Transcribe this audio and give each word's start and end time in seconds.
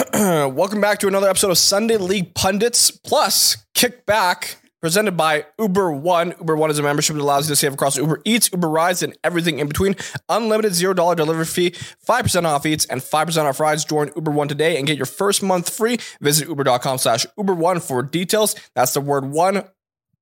Welcome 0.14 0.80
back 0.80 0.98
to 1.00 1.08
another 1.08 1.28
episode 1.28 1.50
of 1.50 1.58
Sunday 1.58 1.98
League 1.98 2.34
Pundits 2.34 2.90
Plus 2.90 3.58
Kickback, 3.74 4.54
presented 4.80 5.12
by 5.12 5.44
Uber 5.58 5.92
One. 5.92 6.32
Uber 6.38 6.56
One 6.56 6.70
is 6.70 6.78
a 6.78 6.82
membership 6.82 7.16
that 7.16 7.22
allows 7.22 7.46
you 7.46 7.52
to 7.52 7.56
save 7.56 7.74
across 7.74 7.98
Uber 7.98 8.22
Eats, 8.24 8.50
Uber 8.50 8.68
Rides, 8.68 9.02
and 9.02 9.14
everything 9.22 9.58
in 9.58 9.68
between. 9.68 9.96
Unlimited 10.30 10.72
$0 10.72 11.16
delivery 11.16 11.44
fee, 11.44 11.72
5% 11.72 12.44
off 12.44 12.64
eats, 12.64 12.86
and 12.86 13.02
5% 13.02 13.44
off 13.44 13.60
rides. 13.60 13.84
Join 13.84 14.10
Uber 14.16 14.30
One 14.30 14.48
today 14.48 14.78
and 14.78 14.86
get 14.86 14.96
your 14.96 15.06
first 15.06 15.42
month 15.42 15.68
free. 15.68 15.98
Visit 16.22 16.48
uber.com 16.48 16.96
slash 16.96 17.26
Uber 17.36 17.54
One 17.54 17.78
for 17.78 18.02
details. 18.02 18.54
That's 18.74 18.94
the 18.94 19.02
word 19.02 19.26
one, 19.26 19.64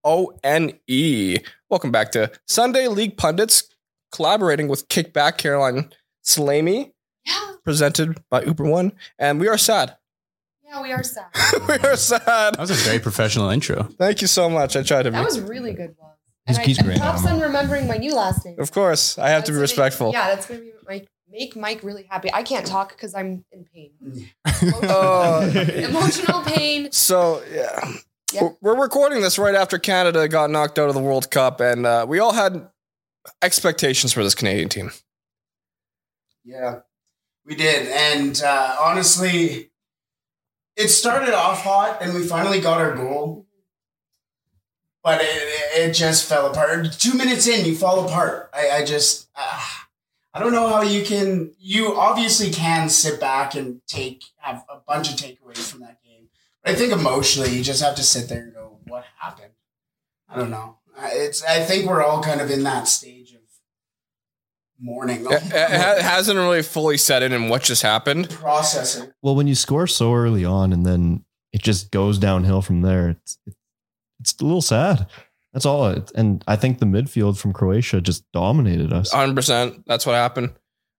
O 0.02 0.36
N 0.42 0.72
E. 0.88 1.36
Welcome 1.70 1.92
back 1.92 2.10
to 2.12 2.32
Sunday 2.48 2.88
League 2.88 3.16
Pundits, 3.16 3.62
collaborating 4.10 4.66
with 4.66 4.88
Kickback 4.88 5.36
Caroline 5.36 5.92
Salami 6.22 6.94
Yeah, 7.28 7.52
presented 7.64 8.18
by 8.30 8.42
Uber 8.42 8.64
One, 8.64 8.92
and 9.18 9.38
we 9.40 9.48
are 9.48 9.58
sad. 9.58 9.96
yeah, 10.64 10.82
we 10.82 10.92
are 10.92 11.02
sad. 11.02 11.26
we 11.68 11.74
are 11.88 11.96
sad. 11.96 12.20
That 12.54 12.58
was 12.58 12.70
a 12.70 12.74
very 12.74 12.98
professional 12.98 13.50
intro. 13.50 13.84
Thank 13.98 14.20
you 14.22 14.26
so 14.26 14.48
much. 14.48 14.76
I 14.76 14.82
tried 14.82 15.02
to 15.04 15.10
be. 15.10 15.16
That 15.16 15.24
was 15.24 15.40
really 15.40 15.72
good, 15.74 15.96
Bob. 15.98 16.14
He's- 16.46 16.58
And 16.58 16.66
he's 16.66 16.78
I, 16.78 16.82
great, 16.82 16.98
Props 16.98 17.26
on 17.26 17.40
remembering 17.40 17.86
my 17.86 17.96
new 17.98 18.14
last 18.14 18.44
name. 18.46 18.56
of 18.58 18.72
course, 18.72 19.18
I 19.18 19.28
have 19.30 19.44
to 19.44 19.52
be 19.52 19.58
That's 19.58 19.72
gonna 19.74 19.84
respectful. 19.84 20.12
yeah, 20.12 20.28
that's 20.34 20.46
gonna 20.46 20.60
be 20.60 20.72
Mike. 20.88 21.08
Make 21.30 21.54
Mike 21.56 21.82
really 21.82 22.04
happy. 22.08 22.30
I 22.32 22.42
can't 22.42 22.66
talk 22.66 22.88
because 22.96 23.14
I'm 23.14 23.44
in 23.52 23.66
pain. 23.74 23.90
Oh. 24.82 25.42
Emotional 25.50 26.42
pain. 26.42 26.90
So 26.90 27.42
yeah. 27.52 27.92
Yeah. 28.32 28.42
We're- 28.44 28.54
we're 28.62 28.80
recording 28.80 29.20
this 29.20 29.38
right 29.38 29.54
after 29.54 29.78
Canada 29.78 30.26
got 30.28 30.48
knocked 30.50 30.78
out 30.78 30.88
of 30.88 30.94
the 30.94 31.00
World 31.02 31.30
Cup, 31.30 31.60
and 31.60 31.84
uh, 31.86 32.06
we 32.08 32.18
all 32.18 32.32
had 32.32 32.68
expectations 33.42 34.12
for 34.12 34.22
this 34.24 34.34
Canadian 34.34 34.68
team. 34.70 34.90
Yeah, 36.44 36.80
we 37.48 37.54
did. 37.54 37.88
And 37.88 38.40
uh, 38.42 38.76
honestly, 38.78 39.70
it 40.76 40.88
started 40.88 41.34
off 41.34 41.62
hot 41.62 42.02
and 42.02 42.14
we 42.14 42.22
finally 42.22 42.60
got 42.60 42.80
our 42.80 42.94
goal. 42.94 43.46
But 45.02 45.22
it, 45.22 45.28
it 45.78 45.92
just 45.94 46.28
fell 46.28 46.50
apart. 46.50 46.92
Two 46.98 47.14
minutes 47.14 47.46
in, 47.48 47.64
you 47.64 47.74
fall 47.74 48.04
apart. 48.04 48.50
I, 48.52 48.70
I 48.70 48.84
just, 48.84 49.28
uh, 49.34 49.64
I 50.34 50.40
don't 50.40 50.52
know 50.52 50.68
how 50.68 50.82
you 50.82 51.04
can, 51.04 51.52
you 51.58 51.96
obviously 51.96 52.50
can 52.50 52.90
sit 52.90 53.18
back 53.18 53.54
and 53.54 53.80
take, 53.86 54.24
have 54.36 54.64
a 54.68 54.76
bunch 54.86 55.10
of 55.10 55.16
takeaways 55.16 55.70
from 55.70 55.80
that 55.80 56.02
game. 56.04 56.28
But 56.62 56.72
I 56.72 56.74
think 56.74 56.92
emotionally, 56.92 57.56
you 57.56 57.64
just 57.64 57.82
have 57.82 57.94
to 57.94 58.02
sit 58.02 58.28
there 58.28 58.42
and 58.42 58.52
go, 58.54 58.78
what 58.86 59.04
happened? 59.18 59.52
I 60.28 60.36
don't 60.36 60.50
know. 60.50 60.76
It's, 61.00 61.42
I 61.44 61.60
think 61.60 61.86
we're 61.86 62.02
all 62.02 62.22
kind 62.22 62.40
of 62.40 62.50
in 62.50 62.64
that 62.64 62.88
stage 62.88 63.17
of 63.17 63.17
mourning. 64.80 65.26
It, 65.30 65.42
it 65.44 66.02
hasn't 66.02 66.38
really 66.38 66.62
fully 66.62 66.96
set 66.96 67.22
in 67.22 67.32
in 67.32 67.48
what 67.48 67.62
just 67.62 67.82
happened. 67.82 68.30
processing. 68.30 69.12
Well, 69.22 69.34
when 69.34 69.46
you 69.46 69.54
score 69.54 69.86
so 69.86 70.14
early 70.14 70.44
on 70.44 70.72
and 70.72 70.84
then 70.84 71.24
it 71.52 71.62
just 71.62 71.90
goes 71.90 72.18
downhill 72.18 72.62
from 72.62 72.82
there, 72.82 73.10
it's 73.10 73.38
it's 74.20 74.34
a 74.40 74.44
little 74.44 74.62
sad. 74.62 75.06
That's 75.52 75.66
all. 75.66 75.86
It, 75.88 76.12
and 76.14 76.44
I 76.46 76.56
think 76.56 76.78
the 76.78 76.86
midfield 76.86 77.38
from 77.38 77.52
Croatia 77.52 78.00
just 78.00 78.30
dominated 78.32 78.92
us. 78.92 79.12
100%. 79.12 79.84
That's 79.86 80.04
what 80.04 80.14
happened. 80.14 80.50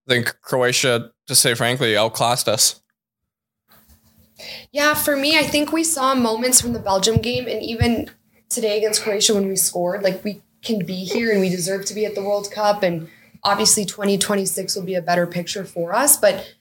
I 0.08 0.14
think 0.14 0.36
Croatia, 0.42 1.12
to 1.26 1.34
say 1.34 1.54
frankly, 1.54 1.96
outclassed 1.96 2.48
us. 2.48 2.82
Yeah, 4.72 4.94
for 4.94 5.16
me, 5.16 5.38
I 5.38 5.42
think 5.42 5.72
we 5.72 5.84
saw 5.84 6.14
moments 6.14 6.60
from 6.60 6.72
the 6.72 6.78
Belgium 6.78 7.18
game 7.18 7.46
and 7.46 7.62
even 7.62 8.10
today 8.48 8.78
against 8.78 9.02
Croatia 9.02 9.34
when 9.34 9.48
we 9.48 9.56
scored. 9.56 10.02
Like 10.02 10.24
we 10.24 10.42
can 10.62 10.84
be 10.84 11.04
here 11.04 11.30
and 11.30 11.40
we 11.40 11.48
deserve 11.48 11.84
to 11.86 11.94
be 11.94 12.04
at 12.06 12.14
the 12.14 12.22
World 12.22 12.50
Cup. 12.50 12.82
And 12.82 13.08
obviously 13.42 13.84
2026 13.84 14.76
will 14.76 14.82
be 14.82 14.94
a 14.94 15.02
better 15.02 15.26
picture 15.26 15.64
for 15.64 15.94
us. 15.94 16.16
But 16.16 16.54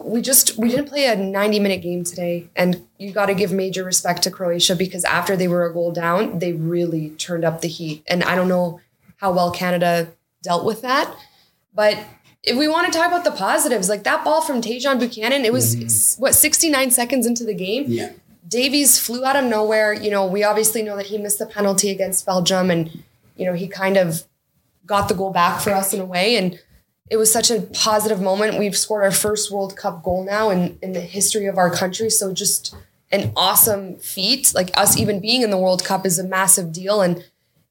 we 0.00 0.22
just 0.22 0.56
we 0.56 0.68
didn't 0.68 0.86
play 0.86 1.06
a 1.06 1.16
90 1.16 1.60
minute 1.60 1.82
game 1.82 2.04
today. 2.04 2.48
And 2.56 2.86
you 2.98 3.12
gotta 3.12 3.34
give 3.34 3.52
major 3.52 3.84
respect 3.84 4.22
to 4.22 4.30
Croatia 4.30 4.76
because 4.76 5.04
after 5.04 5.36
they 5.36 5.48
were 5.48 5.66
a 5.66 5.72
goal 5.72 5.92
down, 5.92 6.38
they 6.38 6.52
really 6.52 7.10
turned 7.10 7.44
up 7.44 7.60
the 7.60 7.68
heat. 7.68 8.02
And 8.06 8.22
I 8.22 8.34
don't 8.34 8.48
know 8.48 8.80
how 9.16 9.32
well 9.32 9.50
Canada 9.50 10.12
dealt 10.42 10.64
with 10.64 10.82
that. 10.82 11.14
But 11.74 11.98
if 12.42 12.56
we 12.56 12.68
want 12.68 12.90
to 12.90 12.98
talk 12.98 13.08
about 13.08 13.24
the 13.24 13.30
positives, 13.30 13.88
like 13.88 14.04
that 14.04 14.24
ball 14.24 14.40
from 14.40 14.60
Tajon 14.60 14.98
Buchanan, 14.98 15.44
it 15.44 15.52
was 15.52 15.76
mm-hmm. 15.76 16.22
what 16.22 16.34
69 16.34 16.90
seconds 16.90 17.26
into 17.26 17.44
the 17.44 17.54
game. 17.54 17.84
Yeah. 17.86 18.12
Davies 18.48 18.98
flew 18.98 19.24
out 19.24 19.36
of 19.36 19.44
nowhere. 19.44 19.92
You 19.92 20.10
know, 20.10 20.26
we 20.26 20.42
obviously 20.42 20.82
know 20.82 20.96
that 20.96 21.06
he 21.06 21.18
missed 21.18 21.38
the 21.38 21.46
penalty 21.46 21.90
against 21.90 22.24
Belgium 22.26 22.70
and, 22.70 23.04
you 23.36 23.44
know, 23.44 23.52
he 23.52 23.68
kind 23.68 23.96
of 23.96 24.24
got 24.90 25.08
the 25.08 25.14
goal 25.14 25.30
back 25.30 25.62
for 25.62 25.70
us 25.70 25.94
in 25.94 26.00
a 26.00 26.04
way. 26.04 26.36
And 26.36 26.58
it 27.08 27.16
was 27.16 27.32
such 27.32 27.50
a 27.50 27.62
positive 27.62 28.20
moment. 28.20 28.58
We've 28.58 28.76
scored 28.76 29.04
our 29.04 29.12
first 29.12 29.50
World 29.50 29.76
Cup 29.76 30.02
goal 30.02 30.24
now 30.24 30.50
in, 30.50 30.78
in 30.82 30.92
the 30.92 31.00
history 31.00 31.46
of 31.46 31.56
our 31.56 31.70
country. 31.70 32.10
So 32.10 32.34
just 32.34 32.74
an 33.10 33.32
awesome 33.36 33.96
feat. 33.96 34.52
Like 34.54 34.76
us 34.76 34.98
even 34.98 35.20
being 35.20 35.42
in 35.42 35.50
the 35.50 35.56
World 35.56 35.84
Cup 35.84 36.04
is 36.04 36.18
a 36.18 36.24
massive 36.24 36.72
deal. 36.72 37.00
And 37.00 37.24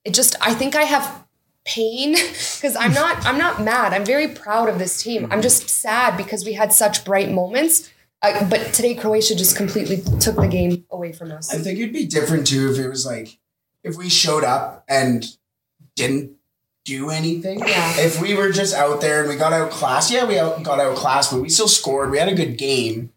it 0.06 0.14
just, 0.14 0.36
I 0.42 0.54
think 0.54 0.76
I 0.76 0.84
have 0.84 1.26
pain 1.66 2.14
because 2.56 2.76
I'm 2.78 2.94
not, 2.94 3.24
I'm 3.26 3.38
not 3.38 3.62
mad. 3.62 3.94
I'm 3.94 4.06
very 4.06 4.30
proud 4.30 4.70
of 4.70 4.80
this 4.80 5.04
team. 5.04 5.28
I'm 5.30 5.42
just 5.42 5.70
sad 5.70 6.16
because 6.16 6.46
we 6.46 6.54
had 6.54 6.72
such 6.72 7.04
bright 7.04 7.30
moments. 7.30 7.92
Uh, 8.22 8.50
but 8.50 8.74
today 8.74 8.96
Croatia 8.96 9.36
just 9.36 9.58
completely 9.58 10.02
took 10.20 10.38
the 10.38 10.48
game 10.48 10.86
away 10.90 11.12
from 11.12 11.32
us. 11.32 11.54
I 11.54 11.58
think 11.58 11.80
it'd 11.80 11.94
be 11.94 12.06
different 12.06 12.48
too 12.48 12.72
if 12.72 12.80
it 12.80 12.90
was 12.90 13.06
like 13.06 13.40
if 13.84 13.96
we 13.96 14.10
showed 14.10 14.44
up 14.44 14.84
and 14.90 15.26
didn't 15.96 16.39
do 16.86 17.10
anything. 17.10 17.60
Yeah. 17.60 17.94
If 18.00 18.22
we 18.22 18.36
were 18.36 18.52
just 18.52 18.74
out 18.76 19.02
there 19.02 19.22
and 19.22 19.30
we 19.30 19.36
got 19.36 19.54
outclassed, 19.54 20.12
yeah, 20.12 20.26
we 20.26 20.36
got 20.36 20.60
out, 20.60 20.64
got 20.64 20.80
outclassed, 20.80 21.32
but 21.32 21.42
we 21.42 21.50
still 21.50 21.68
scored. 21.68 22.12
We 22.12 22.18
had 22.18 22.28
a 22.30 22.36
good 22.36 22.58
game. 22.58 23.12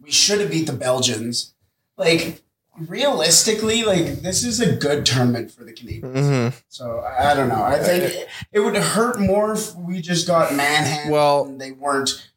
We 0.00 0.10
should 0.10 0.40
have 0.40 0.50
beat 0.50 0.66
the 0.66 0.72
Belgians. 0.72 1.54
Like 1.96 2.42
realistically, 2.78 3.84
like 3.84 4.20
this 4.22 4.44
is 4.44 4.60
a 4.60 4.74
good 4.74 5.04
tournament 5.04 5.50
for 5.50 5.64
the 5.64 5.72
Canadians. 5.72 6.14
Mm-hmm. 6.14 6.56
So 6.68 7.00
I, 7.00 7.32
I 7.32 7.34
don't 7.34 7.48
know. 7.48 7.62
I 7.62 7.78
think 7.78 8.28
it 8.52 8.60
would 8.60 8.76
hurt 8.76 9.20
more 9.20 9.52
if 9.52 9.74
we 9.74 10.00
just 10.00 10.26
got 10.26 10.54
manhandled. 10.54 11.12
Well- 11.12 11.44
and 11.44 11.60
they 11.60 11.72
weren't. 11.72 12.30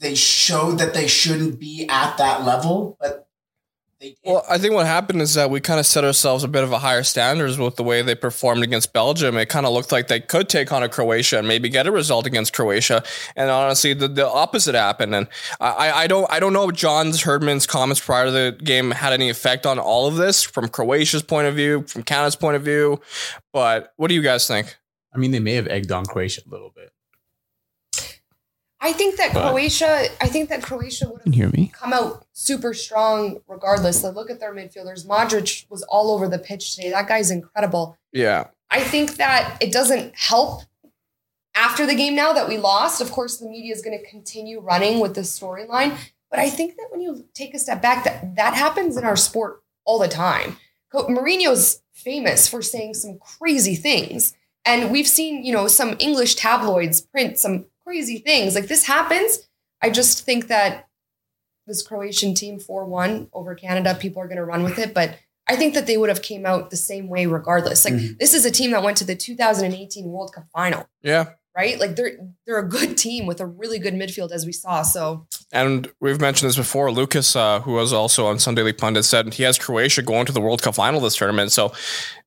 They 0.00 0.14
showed 0.14 0.78
that 0.78 0.94
they 0.94 1.08
shouldn't 1.08 1.58
be 1.58 1.86
at 1.88 2.18
that 2.18 2.44
level, 2.44 2.96
but 3.00 3.08
they 3.08 3.16
did. 3.16 3.27
Well, 4.24 4.44
I 4.48 4.58
think 4.58 4.74
what 4.74 4.86
happened 4.86 5.20
is 5.22 5.34
that 5.34 5.50
we 5.50 5.60
kind 5.60 5.80
of 5.80 5.86
set 5.86 6.04
ourselves 6.04 6.44
a 6.44 6.48
bit 6.48 6.62
of 6.62 6.70
a 6.70 6.78
higher 6.78 7.02
standards 7.02 7.58
with 7.58 7.74
the 7.74 7.82
way 7.82 8.00
they 8.00 8.14
performed 8.14 8.62
against 8.62 8.92
Belgium. 8.92 9.36
It 9.36 9.48
kind 9.48 9.66
of 9.66 9.72
looked 9.72 9.90
like 9.90 10.06
they 10.06 10.20
could 10.20 10.48
take 10.48 10.70
on 10.70 10.84
a 10.84 10.88
Croatia 10.88 11.38
and 11.38 11.48
maybe 11.48 11.68
get 11.68 11.88
a 11.88 11.90
result 11.90 12.24
against 12.24 12.52
Croatia. 12.52 13.02
And 13.34 13.50
honestly, 13.50 13.94
the, 13.94 14.06
the 14.06 14.28
opposite 14.28 14.76
happened. 14.76 15.16
And 15.16 15.26
I, 15.60 15.90
I 15.90 16.06
don't 16.06 16.30
I 16.30 16.38
don't 16.38 16.52
know 16.52 16.68
if 16.68 16.76
John's 16.76 17.22
Herdman's 17.22 17.66
comments 17.66 18.00
prior 18.00 18.26
to 18.26 18.30
the 18.30 18.56
game 18.62 18.92
had 18.92 19.12
any 19.12 19.30
effect 19.30 19.66
on 19.66 19.80
all 19.80 20.06
of 20.06 20.14
this 20.14 20.44
from 20.44 20.68
Croatia's 20.68 21.24
point 21.24 21.48
of 21.48 21.56
view, 21.56 21.82
from 21.88 22.04
Canada's 22.04 22.36
point 22.36 22.54
of 22.54 22.62
view. 22.62 23.00
But 23.52 23.92
what 23.96 24.08
do 24.08 24.14
you 24.14 24.22
guys 24.22 24.46
think? 24.46 24.76
I 25.12 25.18
mean, 25.18 25.32
they 25.32 25.40
may 25.40 25.54
have 25.54 25.66
egged 25.66 25.90
on 25.90 26.06
Croatia 26.06 26.42
a 26.46 26.50
little 26.50 26.70
bit. 26.70 26.92
I 28.80 28.92
think 28.92 29.16
that 29.16 29.34
But- 29.34 29.50
Croatia. 29.50 30.06
I 30.20 30.28
think 30.28 30.48
that 30.50 30.62
Croatia 30.62 31.08
would 31.08 31.22
have 31.24 31.34
hear 31.34 31.48
me? 31.50 31.72
come 31.74 31.92
out 31.92 32.24
super 32.32 32.72
strong 32.74 33.40
regardless. 33.48 34.02
Like, 34.04 34.14
look 34.14 34.30
at 34.30 34.38
their 34.40 34.54
midfielders. 34.54 35.04
Modric 35.06 35.64
was 35.68 35.82
all 35.84 36.10
over 36.12 36.28
the 36.28 36.38
pitch 36.38 36.74
today. 36.76 36.90
That 36.90 37.08
guy's 37.08 37.30
incredible. 37.30 37.96
Yeah. 38.12 38.46
I 38.70 38.80
think 38.80 39.16
that 39.16 39.56
it 39.60 39.72
doesn't 39.72 40.14
help 40.14 40.62
after 41.54 41.86
the 41.86 41.94
game 41.96 42.14
now 42.14 42.32
that 42.32 42.48
we 42.48 42.56
lost, 42.56 43.00
of 43.00 43.10
course, 43.10 43.38
the 43.38 43.48
media 43.48 43.74
is 43.74 43.82
going 43.82 43.98
to 43.98 44.04
continue 44.08 44.60
running 44.60 45.00
with 45.00 45.16
this 45.16 45.36
storyline. 45.36 45.96
But 46.30 46.38
I 46.38 46.48
think 46.50 46.76
that 46.76 46.86
when 46.90 47.00
you 47.00 47.24
take 47.34 47.52
a 47.54 47.58
step 47.58 47.82
back, 47.82 48.04
that 48.04 48.36
that 48.36 48.54
happens 48.54 48.96
in 48.96 49.02
our 49.04 49.16
sport 49.16 49.62
all 49.84 49.98
the 49.98 50.06
time. 50.08 50.56
Mourinho's 50.94 51.82
famous 51.92 52.46
for 52.48 52.62
saying 52.62 52.94
some 52.94 53.18
crazy 53.18 53.74
things. 53.74 54.34
And 54.64 54.92
we've 54.92 55.08
seen, 55.08 55.44
you 55.44 55.52
know, 55.52 55.66
some 55.66 55.96
English 55.98 56.36
tabloids 56.36 57.00
print 57.00 57.38
some 57.38 57.66
crazy 57.88 58.18
things. 58.18 58.54
Like 58.54 58.68
this 58.68 58.84
happens. 58.84 59.48
I 59.80 59.88
just 59.88 60.24
think 60.26 60.48
that 60.48 60.86
this 61.66 61.82
Croatian 61.82 62.34
team 62.34 62.58
4-1 62.60 63.30
over 63.32 63.54
Canada, 63.54 63.94
people 63.98 64.20
are 64.20 64.26
going 64.26 64.36
to 64.36 64.44
run 64.44 64.62
with 64.62 64.78
it, 64.78 64.92
but 64.92 65.16
I 65.48 65.56
think 65.56 65.72
that 65.72 65.86
they 65.86 65.96
would 65.96 66.10
have 66.10 66.20
came 66.20 66.44
out 66.44 66.68
the 66.68 66.76
same 66.76 67.08
way 67.08 67.24
regardless. 67.24 67.86
Like 67.86 67.94
Mhm. 67.94 68.18
this 68.18 68.34
is 68.34 68.44
a 68.44 68.50
team 68.50 68.72
that 68.72 68.82
went 68.82 68.98
to 68.98 69.04
the 69.04 69.16
2018 69.16 70.04
World 70.12 70.34
Cup 70.34 70.44
final, 70.52 70.86
Yeah. 71.00 71.30
Right? 71.58 71.80
Like 71.80 71.96
they're 71.96 72.12
they're 72.46 72.58
a 72.58 72.68
good 72.68 72.96
team 72.96 73.26
with 73.26 73.40
a 73.40 73.46
really 73.46 73.80
good 73.80 73.94
midfield 73.94 74.30
as 74.30 74.46
we 74.46 74.52
saw. 74.52 74.82
So 74.82 75.26
And 75.50 75.90
we've 76.00 76.20
mentioned 76.20 76.48
this 76.48 76.56
before. 76.56 76.92
Lucas, 76.92 77.34
uh, 77.34 77.60
who 77.60 77.72
was 77.72 77.92
also 77.92 78.26
on 78.26 78.38
Sunday 78.38 78.62
League 78.62 78.78
Pundit, 78.78 79.04
said 79.04 79.34
he 79.34 79.42
has 79.42 79.58
Croatia 79.58 80.02
going 80.02 80.24
to 80.26 80.32
the 80.32 80.40
World 80.40 80.62
Cup 80.62 80.76
final 80.76 81.00
this 81.00 81.16
tournament. 81.16 81.50
So 81.50 81.72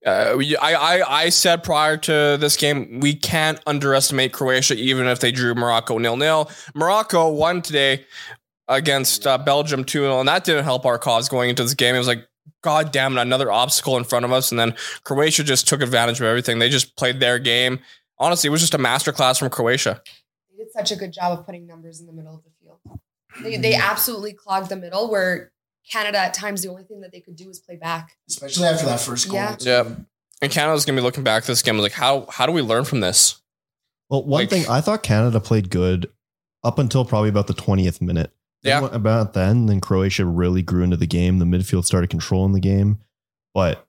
uh, 0.06 0.38
I, 0.62 0.74
I, 0.74 1.24
I 1.24 1.30
said 1.30 1.64
prior 1.64 1.96
to 1.98 2.38
this 2.40 2.58
game, 2.58 3.00
we 3.00 3.16
can't 3.16 3.60
underestimate 3.66 4.34
Croatia, 4.34 4.76
even 4.76 5.08
if 5.08 5.22
they 5.22 5.32
drew 5.32 5.56
Morocco 5.56 5.98
nil 5.98 6.18
nil. 6.18 6.52
Morocco 6.76 7.30
won 7.30 7.62
today 7.62 8.06
against 8.68 9.26
uh, 9.26 9.38
Belgium 9.38 9.86
2 9.86 10.00
0, 10.02 10.20
and 10.20 10.28
that 10.28 10.44
didn't 10.44 10.66
help 10.66 10.86
our 10.86 10.98
cause 10.98 11.30
going 11.30 11.50
into 11.50 11.64
this 11.64 11.74
game. 11.74 11.96
It 11.96 12.00
was 12.00 12.08
like, 12.08 12.28
God 12.64 12.92
damn 12.92 13.18
it, 13.18 13.22
another 13.22 13.52
obstacle 13.52 13.98
in 13.98 14.04
front 14.04 14.26
of 14.26 14.32
us. 14.32 14.52
And 14.52 14.60
then 14.60 14.76
Croatia 15.04 15.44
just 15.44 15.68
took 15.68 15.82
advantage 15.82 16.20
of 16.20 16.28
everything. 16.28 16.60
They 16.60 16.70
just 16.70 16.96
played 16.96 17.20
their 17.20 17.40
game. 17.40 17.80
Honestly, 18.22 18.48
it 18.48 18.52
was 18.52 18.62
just 18.62 18.76
a 18.76 18.78
masterclass 18.78 19.40
from 19.40 19.50
Croatia. 19.50 20.02
they 20.52 20.64
did 20.64 20.72
such 20.72 20.92
a 20.92 20.96
good 20.96 21.12
job 21.12 21.40
of 21.40 21.46
putting 21.46 21.66
numbers 21.66 22.00
in 22.00 22.06
the 22.06 22.14
middle 22.14 22.36
of 22.36 22.44
the 22.44 22.52
field. 22.62 23.00
They 23.44 23.58
they 23.58 23.74
mm-hmm. 23.74 23.82
absolutely 23.82 24.34
clogged 24.34 24.70
the 24.70 24.76
middle 24.76 25.10
where 25.10 25.52
Canada 25.92 26.20
at 26.20 26.34
times 26.36 26.62
the 26.62 26.70
only 26.70 26.84
thing 26.84 27.02
that 27.02 27.12
they 27.12 27.20
could 27.20 27.36
do 27.36 27.48
was 27.48 27.60
play 27.60 27.78
back. 27.78 28.16
especially 28.30 28.68
after 28.68 28.86
that 28.86 29.00
first 29.00 29.28
goal. 29.28 29.36
Yeah. 29.36 29.56
Yeah. 29.60 29.96
And 30.42 30.52
Canada's 30.52 30.86
gonna 30.86 30.98
be 30.98 31.02
looking 31.02 31.24
back 31.24 31.44
to 31.44 31.48
this 31.52 31.64
game 31.64 31.80
like, 31.80 31.94
how 31.94 32.28
how 32.30 32.46
do 32.46 32.52
we 32.52 32.62
learn 32.62 32.86
from 32.86 33.00
this? 33.00 33.42
Well, 34.10 34.24
one 34.24 34.42
Like- 34.42 34.50
thing 34.50 34.66
I 34.70 34.82
thought 34.82 35.02
Canada 35.02 35.40
played 35.40 35.72
good 35.72 36.12
up 36.64 36.78
until 36.78 37.06
probably 37.06 37.30
about 37.30 37.48
the 37.48 37.54
20th 37.56 38.02
minute. 38.02 38.32
Yeah. 38.62 38.82
Then 38.82 38.94
About 38.94 39.34
then, 39.34 39.66
then 39.66 39.82
Croatia 39.82 40.26
really 40.26 40.62
grew 40.62 40.84
into 40.84 40.98
the 40.98 41.08
game. 41.08 41.40
The 41.40 41.46
midfield 41.46 41.86
started 41.86 42.12
controlling 42.12 42.54
the 42.54 42.60
game, 42.60 43.00
but 43.56 43.88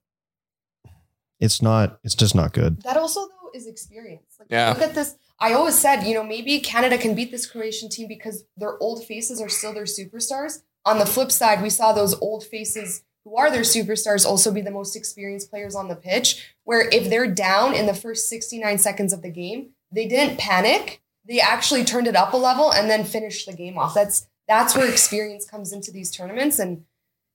it's 1.38 1.60
not. 1.60 1.98
It's 2.02 2.14
just 2.14 2.34
not 2.34 2.54
good. 2.54 2.80
That 2.82 2.96
also 2.96 3.20
though 3.20 3.50
is 3.54 3.66
experience. 3.66 4.21
Yeah. 4.52 4.70
look 4.70 4.82
at 4.82 4.94
this. 4.94 5.16
I 5.40 5.54
always 5.54 5.76
said, 5.76 6.02
you 6.02 6.14
know, 6.14 6.22
maybe 6.22 6.60
Canada 6.60 6.96
can 6.96 7.16
beat 7.16 7.32
this 7.32 7.46
Croatian 7.46 7.88
team 7.88 8.06
because 8.06 8.44
their 8.56 8.78
old 8.78 9.04
faces 9.04 9.40
are 9.40 9.48
still 9.48 9.74
their 9.74 9.84
superstars. 9.84 10.62
On 10.84 10.98
the 10.98 11.06
flip 11.06 11.32
side, 11.32 11.62
we 11.62 11.70
saw 11.70 11.92
those 11.92 12.14
old 12.20 12.44
faces 12.44 13.02
who 13.24 13.36
are 13.36 13.50
their 13.50 13.62
superstars 13.62 14.26
also 14.26 14.52
be 14.52 14.60
the 14.60 14.70
most 14.70 14.94
experienced 14.94 15.50
players 15.50 15.74
on 15.74 15.88
the 15.88 15.96
pitch. 15.96 16.54
Where 16.64 16.88
if 16.90 17.08
they're 17.08 17.30
down 17.30 17.74
in 17.74 17.86
the 17.86 17.94
first 17.94 18.28
69 18.28 18.78
seconds 18.78 19.12
of 19.12 19.22
the 19.22 19.30
game, 19.30 19.70
they 19.90 20.06
didn't 20.06 20.38
panic. 20.38 21.02
They 21.26 21.40
actually 21.40 21.84
turned 21.84 22.06
it 22.06 22.16
up 22.16 22.32
a 22.32 22.36
level 22.36 22.72
and 22.72 22.90
then 22.90 23.04
finished 23.04 23.46
the 23.46 23.56
game 23.56 23.78
off. 23.78 23.94
That's 23.94 24.28
that's 24.48 24.76
where 24.76 24.88
experience 24.88 25.48
comes 25.48 25.72
into 25.72 25.90
these 25.90 26.10
tournaments. 26.10 26.58
And 26.58 26.84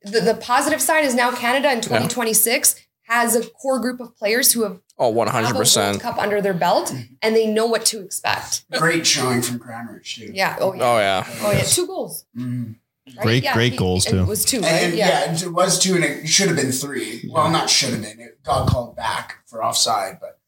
the, 0.04 0.20
the 0.20 0.34
positive 0.36 0.82
side 0.82 1.06
is 1.06 1.16
now 1.16 1.32
Canada 1.32 1.72
in 1.72 1.82
2026 1.82 2.87
has 3.08 3.36
a 3.36 3.48
core 3.50 3.80
group 3.80 4.00
of 4.00 4.16
players 4.16 4.52
who 4.54 4.64
have 4.64 4.80
Oh, 5.00 5.10
one 5.10 5.28
have 5.28 5.36
hundred 5.36 5.48
a 5.50 5.54
World 5.54 5.62
percent. 5.62 6.02
Cup 6.02 6.18
under 6.18 6.42
their 6.42 6.54
belt 6.56 6.92
and 7.22 7.36
they 7.36 7.46
know 7.48 7.66
what 7.68 7.86
to 7.88 8.02
expect. 8.02 8.64
Great 8.72 9.06
showing 9.06 9.42
from 9.42 9.60
Kramaric 9.60 10.04
too. 10.04 10.32
Yeah. 10.34 10.58
Oh 10.60 10.74
yeah. 10.74 10.84
Oh 10.84 10.98
yeah. 10.98 11.28
Oh 11.42 11.52
yeah. 11.52 11.64
Two 11.64 11.86
goals. 11.88 12.26
Mhm. 12.36 12.76
right? 13.16 13.24
Great- 13.24 13.44
Yeah, 13.44 13.54
great 13.54 13.72
he- 13.74 13.78
goals, 13.78 14.06
too 14.06 14.20
it 14.20 14.26
was 14.28 14.44
two, 14.44 14.60
right? 14.62 14.72
and 14.84 14.94
yeah. 14.96 15.32
it 15.34 15.54
was 15.54 15.80
two, 15.80 15.96
and 15.96 16.04
it 16.04 16.28
should 16.28 16.48
have 16.48 16.58
been 16.58 16.72
three. 16.72 17.30
Well, 17.32 17.50
not 17.52 17.70
should 17.70 17.92
have 17.92 18.02
been. 18.02 18.20
It 18.20 18.44
got 18.44 18.68
called 18.70 18.96
back 18.96 19.38
for 19.46 19.64
offside, 19.64 20.18
but 20.20 20.40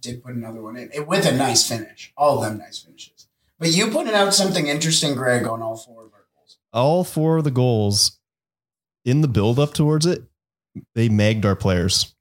did 0.00 0.22
put 0.24 0.34
another 0.34 0.62
one 0.62 0.76
in 0.76 0.90
it, 0.92 1.06
with 1.06 1.26
a 1.26 1.32
nice 1.36 1.68
finish. 1.68 2.12
All 2.16 2.38
of 2.38 2.44
them 2.48 2.58
nice 2.58 2.78
finishes. 2.78 3.26
But 3.58 3.70
you 3.72 3.90
pointed 3.90 4.14
out 4.14 4.32
something 4.34 4.68
interesting, 4.68 5.14
Greg, 5.16 5.44
on 5.46 5.60
all 5.62 5.76
four 5.76 6.06
of 6.06 6.12
our 6.14 6.24
goals. 6.36 6.56
All 6.72 7.04
four 7.04 7.38
of 7.38 7.44
the 7.44 7.50
goals 7.50 8.18
in 9.04 9.20
the 9.20 9.28
build 9.28 9.58
up 9.58 9.74
towards 9.74 10.06
it, 10.06 10.22
they 10.94 11.08
magged 11.08 11.44
our 11.46 11.56
players 11.56 12.14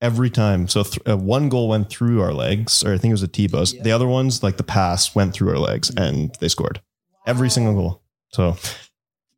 every 0.00 0.30
time. 0.30 0.68
So 0.68 0.82
th- 0.82 0.98
uh, 1.08 1.16
one 1.16 1.48
goal 1.48 1.68
went 1.68 1.88
through 1.88 2.20
our 2.22 2.32
legs, 2.32 2.84
or 2.84 2.92
I 2.92 2.98
think 2.98 3.10
it 3.10 3.14
was 3.14 3.22
a 3.22 3.28
T 3.28 3.46
bus. 3.48 3.72
Yeah. 3.72 3.82
The 3.82 3.92
other 3.92 4.06
ones, 4.06 4.42
like 4.42 4.56
the 4.56 4.62
pass, 4.62 5.14
went 5.14 5.32
through 5.34 5.50
our 5.50 5.58
legs, 5.58 5.90
and 5.96 6.34
they 6.40 6.48
scored 6.48 6.82
every 7.26 7.50
single 7.50 7.74
goal. 7.74 8.02
So 8.32 8.56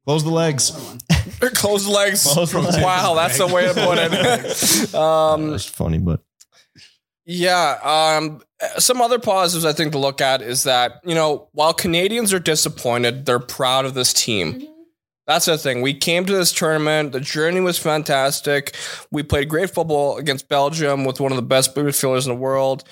close 0.04 0.24
the 0.24 0.30
legs. 0.30 0.70
close 1.10 1.40
one. 1.40 1.50
Closed 1.54 1.88
legs. 1.88 2.22
Closed 2.32 2.54
legs. 2.54 2.78
Wow, 2.78 3.14
that's 3.14 3.38
the 3.38 3.46
way 3.46 3.66
to 3.66 3.74
put 3.74 3.98
it. 3.98 4.94
um, 4.94 5.50
That's 5.50 5.64
funny, 5.66 5.98
but 5.98 6.20
Yeah. 7.24 7.78
Um, 7.82 8.42
some 8.78 9.02
other 9.02 9.18
positives 9.18 9.64
I 9.64 9.72
think 9.72 9.92
to 9.92 9.98
look 9.98 10.20
at 10.20 10.40
is 10.40 10.62
that, 10.62 11.00
you 11.04 11.14
know, 11.14 11.48
while 11.52 11.74
Canadians 11.74 12.32
are 12.32 12.38
disappointed, 12.38 13.26
they're 13.26 13.38
proud 13.38 13.84
of 13.84 13.94
this 13.94 14.12
team. 14.12 14.66
That's 15.26 15.46
the 15.46 15.58
thing. 15.58 15.82
We 15.82 15.92
came 15.92 16.24
to 16.24 16.32
this 16.32 16.52
tournament. 16.52 17.10
The 17.10 17.20
journey 17.20 17.60
was 17.60 17.78
fantastic. 17.78 18.76
We 19.10 19.24
played 19.24 19.48
great 19.48 19.70
football 19.70 20.18
against 20.18 20.48
Belgium 20.48 21.04
with 21.04 21.18
one 21.18 21.32
of 21.32 21.36
the 21.36 21.42
best 21.42 21.74
midfielders 21.74 22.26
in 22.26 22.32
the 22.32 22.40
world. 22.40 22.84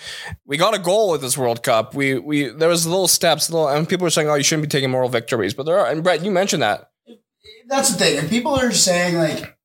We 0.44 0.56
got 0.56 0.74
a 0.74 0.80
goal 0.80 1.12
with 1.12 1.20
this 1.20 1.38
World 1.38 1.62
Cup. 1.62 1.94
We 1.94 2.18
we 2.18 2.48
there 2.48 2.68
was 2.68 2.86
little 2.86 3.06
steps, 3.06 3.50
little 3.50 3.68
and 3.68 3.88
people 3.88 4.06
are 4.06 4.10
saying, 4.10 4.28
"Oh, 4.28 4.34
you 4.34 4.42
shouldn't 4.42 4.64
be 4.64 4.68
taking 4.68 4.90
moral 4.90 5.08
victories," 5.08 5.54
but 5.54 5.64
there 5.64 5.78
are. 5.78 5.86
And 5.88 6.02
Brett, 6.02 6.24
you 6.24 6.32
mentioned 6.32 6.62
that. 6.62 6.90
That's 7.68 7.92
the 7.92 7.98
thing. 7.98 8.18
And 8.18 8.28
people 8.28 8.54
are 8.54 8.72
saying, 8.72 9.16
like, 9.16 9.56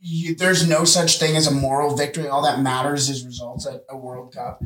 you, 0.00 0.34
there's 0.34 0.68
no 0.68 0.84
such 0.84 1.18
thing 1.18 1.36
as 1.36 1.46
a 1.46 1.52
moral 1.52 1.96
victory. 1.96 2.26
All 2.26 2.42
that 2.42 2.60
matters 2.60 3.08
is 3.08 3.24
results 3.24 3.66
at 3.66 3.82
a 3.88 3.96
World 3.96 4.34
Cup. 4.34 4.62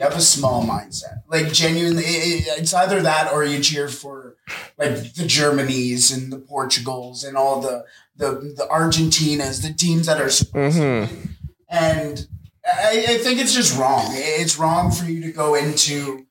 You 0.00 0.06
have 0.06 0.16
a 0.16 0.20
small 0.22 0.64
mindset. 0.64 1.22
Like, 1.28 1.52
genuinely, 1.52 2.04
it- 2.04 2.46
it- 2.46 2.58
it's 2.60 2.72
either 2.72 3.02
that 3.02 3.32
or 3.32 3.44
you 3.44 3.60
cheer 3.60 3.86
for, 3.86 4.36
like, 4.78 4.94
the 5.14 5.24
Germanys 5.24 6.10
and 6.12 6.32
the 6.32 6.38
Portugals 6.38 7.22
and 7.22 7.36
all 7.36 7.60
the, 7.60 7.84
the, 8.16 8.30
the 8.56 8.66
Argentinas, 8.70 9.60
the 9.60 9.74
teams 9.74 10.06
that 10.06 10.18
are 10.18 10.26
Mhm. 10.26 11.08
win. 11.10 11.36
And 11.68 12.26
I, 12.66 13.04
I 13.10 13.18
think 13.18 13.40
it's 13.40 13.52
just 13.52 13.76
wrong. 13.78 14.06
It's 14.14 14.58
wrong 14.58 14.90
for 14.90 15.04
you 15.04 15.20
to 15.22 15.32
go 15.32 15.54
into 15.54 16.24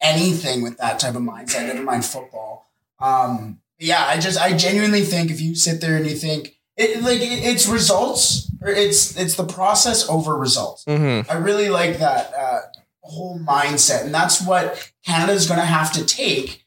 anything 0.00 0.62
with 0.62 0.78
that 0.78 0.98
type 0.98 1.14
of 1.16 1.22
mindset, 1.22 1.66
never 1.66 1.82
mind 1.82 2.04
football. 2.04 2.70
Um, 2.98 3.58
yeah, 3.78 4.06
I 4.06 4.18
just 4.18 4.38
I 4.40 4.54
genuinely 4.56 5.02
think 5.02 5.30
if 5.30 5.40
you 5.40 5.54
sit 5.54 5.80
there 5.82 5.96
and 5.96 6.06
you 6.06 6.16
think 6.16 6.56
it 6.76 7.02
like 7.02 7.20
it, 7.20 7.44
it's 7.44 7.66
results 7.66 8.50
or 8.62 8.68
it's 8.68 9.16
it's 9.18 9.34
the 9.34 9.44
process 9.44 10.08
over 10.08 10.34
results. 10.36 10.84
Mm-hmm. 10.86 11.30
I 11.30 11.34
really 11.34 11.68
like 11.68 11.98
that 11.98 12.32
uh, 12.34 12.60
whole 13.06 13.38
mindset, 13.40 14.04
and 14.04 14.14
that's 14.14 14.44
what 14.44 14.92
Canada's 15.04 15.46
going 15.46 15.60
to 15.60 15.66
have 15.66 15.92
to 15.92 16.04
take 16.04 16.66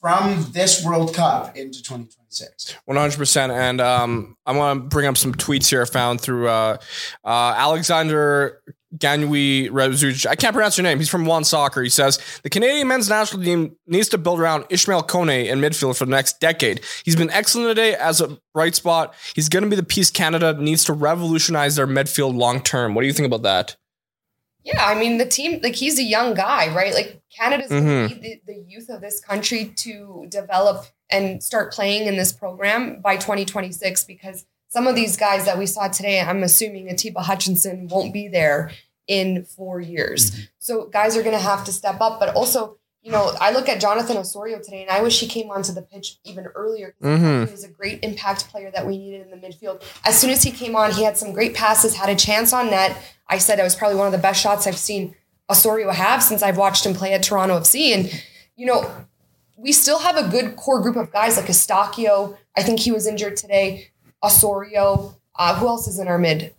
from 0.00 0.46
this 0.52 0.84
World 0.84 1.14
Cup 1.14 1.56
into 1.56 1.82
2026. 1.82 2.76
One 2.84 2.96
hundred 2.96 3.16
percent, 3.16 3.52
and 3.52 3.80
um, 3.80 4.36
I 4.46 4.52
want 4.52 4.82
to 4.82 4.88
bring 4.88 5.06
up 5.06 5.16
some 5.16 5.34
tweets 5.34 5.68
here 5.68 5.82
I 5.82 5.84
found 5.86 6.20
through 6.20 6.48
uh, 6.48 6.76
uh, 7.24 7.54
Alexander 7.56 8.62
Ganui 8.96 9.68
Rezuc. 9.70 10.26
I 10.26 10.36
can't 10.36 10.54
pronounce 10.54 10.76
your 10.78 10.82
name. 10.82 10.98
He's 10.98 11.08
from 11.08 11.26
One 11.26 11.44
Soccer. 11.44 11.82
He 11.82 11.88
says 11.88 12.18
the 12.42 12.50
Canadian 12.50 12.88
men's 12.88 13.08
national 13.08 13.42
team 13.42 13.76
needs 13.86 14.08
to 14.10 14.18
build 14.18 14.40
around 14.40 14.66
Ishmael 14.70 15.02
Kone 15.04 15.46
in 15.46 15.60
midfield 15.60 15.96
for 15.98 16.04
the 16.04 16.10
next 16.10 16.40
decade. 16.40 16.82
He's 17.04 17.16
been 17.16 17.30
excellent 17.30 17.70
today 17.70 17.94
as 17.94 18.20
a 18.20 18.38
bright 18.54 18.74
spot. 18.74 19.14
He's 19.34 19.48
going 19.48 19.64
to 19.64 19.70
be 19.70 19.76
the 19.76 19.82
piece 19.82 20.10
Canada 20.10 20.54
needs 20.54 20.84
to 20.84 20.92
revolutionize 20.92 21.76
their 21.76 21.86
midfield 21.86 22.36
long 22.36 22.60
term. 22.60 22.94
What 22.94 23.02
do 23.02 23.06
you 23.06 23.12
think 23.12 23.26
about 23.26 23.42
that? 23.42 23.76
Yeah, 24.66 24.84
I 24.84 24.94
mean 24.98 25.18
the 25.18 25.24
team 25.26 25.60
like 25.62 25.76
he's 25.76 25.96
a 25.98 26.02
young 26.02 26.34
guy, 26.34 26.74
right? 26.74 26.92
Like 26.92 27.22
Canada's 27.38 27.70
Mhm. 27.70 28.08
going 28.08 28.20
the, 28.20 28.40
the 28.46 28.64
youth 28.66 28.88
of 28.90 29.00
this 29.00 29.20
country 29.20 29.72
to 29.84 30.26
develop 30.28 30.86
and 31.08 31.40
start 31.42 31.72
playing 31.72 32.08
in 32.08 32.16
this 32.16 32.32
program 32.32 33.00
by 33.00 33.16
2026 33.16 34.02
because 34.04 34.44
some 34.68 34.88
of 34.88 34.96
these 34.96 35.16
guys 35.16 35.44
that 35.44 35.56
we 35.56 35.66
saw 35.66 35.86
today, 35.86 36.20
I'm 36.20 36.42
assuming 36.42 36.88
Atiba 36.90 37.20
Hutchinson 37.22 37.86
won't 37.88 38.12
be 38.12 38.26
there 38.26 38.72
in 39.06 39.44
4 39.44 39.80
years. 39.80 40.32
So 40.58 40.86
guys 40.86 41.16
are 41.16 41.22
going 41.22 41.36
to 41.36 41.48
have 41.52 41.64
to 41.66 41.72
step 41.72 42.00
up, 42.00 42.18
but 42.18 42.34
also 42.34 42.76
you 43.06 43.12
know, 43.12 43.32
I 43.40 43.52
look 43.52 43.68
at 43.68 43.80
Jonathan 43.80 44.16
Osorio 44.16 44.58
today, 44.58 44.82
and 44.82 44.90
I 44.90 45.00
wish 45.00 45.20
he 45.20 45.28
came 45.28 45.48
onto 45.48 45.72
the 45.72 45.80
pitch 45.82 46.18
even 46.24 46.46
earlier. 46.56 46.96
I 47.00 47.04
thought 47.04 47.20
Mhm. 47.20 47.46
He 47.46 47.52
was 47.52 47.62
a 47.62 47.68
great 47.68 48.00
impact 48.02 48.48
player 48.48 48.68
that 48.72 48.84
we 48.84 48.98
needed 48.98 49.20
in 49.24 49.30
the 49.30 49.36
midfield. 49.46 49.80
As 50.04 50.18
soon 50.18 50.30
as 50.30 50.42
he 50.42 50.50
came 50.50 50.74
on, 50.74 50.90
he 50.90 51.04
had 51.04 51.16
some 51.16 51.32
great 51.32 51.54
passes, 51.54 51.94
had 51.94 52.08
a 52.08 52.16
chance 52.16 52.52
on 52.52 52.68
net. 52.68 52.96
I 53.28 53.38
said 53.38 53.60
it 53.60 53.62
was 53.62 53.76
probably 53.76 53.96
one 53.96 54.06
of 54.08 54.12
the 54.12 54.18
best 54.18 54.40
shots 54.40 54.66
I've 54.66 54.76
seen 54.76 55.14
Osorio 55.48 55.92
have 55.92 56.20
since 56.20 56.42
I've 56.42 56.56
watched 56.58 56.84
him 56.84 56.94
play 56.94 57.12
at 57.12 57.22
Toronto 57.22 57.56
FC. 57.60 57.92
And, 57.94 58.10
you 58.56 58.66
know, 58.66 58.90
we 59.56 59.70
still 59.70 60.00
have 60.00 60.16
a 60.16 60.24
good 60.28 60.56
core 60.56 60.80
group 60.80 60.96
of 60.96 61.12
guys 61.12 61.36
like 61.36 61.46
Eustáquio. 61.46 62.36
I 62.56 62.64
think 62.64 62.80
he 62.80 62.90
was 62.90 63.06
injured 63.06 63.36
today. 63.36 63.90
Osorio. 64.24 65.14
Uh, 65.38 65.54
who 65.54 65.68
else 65.68 65.86
is 65.86 66.00
in 66.00 66.08
our 66.08 66.18
mid? 66.18 66.52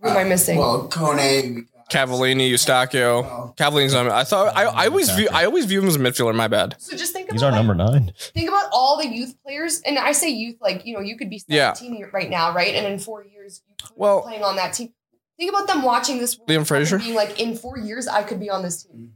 Who 0.00 0.08
am 0.10 0.16
I 0.16 0.24
missing? 0.24 0.58
Well, 0.58 0.88
Kone, 0.88 1.54
we 1.56 1.60
got 1.62 1.71
Cavallini, 1.90 2.50
Eustáquio. 2.50 3.56
Cavallini's 3.56 3.94
on. 3.94 4.08
I 4.10 4.24
thought 4.24 4.56
I, 4.56 4.64
I 4.64 4.86
always 4.86 5.10
view 5.10 5.28
I 5.32 5.44
always 5.44 5.66
view 5.66 5.80
him 5.82 5.88
as 5.88 5.96
a 5.96 5.98
midfielder. 5.98 6.34
My 6.34 6.48
bad. 6.48 6.76
So 6.78 6.96
just 6.96 7.12
think 7.12 7.26
about 7.28 7.34
He's 7.34 7.42
our 7.42 7.50
like, 7.52 7.58
number 7.58 7.74
nine. 7.74 8.12
think 8.34 8.48
about 8.48 8.68
all 8.72 8.96
the 9.00 9.06
youth 9.08 9.34
players, 9.44 9.80
and 9.86 9.98
I 9.98 10.12
say 10.12 10.28
youth 10.30 10.56
like 10.60 10.86
you 10.86 10.94
know 10.94 11.00
you 11.00 11.16
could 11.16 11.30
be 11.30 11.42
Yeah. 11.48 11.72
17 11.74 12.06
right 12.12 12.30
now, 12.30 12.52
right? 12.54 12.74
And 12.74 12.86
in 12.86 12.98
four 12.98 13.24
years 13.24 13.62
you 13.68 13.74
could 13.86 13.96
Well- 13.96 14.20
be 14.20 14.28
playing 14.28 14.44
on 14.44 14.56
that 14.56 14.74
team. 14.74 14.90
Think 15.38 15.50
about 15.50 15.66
them 15.66 15.82
watching 15.82 16.18
this. 16.18 16.38
World 16.38 16.48
Liam 16.48 16.58
Cup 16.58 16.66
Fraser? 16.68 16.98
being 16.98 17.14
like, 17.14 17.40
in 17.40 17.56
four 17.56 17.76
years, 17.78 18.06
I 18.06 18.22
could 18.22 18.38
be 18.38 18.48
on 18.50 18.62
this 18.62 18.84
team. 18.84 19.10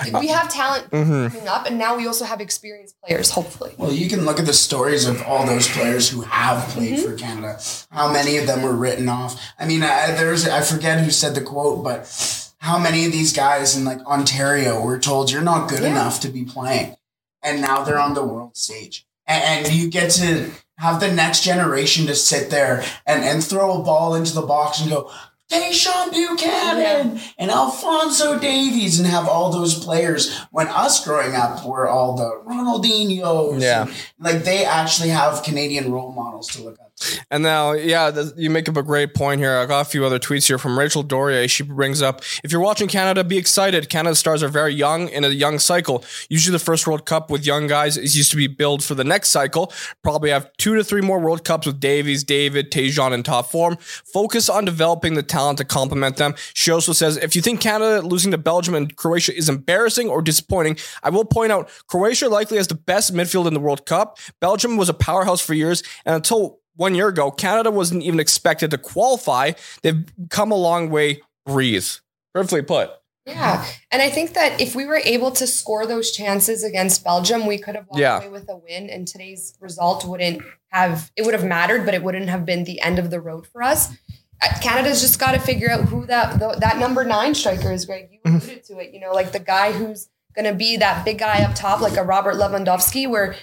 Like, 0.00 0.20
we 0.20 0.28
have 0.28 0.48
talent 0.50 0.90
Mhm. 0.90 1.30
coming 1.32 1.48
up, 1.48 1.66
and 1.66 1.78
now 1.78 1.96
we 1.96 2.06
also 2.06 2.24
have 2.24 2.40
experienced 2.40 2.94
players. 3.04 3.30
Hopefully, 3.30 3.74
Well, 3.78 3.92
you 3.92 4.08
can 4.08 4.24
look 4.24 4.38
at 4.38 4.46
the 4.46 4.52
stories 4.52 5.06
of 5.06 5.22
all 5.22 5.46
those 5.46 5.68
players 5.68 6.08
who 6.08 6.22
have 6.22 6.68
played 6.68 7.00
for 7.00 7.14
Canada. 7.14 7.58
How 7.90 8.10
many 8.12 8.36
of 8.36 8.46
them 8.46 8.62
were 8.62 8.74
written 8.74 9.08
off? 9.08 9.40
I 9.58 9.64
mean, 9.66 9.82
I, 9.82 10.12
there's 10.12 10.46
I 10.48 10.60
forget 10.62 11.00
who 11.00 11.10
said 11.10 11.34
the 11.34 11.40
quote, 11.40 11.82
but 11.82 12.08
how 12.58 12.78
many 12.78 13.06
of 13.06 13.12
these 13.12 13.32
guys 13.32 13.76
in 13.76 13.84
like 13.84 14.00
Ontario 14.06 14.80
were 14.80 14.98
told 14.98 15.30
you're 15.30 15.42
not 15.42 15.68
good 15.68 15.82
Yeah. 15.82 15.90
enough 15.90 16.20
to 16.20 16.28
be 16.28 16.44
playing, 16.44 16.96
and 17.42 17.60
now 17.60 17.82
they're 17.82 17.98
on 17.98 18.14
the 18.14 18.24
world 18.24 18.56
stage, 18.56 19.06
and, 19.26 19.66
and 19.66 19.74
you 19.74 19.88
get 19.88 20.10
to 20.12 20.50
have 20.78 21.00
the 21.00 21.10
next 21.10 21.40
generation 21.42 22.06
to 22.06 22.14
sit 22.14 22.50
there 22.50 22.84
and 23.06 23.24
and 23.24 23.42
throw 23.42 23.78
a 23.80 23.82
ball 23.82 24.14
into 24.14 24.34
the 24.34 24.42
box 24.42 24.80
and 24.80 24.90
go. 24.90 25.10
Deschamps 25.48 26.16
Buchanan 26.16 27.20
and 27.38 27.50
Alfonso 27.50 28.38
Davies 28.38 28.98
and 28.98 29.08
have 29.08 29.28
all 29.28 29.50
those 29.50 29.82
players 29.82 30.36
when 30.50 30.66
us 30.68 31.04
growing 31.04 31.34
up 31.34 31.64
were 31.64 31.88
all 31.88 32.16
the 32.16 32.42
Ronaldinho's. 32.44 33.62
Yeah. 33.62 33.82
and, 33.82 33.94
like 34.18 34.44
they 34.44 34.64
actually 34.64 35.10
have 35.10 35.42
Canadian 35.44 35.92
role 35.92 36.12
models 36.12 36.48
to 36.48 36.62
look 36.62 36.78
up 36.80 36.85
to. 36.85 36.85
And 37.30 37.42
now, 37.42 37.72
yeah, 37.72 38.10
th- 38.10 38.32
you 38.36 38.48
make 38.48 38.68
up 38.68 38.76
a 38.76 38.82
great 38.82 39.14
point 39.14 39.40
here. 39.40 39.56
I 39.56 39.66
got 39.66 39.86
a 39.86 39.88
few 39.88 40.04
other 40.04 40.18
tweets 40.18 40.46
here 40.46 40.58
from 40.58 40.78
Rachel 40.78 41.02
Doria. 41.02 41.46
She 41.48 41.62
brings 41.62 42.00
up 42.00 42.22
if 42.42 42.50
you're 42.50 42.60
watching 42.60 42.88
Canada, 42.88 43.22
be 43.22 43.36
excited. 43.36 43.88
Canada 43.88 44.14
stars 44.14 44.42
are 44.42 44.48
very 44.48 44.74
young 44.74 45.08
in 45.08 45.24
a 45.24 45.28
young 45.28 45.58
cycle. 45.58 46.04
Usually, 46.28 46.52
the 46.52 46.64
first 46.64 46.86
World 46.86 47.04
Cup 47.04 47.30
with 47.30 47.46
young 47.46 47.66
guys 47.66 47.96
is 47.96 48.16
used 48.16 48.30
to 48.30 48.36
be 48.36 48.46
build 48.46 48.82
for 48.82 48.94
the 48.94 49.04
next 49.04 49.28
cycle. 49.28 49.72
Probably 50.02 50.30
have 50.30 50.50
two 50.56 50.74
to 50.76 50.84
three 50.84 51.02
more 51.02 51.20
World 51.20 51.44
Cups 51.44 51.66
with 51.66 51.80
Davies, 51.80 52.24
David, 52.24 52.70
Tajon 52.70 53.12
in 53.12 53.22
top 53.22 53.50
form. 53.50 53.76
Focus 53.76 54.48
on 54.48 54.64
developing 54.64 55.14
the 55.14 55.22
talent 55.22 55.58
to 55.58 55.64
complement 55.64 56.16
them. 56.16 56.34
She 56.54 56.70
also 56.70 56.92
says 56.92 57.16
if 57.18 57.36
you 57.36 57.42
think 57.42 57.60
Canada 57.60 58.00
losing 58.00 58.30
to 58.30 58.38
Belgium 58.38 58.74
and 58.74 58.94
Croatia 58.96 59.36
is 59.36 59.48
embarrassing 59.48 60.08
or 60.08 60.22
disappointing, 60.22 60.78
I 61.02 61.10
will 61.10 61.24
point 61.24 61.52
out 61.52 61.70
Croatia 61.88 62.28
likely 62.28 62.56
has 62.56 62.68
the 62.68 62.74
best 62.74 63.12
midfield 63.12 63.46
in 63.46 63.54
the 63.54 63.60
World 63.60 63.86
Cup. 63.86 64.18
Belgium 64.40 64.76
was 64.76 64.88
a 64.88 64.94
powerhouse 64.94 65.40
for 65.40 65.54
years, 65.54 65.82
and 66.04 66.14
until 66.14 66.60
one 66.76 66.94
year 66.94 67.08
ago, 67.08 67.30
Canada 67.30 67.70
wasn't 67.70 68.02
even 68.02 68.20
expected 68.20 68.70
to 68.70 68.78
qualify. 68.78 69.52
They've 69.82 70.04
come 70.30 70.50
a 70.52 70.56
long 70.56 70.90
way. 70.90 71.22
Breathe. 71.44 71.86
Perfectly 72.34 72.62
put. 72.62 72.90
yeah. 73.26 73.64
And 73.90 74.00
I 74.02 74.08
think 74.10 74.34
that 74.34 74.60
if 74.60 74.74
we 74.76 74.84
were 74.84 75.00
able 75.04 75.30
to 75.32 75.46
score 75.46 75.86
those 75.86 76.10
chances 76.10 76.62
against 76.62 77.02
Belgium, 77.04 77.46
we 77.46 77.58
could 77.58 77.74
have 77.74 77.86
walked 77.88 78.00
Yeah. 78.00 78.18
away 78.18 78.28
with 78.28 78.48
a 78.48 78.56
win, 78.56 78.88
and 78.90 79.06
today's 79.08 79.54
result 79.60 80.04
wouldn't 80.04 80.42
have 80.70 81.10
it 81.16 81.24
would 81.24 81.34
have 81.34 81.44
mattered, 81.44 81.84
but 81.84 81.94
it 81.94 82.02
wouldn't 82.02 82.28
have 82.28 82.44
been 82.46 82.64
the 82.64 82.80
end 82.80 82.98
of 82.98 83.10
the 83.10 83.20
road 83.20 83.46
for 83.46 83.62
us. 83.62 83.88
Uh, 84.42 84.48
Canada's 84.60 85.00
just 85.00 85.18
got 85.18 85.32
to 85.32 85.38
figure 85.40 85.70
out 85.70 85.86
who 85.86 86.04
that 86.06 86.38
the, 86.38 86.56
that 86.60 86.78
number 86.78 87.04
nine 87.04 87.34
striker 87.34 87.72
is. 87.72 87.84
Greg, 87.86 88.08
you 88.12 88.18
Mm-hmm. 88.26 88.36
alluded 88.38 88.64
to 88.64 88.78
it. 88.80 88.92
You 88.92 89.00
know, 89.00 89.12
like 89.12 89.32
the 89.32 89.38
guy 89.40 89.72
who's 89.72 90.08
going 90.34 90.44
to 90.44 90.52
be 90.54 90.76
that 90.76 91.04
big 91.04 91.18
guy 91.18 91.42
up 91.42 91.54
top, 91.54 91.80
like 91.80 91.96
a 91.96 92.02
Robert 92.02 92.34
Lewandowski, 92.34 93.08
where 93.08 93.34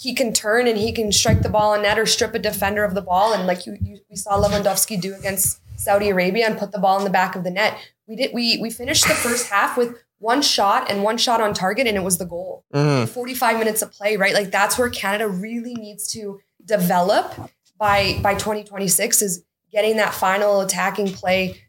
he 0.00 0.14
can 0.14 0.32
turn 0.32 0.66
and 0.66 0.78
he 0.78 0.92
can 0.92 1.12
strike 1.12 1.42
the 1.42 1.48
ball 1.50 1.74
in 1.74 1.82
net 1.82 1.98
or 1.98 2.06
strip 2.06 2.34
a 2.34 2.38
defender 2.38 2.84
of 2.84 2.94
the 2.94 3.02
ball. 3.02 3.34
And 3.34 3.46
like 3.46 3.66
you, 3.66 3.76
you 3.82 3.98
we 4.08 4.16
saw 4.16 4.32
Lewandowski 4.42 4.98
do 4.98 5.14
against 5.14 5.60
Saudi 5.78 6.08
Arabia 6.08 6.46
and 6.46 6.58
put 6.58 6.72
the 6.72 6.78
ball 6.78 6.96
in 6.98 7.04
the 7.04 7.10
back 7.10 7.36
of 7.36 7.44
the 7.44 7.50
net. 7.50 7.76
We 8.06 8.16
did. 8.16 8.30
We 8.32 8.58
we 8.62 8.70
finished 8.70 9.06
the 9.06 9.14
first 9.14 9.50
half 9.50 9.76
with 9.76 9.94
one 10.18 10.40
shot 10.42 10.90
and 10.90 11.02
one 11.02 11.18
shot 11.18 11.40
on 11.40 11.52
target, 11.54 11.86
and 11.86 11.96
it 11.96 12.02
was 12.02 12.16
the 12.18 12.24
goal. 12.24 12.64
Mhm. 12.74 13.08
45 13.08 13.58
minutes 13.58 13.82
of 13.82 13.92
play, 13.92 14.16
right? 14.16 14.34
Like 14.34 14.50
that's 14.50 14.78
where 14.78 14.88
Canada 14.88 15.28
really 15.28 15.74
needs 15.74 16.08
to 16.12 16.40
develop 16.64 17.34
by 17.78 18.18
by 18.22 18.34
2026 18.34 19.22
is 19.22 19.44
getting 19.70 19.96
that 19.98 20.14
final 20.14 20.60
attacking 20.62 21.12
play 21.12 21.60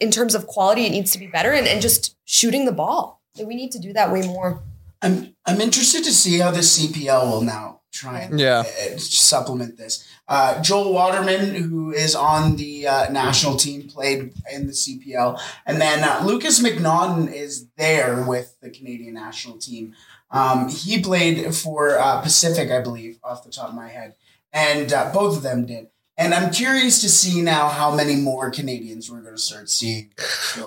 in 0.00 0.10
terms 0.10 0.34
of 0.34 0.46
quality. 0.46 0.86
It 0.86 0.90
needs 0.90 1.12
to 1.12 1.18
be 1.18 1.26
better 1.26 1.52
and, 1.52 1.66
and 1.66 1.80
just 1.80 2.16
shooting 2.24 2.64
the 2.64 2.72
ball. 2.72 3.20
Like, 3.36 3.46
we 3.46 3.54
need 3.54 3.70
to 3.72 3.78
do 3.78 3.92
that 3.92 4.10
way 4.12 4.22
more. 4.22 4.62
I'm 5.04 5.34
I'm 5.46 5.60
interested 5.60 6.02
to 6.04 6.12
see 6.12 6.38
how 6.38 6.50
the 6.50 6.60
CPL 6.60 7.30
will 7.30 7.42
now 7.42 7.80
try 7.92 8.20
and 8.20 8.40
Yeah. 8.40 8.60
uh, 8.60 8.96
supplement 8.98 9.76
this. 9.76 10.04
Uh, 10.26 10.60
Joel 10.62 10.92
Waterman, 10.92 11.54
who 11.54 11.92
is 11.92 12.14
on 12.16 12.56
the 12.56 12.88
uh, 12.88 13.10
national 13.12 13.56
team, 13.56 13.86
played 13.88 14.32
in 14.52 14.66
the 14.66 14.72
CPL, 14.72 15.38
and 15.66 15.80
then 15.80 16.02
uh, 16.02 16.22
Lukas 16.24 16.60
MacNaughton 16.60 17.32
is 17.32 17.66
there 17.76 18.24
with 18.26 18.56
the 18.60 18.70
Canadian 18.70 19.14
national 19.14 19.58
team. 19.58 19.94
Um, 20.30 20.68
he 20.68 21.00
played 21.02 21.54
for 21.54 21.98
uh, 21.98 22.20
Pacific, 22.22 22.70
I 22.72 22.80
believe, 22.80 23.18
off 23.22 23.44
the 23.44 23.50
top 23.52 23.68
of 23.68 23.74
my 23.74 23.88
head, 23.88 24.14
and 24.52 24.92
uh, 24.92 25.12
both 25.12 25.36
of 25.36 25.42
them 25.42 25.66
did. 25.66 25.88
And 26.16 26.32
I'm 26.34 26.52
curious 26.52 27.00
to 27.02 27.08
see 27.08 27.42
now 27.42 27.68
how 27.68 27.94
many 27.94 28.16
more 28.16 28.50
Canadians 28.50 29.10
we're 29.10 29.20
going 29.20 29.34
to 29.36 29.40
start 29.40 29.68
seeing. 29.68 30.12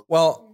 Well, 0.08 0.47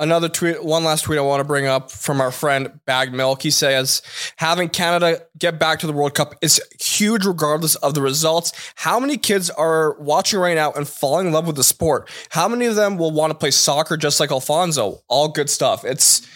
another 0.00 0.28
tweet, 0.28 0.64
one 0.64 0.82
last 0.82 1.04
tweet 1.04 1.18
I 1.18 1.22
want 1.22 1.40
to 1.40 1.44
bring 1.44 1.66
up 1.66 1.90
from 1.90 2.20
our 2.20 2.32
friend 2.32 2.80
Bag 2.86 3.12
Milk. 3.12 3.42
He 3.42 3.50
says, 3.50 4.02
having 4.36 4.68
Canada 4.68 5.22
get 5.38 5.58
back 5.58 5.78
to 5.80 5.86
the 5.86 5.92
World 5.92 6.14
Cup 6.14 6.34
is 6.40 6.60
huge 6.80 7.24
regardless 7.24 7.76
of 7.76 7.94
the 7.94 8.02
results. 8.02 8.52
How 8.74 8.98
many 8.98 9.16
kids 9.18 9.50
are 9.50 9.96
watching 10.00 10.40
right 10.40 10.54
now 10.54 10.72
and 10.72 10.88
falling 10.88 11.28
in 11.28 11.32
love 11.32 11.46
with 11.46 11.56
the 11.56 11.64
sport? 11.64 12.08
How 12.30 12.48
many 12.48 12.66
of 12.66 12.74
them 12.74 12.96
will 12.96 13.12
want 13.12 13.30
to 13.30 13.38
play 13.38 13.50
soccer 13.50 13.96
just 13.96 14.18
like 14.18 14.32
Alfonso? 14.32 15.02
All 15.08 15.28
good 15.28 15.50
stuff. 15.50 15.84
It's, 15.84 16.26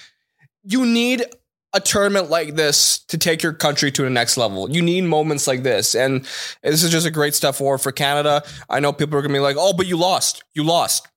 you 0.62 0.84
need 0.84 1.24
a 1.72 1.80
tournament 1.80 2.30
like 2.30 2.54
this 2.54 2.98
to 3.06 3.18
take 3.18 3.42
your 3.42 3.52
country 3.52 3.90
to 3.90 4.02
the 4.02 4.10
next 4.10 4.36
level. 4.36 4.70
You 4.70 4.80
need 4.80 5.02
moments 5.02 5.48
like 5.48 5.64
this. 5.64 5.96
And 5.96 6.24
this 6.62 6.84
is 6.84 6.90
just 6.90 7.06
a 7.06 7.10
great 7.10 7.34
step 7.34 7.56
forward 7.56 7.78
for 7.78 7.90
Canada. 7.90 8.44
I 8.70 8.78
know 8.78 8.92
people 8.92 9.18
are 9.18 9.22
going 9.22 9.32
to 9.32 9.38
be 9.38 9.42
like, 9.42 9.56
oh, 9.58 9.72
but 9.72 9.86
you 9.86 9.96
lost. 9.96 10.44
You 10.52 10.62
lost 10.62 11.08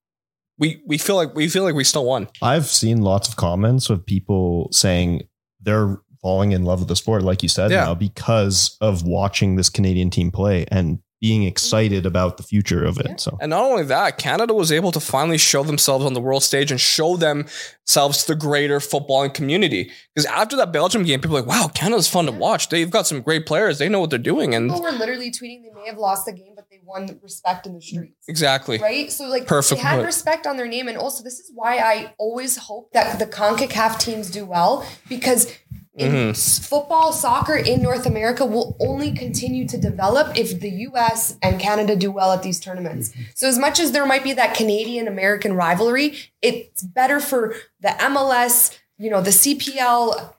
we 0.60 0.82
we 0.88 0.98
feel 0.98 1.16
like 1.16 1.34
we 1.36 1.48
feel 1.48 1.64
like 1.64 1.76
we 1.76 1.84
still 1.84 2.06
won. 2.06 2.28
I've 2.42 2.66
seen 2.68 3.02
lots 3.02 3.28
of 3.30 3.36
comments 3.36 3.90
of 3.90 4.06
people 4.06 4.70
saying 4.72 5.24
they're 5.62 5.98
falling 6.22 6.52
in 6.52 6.64
love 6.64 6.80
with 6.80 6.88
the 6.88 6.96
sport, 6.96 7.22
like 7.24 7.44
you 7.44 7.50
said 7.50 7.70
Yeah. 7.72 7.86
now, 7.86 7.94
because 7.96 8.78
of 8.82 9.04
watching 9.04 9.56
this 9.56 9.70
Canadian 9.70 10.10
team 10.10 10.32
play 10.32 10.66
and 10.72 11.00
being 11.20 11.44
excited 11.44 12.06
about 12.06 12.38
the 12.38 12.44
future 12.44 12.84
of 12.86 13.00
it. 13.00 13.20
So 13.20 13.38
And 13.42 13.50
not 13.50 13.64
only 13.64 13.84
that, 13.86 14.18
Canada 14.20 14.54
was 14.54 14.72
able 14.72 14.92
to 14.92 15.00
finally 15.00 15.38
show 15.40 15.64
themselves 15.64 16.06
on 16.06 16.14
the 16.14 16.22
world 16.22 16.44
stage 16.44 16.70
and 16.70 16.80
show 16.80 17.18
themselves 17.18 18.22
to 18.24 18.34
the 18.34 18.36
greater 18.36 18.80
footballing 18.80 19.34
community. 19.34 19.92
Because 20.14 20.26
after 20.28 20.56
that 20.58 20.72
Belgium 20.72 21.04
game, 21.04 21.20
people 21.22 21.34
were 21.36 21.42
like, 21.42 21.50
wow, 21.50 21.70
Canada's 21.74 22.08
fun 22.08 22.26
to 22.26 22.32
watch. 22.32 22.70
They've 22.70 22.90
got 22.92 23.08
some 23.08 23.22
great 23.22 23.46
players. 23.46 23.80
They 23.80 23.90
know 23.90 24.00
what 24.00 24.10
they're 24.10 24.20
doing. 24.20 24.54
And 24.54 24.70
People 24.70 24.84
were 24.84 24.92
literally 24.92 25.32
tweeting 25.32 25.64
they 25.64 25.72
may 25.74 25.88
have 25.88 25.98
lost 25.98 26.26
the 26.26 26.34
game, 26.34 26.54
but 26.56 26.57
they 26.57 26.57
won 26.88 27.20
respect 27.22 27.66
in 27.68 27.74
the 27.76 27.82
streets. 27.82 28.16
exactly. 28.28 28.78
Right? 28.78 29.12
So 29.12 29.26
like 29.28 29.46
Perfect 29.46 29.82
they 29.82 29.88
had 29.88 30.04
respect 30.06 30.48
on 30.48 30.58
their 30.58 30.68
name. 30.68 30.88
And 30.88 30.98
also 30.98 31.24
this 31.24 31.40
is 31.40 31.52
why 31.54 31.78
I 31.78 32.14
always 32.18 32.58
hope 32.58 32.92
that 32.94 33.20
the 33.20 33.28
CONCACAF 33.28 34.00
teams 34.00 34.30
do 34.32 34.46
well 34.46 34.86
because 35.10 35.52
in 35.96 36.12
Mhm. 36.12 36.68
football, 36.68 37.12
soccer 37.12 37.56
in 37.56 37.82
North 37.82 38.06
America 38.06 38.46
will 38.46 38.78
only 38.80 39.12
continue 39.12 39.68
to 39.68 39.78
develop 39.78 40.38
if 40.38 40.60
the 40.60 40.70
US 40.90 41.36
and 41.42 41.60
Canada 41.60 41.96
do 41.96 42.12
well 42.12 42.32
at 42.32 42.44
these 42.44 42.60
tournaments. 42.60 43.12
So 43.36 43.48
as 43.48 43.58
much 43.58 43.80
as 43.80 43.92
there 43.92 44.06
might 44.06 44.24
be 44.24 44.34
that 44.34 44.56
Canadian 44.56 45.08
American 45.08 45.54
rivalry, 45.54 46.16
it's 46.42 46.84
better 46.84 47.20
for 47.20 47.56
the 47.82 47.90
MLS, 48.02 48.72
you 49.00 49.10
know, 49.10 49.22
the 49.22 49.32
CPL, 49.32 50.36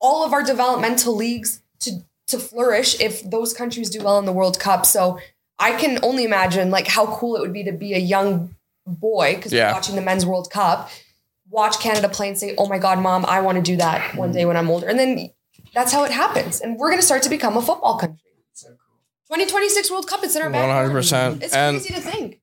all 0.00 0.22
of 0.24 0.32
our 0.34 0.42
developmental 0.42 1.14
leagues 1.16 1.62
to 1.80 2.04
to 2.28 2.38
flourish 2.38 3.00
if 3.00 3.28
those 3.28 3.52
countries 3.52 3.90
do 3.90 4.00
well 4.04 4.16
in 4.18 4.24
the 4.24 4.32
World 4.32 4.60
Cup. 4.60 4.86
So 4.86 5.18
I 5.60 5.72
can 5.72 5.98
only 6.02 6.24
imagine 6.24 6.70
like 6.70 6.86
how 6.88 7.06
cool 7.06 7.36
it 7.36 7.40
would 7.40 7.52
be 7.52 7.62
to 7.64 7.72
be 7.72 7.94
a 7.94 7.98
young 7.98 8.54
boy 8.86 9.36
because 9.36 9.52
Yeah. 9.52 9.68
we're 9.68 9.74
watching 9.74 9.94
the 9.94 10.00
men's 10.02 10.24
World 10.26 10.50
Cup, 10.50 10.90
watch 11.50 11.78
Canada 11.80 12.08
play 12.08 12.28
and 12.28 12.38
say, 12.38 12.54
"Oh 12.56 12.66
my 12.66 12.78
God, 12.78 12.98
mom, 12.98 13.24
I 13.26 13.40
want 13.42 13.56
to 13.56 13.62
do 13.62 13.76
that 13.76 14.14
one 14.16 14.32
day 14.32 14.44
when 14.46 14.56
I'm 14.56 14.70
older." 14.70 14.88
And 14.88 14.98
then 14.98 15.30
that's 15.74 15.92
how 15.92 16.02
it 16.04 16.10
happens, 16.10 16.60
and 16.60 16.76
we're 16.78 16.88
going 16.88 16.98
to 17.00 17.04
start 17.06 17.22
to 17.24 17.30
become 17.30 17.56
a 17.56 17.62
football 17.62 17.98
country. 17.98 18.16
2026 19.28 19.90
World 19.92 20.08
Cup, 20.08 20.24
it's 20.24 20.34
in 20.34 20.42
our 20.42 20.50
back. 20.50 20.62
100%. 20.64 21.42
It's 21.42 21.54
And- 21.54 21.78
crazy 21.78 21.94
to 21.94 22.00
think. 22.00 22.39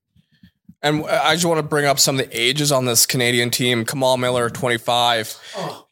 And 0.82 1.04
I 1.06 1.34
just 1.34 1.44
want 1.44 1.58
to 1.58 1.64
bring 1.64 1.86
up 1.86 1.98
some 1.98 2.18
of 2.18 2.24
the 2.24 2.40
ages 2.40 2.70
on 2.70 2.84
this 2.84 3.04
Canadian 3.04 3.50
team. 3.50 3.84
Kamal 3.84 4.16
Miller, 4.16 4.48
25. 4.48 5.36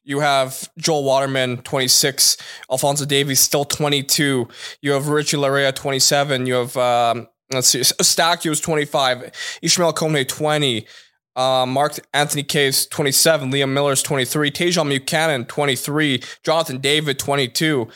You 0.04 0.20
have 0.20 0.68
Joel 0.78 1.02
Waterman, 1.02 1.58
26. 1.58 2.36
Alfonso 2.70 3.04
Davies, 3.04 3.40
still 3.40 3.64
22. 3.64 4.46
You 4.80 4.92
have 4.92 5.08
Richie 5.08 5.36
Laryea, 5.36 5.74
27. 5.74 6.46
You 6.46 6.54
have, 6.54 6.76
um, 6.76 7.26
let's 7.52 7.66
see, 7.66 7.80
Stacky 7.80 8.48
was 8.48 8.60
25. 8.60 9.58
Ishmael 9.62 9.92
Kone, 9.92 10.26
20. 10.26 10.86
Uh, 11.34 11.66
Mark 11.66 11.98
Anthony 12.14 12.44
Kaye's, 12.44 12.86
27. 12.86 13.50
Liam 13.50 13.70
Millar's 13.70 14.04
23. 14.04 14.52
Tajon 14.52 14.88
Buchanan, 14.88 15.46
23. 15.46 16.22
Jonathan 16.44 16.78
David, 16.78 17.18
22 17.18 17.88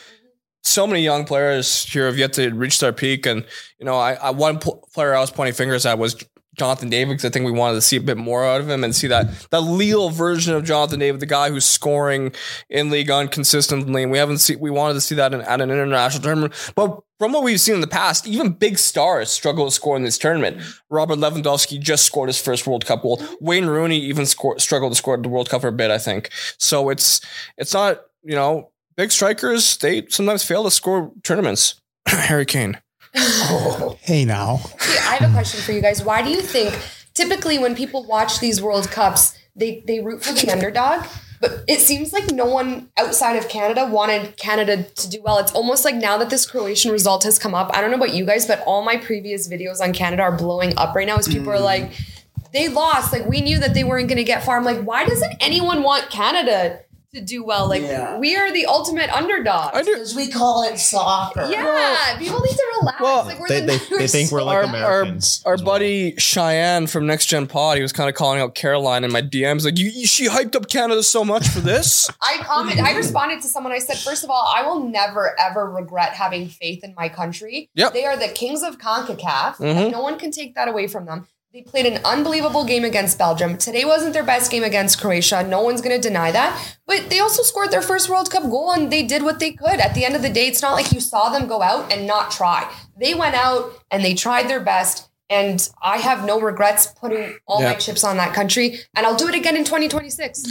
so 0.63 0.85
many 0.85 1.01
young 1.01 1.25
players 1.25 1.85
here 1.85 2.05
have 2.05 2.17
yet 2.17 2.33
to 2.33 2.49
reach 2.51 2.79
their 2.79 2.93
peak. 2.93 3.25
And, 3.25 3.45
you 3.79 3.85
know, 3.85 3.95
I, 3.95 4.13
I 4.13 4.29
one 4.29 4.59
pl- 4.59 4.87
player 4.93 5.15
I 5.15 5.19
was 5.19 5.31
pointing 5.31 5.55
fingers 5.55 5.85
at 5.85 5.97
was 5.97 6.23
Jonathan 6.57 6.89
David 6.89 7.13
because 7.13 7.25
I 7.25 7.29
think 7.29 7.45
we 7.45 7.51
wanted 7.51 7.75
to 7.75 7.81
see 7.81 7.95
a 7.95 8.01
bit 8.01 8.17
more 8.17 8.45
out 8.45 8.59
of 8.59 8.69
him 8.69 8.83
and 8.83 8.93
see 8.93 9.07
that 9.07 9.49
that 9.51 9.61
leal 9.61 10.09
version 10.09 10.53
of 10.53 10.65
Jonathan 10.65 10.99
David, 10.99 11.21
the 11.21 11.25
guy 11.25 11.49
who's 11.49 11.65
scoring 11.65 12.33
in 12.69 12.89
league 12.89 13.09
One 13.09 13.29
consistently. 13.29 14.03
And 14.03 14.11
we 14.11 14.17
haven't 14.17 14.39
seen 14.39 14.59
we 14.59 14.69
wanted 14.69 14.95
to 14.95 15.01
see 15.01 15.15
that 15.15 15.33
in, 15.33 15.41
at 15.41 15.61
an 15.61 15.71
international 15.71 16.21
tournament. 16.21 16.73
But 16.75 16.99
from 17.19 17.31
what 17.31 17.43
we've 17.43 17.59
seen 17.59 17.75
in 17.75 17.81
the 17.81 17.87
past, 17.87 18.27
even 18.27 18.49
big 18.49 18.77
stars 18.77 19.31
struggle 19.31 19.65
to 19.65 19.71
score 19.71 19.95
in 19.95 20.03
this 20.03 20.17
tournament. 20.17 20.61
Robert 20.89 21.19
Lewandowski 21.19 21.79
just 21.79 22.05
scored 22.05 22.27
his 22.27 22.41
first 22.41 22.67
World 22.67 22.85
Cup 22.85 23.03
goal. 23.03 23.23
Wayne 23.39 23.67
Rooney 23.67 23.99
even 23.99 24.25
scored, 24.25 24.59
struggled 24.59 24.91
to 24.91 24.97
score 24.97 25.15
the 25.17 25.29
World 25.29 25.49
Cup 25.49 25.61
for 25.61 25.69
a 25.69 25.71
bit, 25.71 25.89
I 25.89 25.99
think. 25.99 26.31
So 26.57 26.89
it's 26.89 27.21
it's 27.57 27.73
not 27.73 28.01
you 28.23 28.35
know 28.35 28.71
big 28.97 29.11
strikers 29.11 29.77
they 29.77 30.05
sometimes 30.09 30.43
fail 30.43 30.65
to 30.65 30.71
score 30.71 31.11
tournaments. 31.23 31.75
Harry 32.07 32.45
Kane. 32.45 32.77
Hey 34.01 34.25
now. 34.25 34.59
I 34.79 35.15
have 35.15 35.29
a 35.29 35.33
question 35.33 35.61
for 35.61 35.71
you 35.71 35.81
guys. 35.81 36.03
Why 36.03 36.21
do 36.21 36.29
you 36.29 36.41
think 36.41 36.77
typically 37.13 37.59
when 37.59 37.75
people 37.75 38.05
watch 38.05 38.39
these 38.39 38.61
World 38.61 38.89
Cups, 38.89 39.37
they 39.55 39.83
they 39.85 39.99
root 39.99 40.23
for 40.23 40.33
the 40.33 40.51
underdog? 40.51 41.05
But 41.41 41.63
it 41.67 41.79
seems 41.79 42.13
like 42.13 42.31
no 42.31 42.45
one 42.45 42.89
outside 42.97 43.35
of 43.35 43.49
Canada 43.49 43.85
wanted 43.85 44.37
Canada 44.37 44.83
to 44.83 45.09
do 45.09 45.21
well. 45.23 45.39
It's 45.39 45.51
almost 45.53 45.83
like 45.83 45.95
now 45.95 46.17
that 46.17 46.29
this 46.29 46.45
Croatian 46.45 46.91
result 46.91 47.23
has 47.23 47.39
come 47.39 47.55
up, 47.55 47.75
I 47.75 47.81
don't 47.81 47.89
know 47.89 47.97
about 47.97 48.13
you 48.13 48.25
guys, 48.25 48.45
but 48.45 48.63
all 48.67 48.83
my 48.83 48.97
previous 48.97 49.47
videos 49.47 49.81
on 49.81 49.91
Canada 49.91 50.21
are 50.21 50.35
blowing 50.35 50.77
up 50.77 50.95
right 50.95 51.07
now 51.07 51.17
as 51.17 51.27
people 51.27 51.49
are 51.51 51.59
like, 51.59 51.91
mm. 51.91 52.51
they 52.53 52.69
lost. 52.69 53.11
Like 53.11 53.25
we 53.25 53.41
knew 53.41 53.59
that 53.59 53.73
they 53.73 53.83
weren't 53.83 54.07
going 54.07 54.19
to 54.19 54.23
get 54.23 54.43
far. 54.43 54.55
I'm 54.55 54.63
like, 54.63 54.83
why 54.83 55.03
doesn't 55.05 55.33
anyone 55.39 55.81
want 55.81 56.11
Canada 56.11 56.81
to 57.13 57.21
do 57.21 57.43
well? 57.43 57.67
Like 57.67 57.81
Yeah. 57.81 58.17
we 58.17 58.35
are 58.37 58.51
the 58.53 58.65
ultimate 58.67 59.09
underdog. 59.09 59.71
I 59.73 59.83
do. 59.83 59.93
Because 59.93 60.15
we 60.15 60.29
call 60.29 60.63
it 60.63 60.77
soccer. 60.79 61.45
Yeah, 61.49 62.17
people 62.17 62.39
need 62.39 62.51
to 62.55 62.65
relax. 62.79 63.01
Well, 63.01 63.25
like 63.25 63.39
we're 63.39 63.47
They, 63.49 63.59
the 63.61 63.65
they, 63.89 63.97
they 63.97 64.07
think 64.07 64.31
we're 64.31 64.43
like 64.43 64.55
our, 64.55 64.63
Americans. 64.63 65.41
Our, 65.45 65.51
our 65.51 65.53
as 65.55 65.61
well. 65.63 65.73
buddy 65.73 66.15
Cheyenne 66.17 66.87
from 66.87 67.05
Next 67.07 67.25
Gen 67.25 67.47
Pod, 67.47 67.75
he 67.77 67.81
was 67.81 67.91
kind 67.91 68.09
of 68.09 68.15
calling 68.15 68.39
out 68.39 68.55
Caroline 68.55 69.03
in 69.03 69.11
my 69.11 69.21
DMs, 69.21 69.65
like, 69.65 69.77
you, 69.77 69.89
you, 69.89 70.07
she 70.07 70.27
hyped 70.29 70.55
up 70.55 70.69
Canada 70.69 71.03
so 71.03 71.25
much 71.25 71.47
for 71.49 71.59
this. 71.59 72.09
I 72.21 72.37
comment. 72.43 72.79
I 72.79 72.95
responded 72.95 73.41
to 73.41 73.47
someone. 73.47 73.73
I 73.73 73.79
said, 73.79 73.97
first 73.97 74.23
of 74.23 74.29
all, 74.29 74.49
I 74.55 74.63
will 74.65 74.87
never 74.87 75.37
ever 75.39 75.69
regret 75.69 76.13
having 76.13 76.47
faith 76.47 76.81
in 76.83 76.93
my 76.95 77.09
country. 77.09 77.69
Yep. 77.75 77.93
They 77.93 78.05
are 78.05 78.15
the 78.15 78.29
kings 78.29 78.63
of 78.63 78.77
Concacaf. 78.77 79.57
Mhm. 79.57 79.91
No 79.91 80.01
one 80.01 80.17
can 80.17 80.31
take 80.31 80.55
that 80.55 80.67
away 80.69 80.87
from 80.87 81.05
them. 81.05 81.27
They 81.53 81.63
played 81.63 81.85
an 81.85 81.99
unbelievable 82.05 82.63
game 82.63 82.85
against 82.85 83.17
Belgium. 83.17 83.57
Today 83.57 83.83
wasn't 83.83 84.13
their 84.13 84.23
best 84.23 84.49
game 84.49 84.63
against 84.63 85.01
Croatia. 85.01 85.43
No 85.43 85.61
one's 85.61 85.81
going 85.81 85.99
to 85.99 86.07
deny 86.07 86.31
that. 86.31 86.77
But 86.87 87.09
they 87.09 87.19
also 87.19 87.43
scored 87.43 87.71
their 87.71 87.81
first 87.81 88.07
World 88.07 88.31
Cup 88.31 88.43
goal 88.43 88.71
and 88.71 88.89
they 88.89 89.03
did 89.03 89.21
what 89.21 89.39
they 89.39 89.51
could. 89.51 89.81
At 89.81 89.93
the 89.93 90.05
end 90.05 90.15
of 90.15 90.21
the 90.21 90.29
day, 90.29 90.47
it's 90.47 90.61
not 90.61 90.71
like 90.71 90.93
you 90.93 91.01
saw 91.01 91.27
them 91.27 91.49
go 91.49 91.61
out 91.61 91.91
and 91.91 92.07
not 92.07 92.31
try. 92.31 92.71
They 92.95 93.13
went 93.13 93.35
out 93.35 93.69
and 93.91 94.01
they 94.01 94.13
tried 94.13 94.47
their 94.47 94.61
best. 94.61 95.09
And 95.29 95.69
I 95.81 95.97
have 95.97 96.25
no 96.25 96.39
regrets 96.39 96.85
putting 96.85 97.35
all 97.47 97.61
my 97.61 97.73
chips 97.73 98.05
on 98.05 98.15
that 98.15 98.33
country. 98.33 98.79
And 98.95 99.05
I'll 99.05 99.17
do 99.17 99.27
it 99.27 99.35
again 99.35 99.57
in 99.57 99.65
2026. 99.65 100.45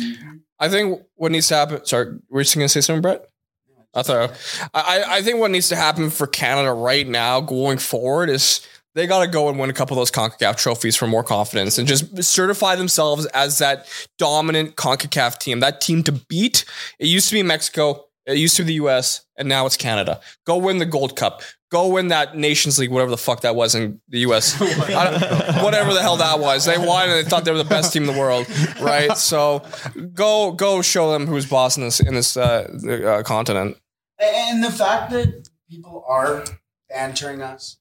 I 0.58 0.68
think 0.68 1.00
what 1.14 1.32
needs 1.32 1.48
to 1.48 1.54
happen. 1.54 1.84
Sorry, 1.86 2.18
were 2.28 2.40
you 2.40 2.44
still 2.44 2.60
going 2.60 2.68
to 2.68 2.72
say 2.72 2.82
something, 2.82 3.00
Brett? 3.00 3.26
I 3.94 4.02
thought 4.02 4.38
I, 4.72 5.04
I 5.06 5.22
think 5.22 5.38
what 5.38 5.50
needs 5.50 5.68
to 5.70 5.76
happen 5.76 6.10
for 6.10 6.26
Canada 6.26 6.72
right 6.72 7.08
now 7.08 7.40
going 7.40 7.78
forward 7.78 8.30
is 8.30 8.60
they 8.94 9.06
got 9.06 9.20
to 9.20 9.28
go 9.28 9.48
and 9.48 9.58
win 9.58 9.70
a 9.70 9.72
couple 9.72 9.96
of 9.96 10.00
those 10.00 10.10
CONCACAF 10.10 10.56
trophies 10.56 10.96
for 10.96 11.06
more 11.06 11.22
confidence 11.22 11.78
and 11.78 11.86
just 11.86 12.22
certify 12.22 12.74
themselves 12.76 13.26
as 13.26 13.58
that 13.58 13.86
dominant 14.18 14.76
CONCACAF 14.76 15.38
team, 15.38 15.60
that 15.60 15.80
team 15.80 16.02
to 16.04 16.12
beat. 16.12 16.64
It 16.98 17.06
used 17.06 17.28
to 17.28 17.34
be 17.34 17.42
Mexico, 17.42 18.06
it 18.26 18.36
used 18.36 18.56
to 18.56 18.62
be 18.62 18.68
the 18.68 18.84
US, 18.84 19.24
and 19.36 19.48
now 19.48 19.66
it's 19.66 19.76
Canada. 19.76 20.20
Go 20.46 20.58
win 20.58 20.78
the 20.78 20.86
Gold 20.86 21.16
Cup. 21.16 21.42
Go 21.70 21.88
win 21.88 22.08
that 22.08 22.36
Nations 22.36 22.78
League, 22.78 22.90
whatever 22.90 23.12
the 23.12 23.16
fuck 23.16 23.42
that 23.42 23.54
was 23.54 23.76
in 23.76 24.00
the 24.08 24.18
US. 24.20 24.58
Whatever 24.60 25.94
the 25.94 26.00
hell 26.02 26.16
that 26.16 26.40
was. 26.40 26.64
They 26.64 26.76
won 26.76 27.08
and 27.08 27.12
they 27.12 27.28
thought 27.28 27.44
they 27.44 27.52
were 27.52 27.58
the 27.58 27.64
best 27.64 27.92
team 27.92 28.08
in 28.08 28.12
the 28.12 28.18
world, 28.18 28.48
right? 28.80 29.16
So 29.16 29.62
go 30.12 30.50
go 30.50 30.82
show 30.82 31.12
them 31.12 31.28
who's 31.28 31.46
boss 31.46 31.76
in 31.76 31.84
this 31.84 32.00
in 32.00 32.14
this 32.14 32.36
uh, 32.36 32.68
uh, 32.88 33.22
continent. 33.22 33.76
And 34.18 34.64
the 34.64 34.72
fact 34.72 35.12
that 35.12 35.48
people 35.68 36.04
are 36.08 36.44
bantering 36.88 37.40
us, 37.40 37.76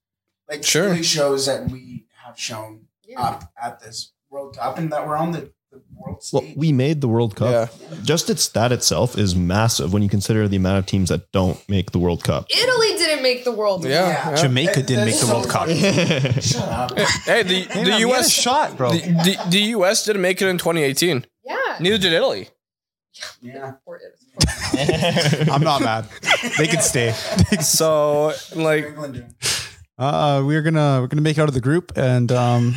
like, 0.50 0.64
Sure. 0.64 0.90
really 0.90 1.04
shows 1.04 1.46
that 1.46 1.70
we 1.70 2.06
have 2.26 2.38
shown 2.40 2.86
Yeah. 3.08 3.22
up 3.22 3.52
at 3.62 3.80
this 3.80 4.12
World 4.30 4.58
Cup 4.58 4.78
and 4.78 4.92
that 4.92 5.08
we're 5.08 5.18
on 5.18 5.32
the, 5.32 5.52
the 5.72 5.82
world 5.96 6.22
Well, 6.34 6.42
stage. 6.44 6.58
we 6.58 6.72
made 6.72 7.02
the 7.02 7.08
World 7.08 7.36
Cup. 7.36 7.50
Yeah. 7.82 7.98
Just 8.04 8.30
its 8.30 8.48
that 8.50 8.72
itself 8.72 9.18
is 9.18 9.36
massive 9.36 9.92
when 9.94 10.02
you 10.04 10.10
consider 10.10 10.48
the 10.48 10.58
amount 10.58 10.80
of 10.80 10.86
teams 10.86 11.10
that 11.10 11.32
don't 11.32 11.58
make 11.70 11.92
the 11.92 12.00
World 12.00 12.24
Cup. 12.24 12.46
Italy 12.50 12.88
didn't 12.98 13.22
make 13.24 13.44
the 13.44 13.52
world. 13.52 13.84
Yeah, 13.86 13.90
Yeah. 13.90 14.30
yeah. 14.32 14.36
Jamaica 14.36 14.74
That- 14.76 14.88
didn't 14.88 15.06
make 15.06 15.16
that's 15.16 15.28
the 15.28 15.34
World 15.34 15.50
Cup. 15.50 15.70
Shut 16.44 16.68
up. 16.68 16.98
Hey, 17.26 17.44
the 17.44 17.62
Hey, 17.62 17.64
the 17.64 17.76
man, 17.76 17.84
we 17.86 17.92
had 17.92 18.02
a 18.02 18.08
US 18.10 18.30
shot, 18.32 18.78
bro. 18.78 18.92
the, 18.92 19.00
the, 19.00 19.38
the 19.50 19.60
US 19.78 20.04
didn't 20.06 20.22
make 20.22 20.42
it 20.42 20.48
in 20.48 20.58
2018. 20.58 21.26
Yeah. 21.46 21.56
Neither 21.80 21.98
did 21.98 22.14
Italy. 22.14 22.50
Yeah. 23.42 23.74
I'm 25.52 25.62
not 25.64 25.82
mad. 25.82 26.06
They 26.58 26.68
could 26.68 26.82
stay. 26.82 27.14
So 27.62 28.34
like 28.56 28.86
England 28.86 29.14
doing. 29.16 29.34
Uh, 30.00 30.42
we're 30.46 30.62
gonna 30.62 31.00
we're 31.02 31.08
gonna 31.08 31.22
make 31.22 31.38
it 31.38 31.42
out 31.42 31.50
of 31.50 31.54
the 31.54 31.60
group, 31.60 31.92
and 31.98 32.32
um, 32.32 32.74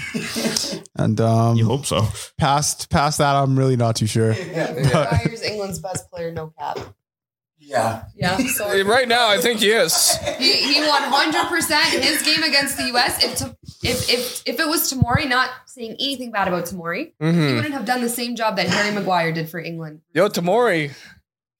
and 0.96 1.20
um, 1.20 1.56
you 1.56 1.64
hope 1.64 1.86
so. 1.86 2.08
past 2.36 2.90
past 2.90 3.18
that, 3.18 3.36
I'm 3.36 3.56
really 3.56 3.76
not 3.76 3.94
too 3.94 4.06
sure. 4.08 4.34
Dyer's 4.34 5.42
England's 5.42 5.78
best 5.78 6.10
player, 6.10 6.32
no 6.32 6.52
cap. 6.58 6.80
Yeah. 7.60 8.02
Yeah. 8.16 8.36
So 8.38 8.84
right 8.84 9.06
now, 9.06 9.28
I 9.28 9.38
think 9.38 9.60
he 9.60 9.70
is. 9.70 10.16
he, 10.36 10.52
he 10.74 10.80
100% 10.82 11.94
in 11.94 12.02
his 12.02 12.22
game 12.22 12.42
against 12.42 12.76
the 12.76 12.84
US. 12.96 13.22
If, 13.24 13.36
to, 13.36 13.56
if 13.84 14.10
if 14.10 14.42
if 14.44 14.58
it 14.60 14.66
was 14.68 14.92
Tomori, 14.92 15.28
not 15.28 15.48
saying 15.66 15.92
anything 15.92 16.32
bad 16.32 16.48
about 16.48 16.64
Tomori, 16.64 17.12
he 17.20 17.30
hmm 17.30 17.54
wouldn't 17.54 17.72
have 17.72 17.84
done 17.84 18.00
the 18.02 18.08
same 18.08 18.34
job 18.34 18.56
that 18.56 18.66
Harry 18.68 18.92
Maguire 18.92 19.30
did 19.32 19.48
for 19.48 19.60
England. 19.60 20.00
Yo, 20.12 20.28
Tomori, 20.28 20.90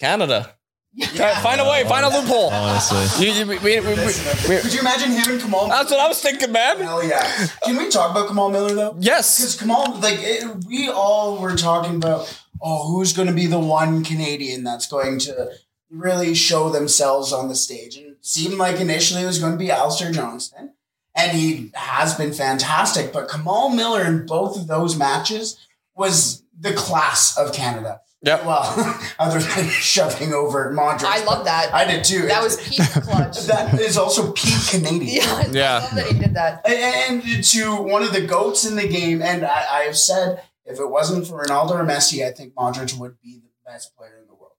Canada. 0.00 0.54
Try- 1.14 1.34
Find 1.36 1.60
a 1.60 1.64
way. 1.68 1.84
Find 1.84 2.04
a 2.04 2.08
loophole. 2.08 2.50
Honestly. 2.50 3.26
You, 3.26 3.32
you, 3.32 3.46
we, 3.46 3.58
we, 3.58 3.80
we, 3.80 3.94
we- 3.94 4.60
Could 4.60 4.74
you 4.74 4.80
imagine 4.80 5.10
him 5.10 5.24
and 5.32 5.40
Kamal? 5.40 5.68
that's 5.68 5.90
what 5.90 6.00
I 6.00 6.08
was 6.08 6.20
thinking, 6.20 6.52
man. 6.52 6.78
Hell 6.78 7.02
yeah. 7.02 7.48
Can 7.64 7.76
we 7.76 7.88
talk 7.88 8.10
about 8.10 8.28
Kamal 8.28 8.50
Miller 8.50 8.74
though? 8.74 8.96
Yes. 9.00 9.38
Because 9.38 9.56
Kamal, 9.58 9.94
like, 10.00 10.18
it, 10.20 10.64
we 10.66 10.88
all 10.90 11.38
were 11.38 11.56
talking 11.56 11.96
about, 11.96 12.38
oh, 12.60 12.88
who's 12.92 13.12
going 13.14 13.28
to 13.28 13.34
be 13.34 13.46
the 13.46 13.58
one 13.58 14.04
Canadian 14.04 14.64
that's 14.64 14.86
going 14.86 15.18
to 15.20 15.50
really 15.90 16.34
show 16.34 16.68
themselves 16.68 17.32
on 17.32 17.48
the 17.48 17.54
stage? 17.54 17.96
And 17.96 18.08
it 18.08 18.18
seemed 18.26 18.54
like 18.58 18.78
initially 18.80 19.22
it 19.22 19.26
was 19.26 19.38
going 19.38 19.52
to 19.52 19.58
be 19.58 19.70
Alistair 19.70 20.12
Johnston. 20.12 20.74
And 21.14 21.32
he 21.36 21.70
has 21.74 22.14
been 22.14 22.32
fantastic. 22.32 23.12
But 23.12 23.30
Kamal 23.30 23.70
Miller 23.70 24.02
in 24.04 24.26
both 24.26 24.56
of 24.56 24.66
those 24.66 24.96
matches 24.96 25.58
was 25.94 26.42
the 26.58 26.72
class 26.74 27.36
of 27.38 27.52
Canada. 27.54 28.00
Yep. 28.24 28.44
Well, 28.44 29.00
other 29.18 29.40
than 29.40 29.68
shoving 29.68 30.32
over 30.32 30.72
Modric. 30.72 31.04
I 31.04 31.24
love 31.24 31.44
that. 31.44 31.74
I 31.74 31.84
did 31.84 32.04
too. 32.04 32.26
That 32.26 32.42
was 32.42 32.56
peak 32.68 32.80
clutch. 32.92 33.46
That 33.46 33.80
is 33.80 33.98
also 33.98 34.32
peak 34.32 34.54
Canadian. 34.70 35.24
yeah. 35.24 35.46
Yeah. 35.50 35.76
I 35.76 35.78
love 35.80 35.94
that 35.96 36.06
he 36.06 36.18
did 36.18 36.34
that. 36.34 36.68
And 36.68 37.44
to 37.44 37.82
one 37.82 38.02
of 38.02 38.12
the 38.12 38.24
goats 38.24 38.64
in 38.64 38.76
the 38.76 38.86
game, 38.86 39.22
and 39.22 39.44
I, 39.44 39.66
I 39.70 39.82
have 39.84 39.96
said 39.98 40.42
if 40.64 40.78
it 40.78 40.88
wasn't 40.88 41.26
for 41.26 41.42
Ronaldo 41.42 41.72
or 41.72 41.84
Messi, 41.84 42.24
I 42.26 42.30
think 42.30 42.54
Modric 42.54 42.96
would 42.98 43.20
be 43.20 43.40
the 43.40 43.70
best 43.70 43.96
player 43.96 44.18
in 44.20 44.28
the 44.28 44.34
world. 44.34 44.52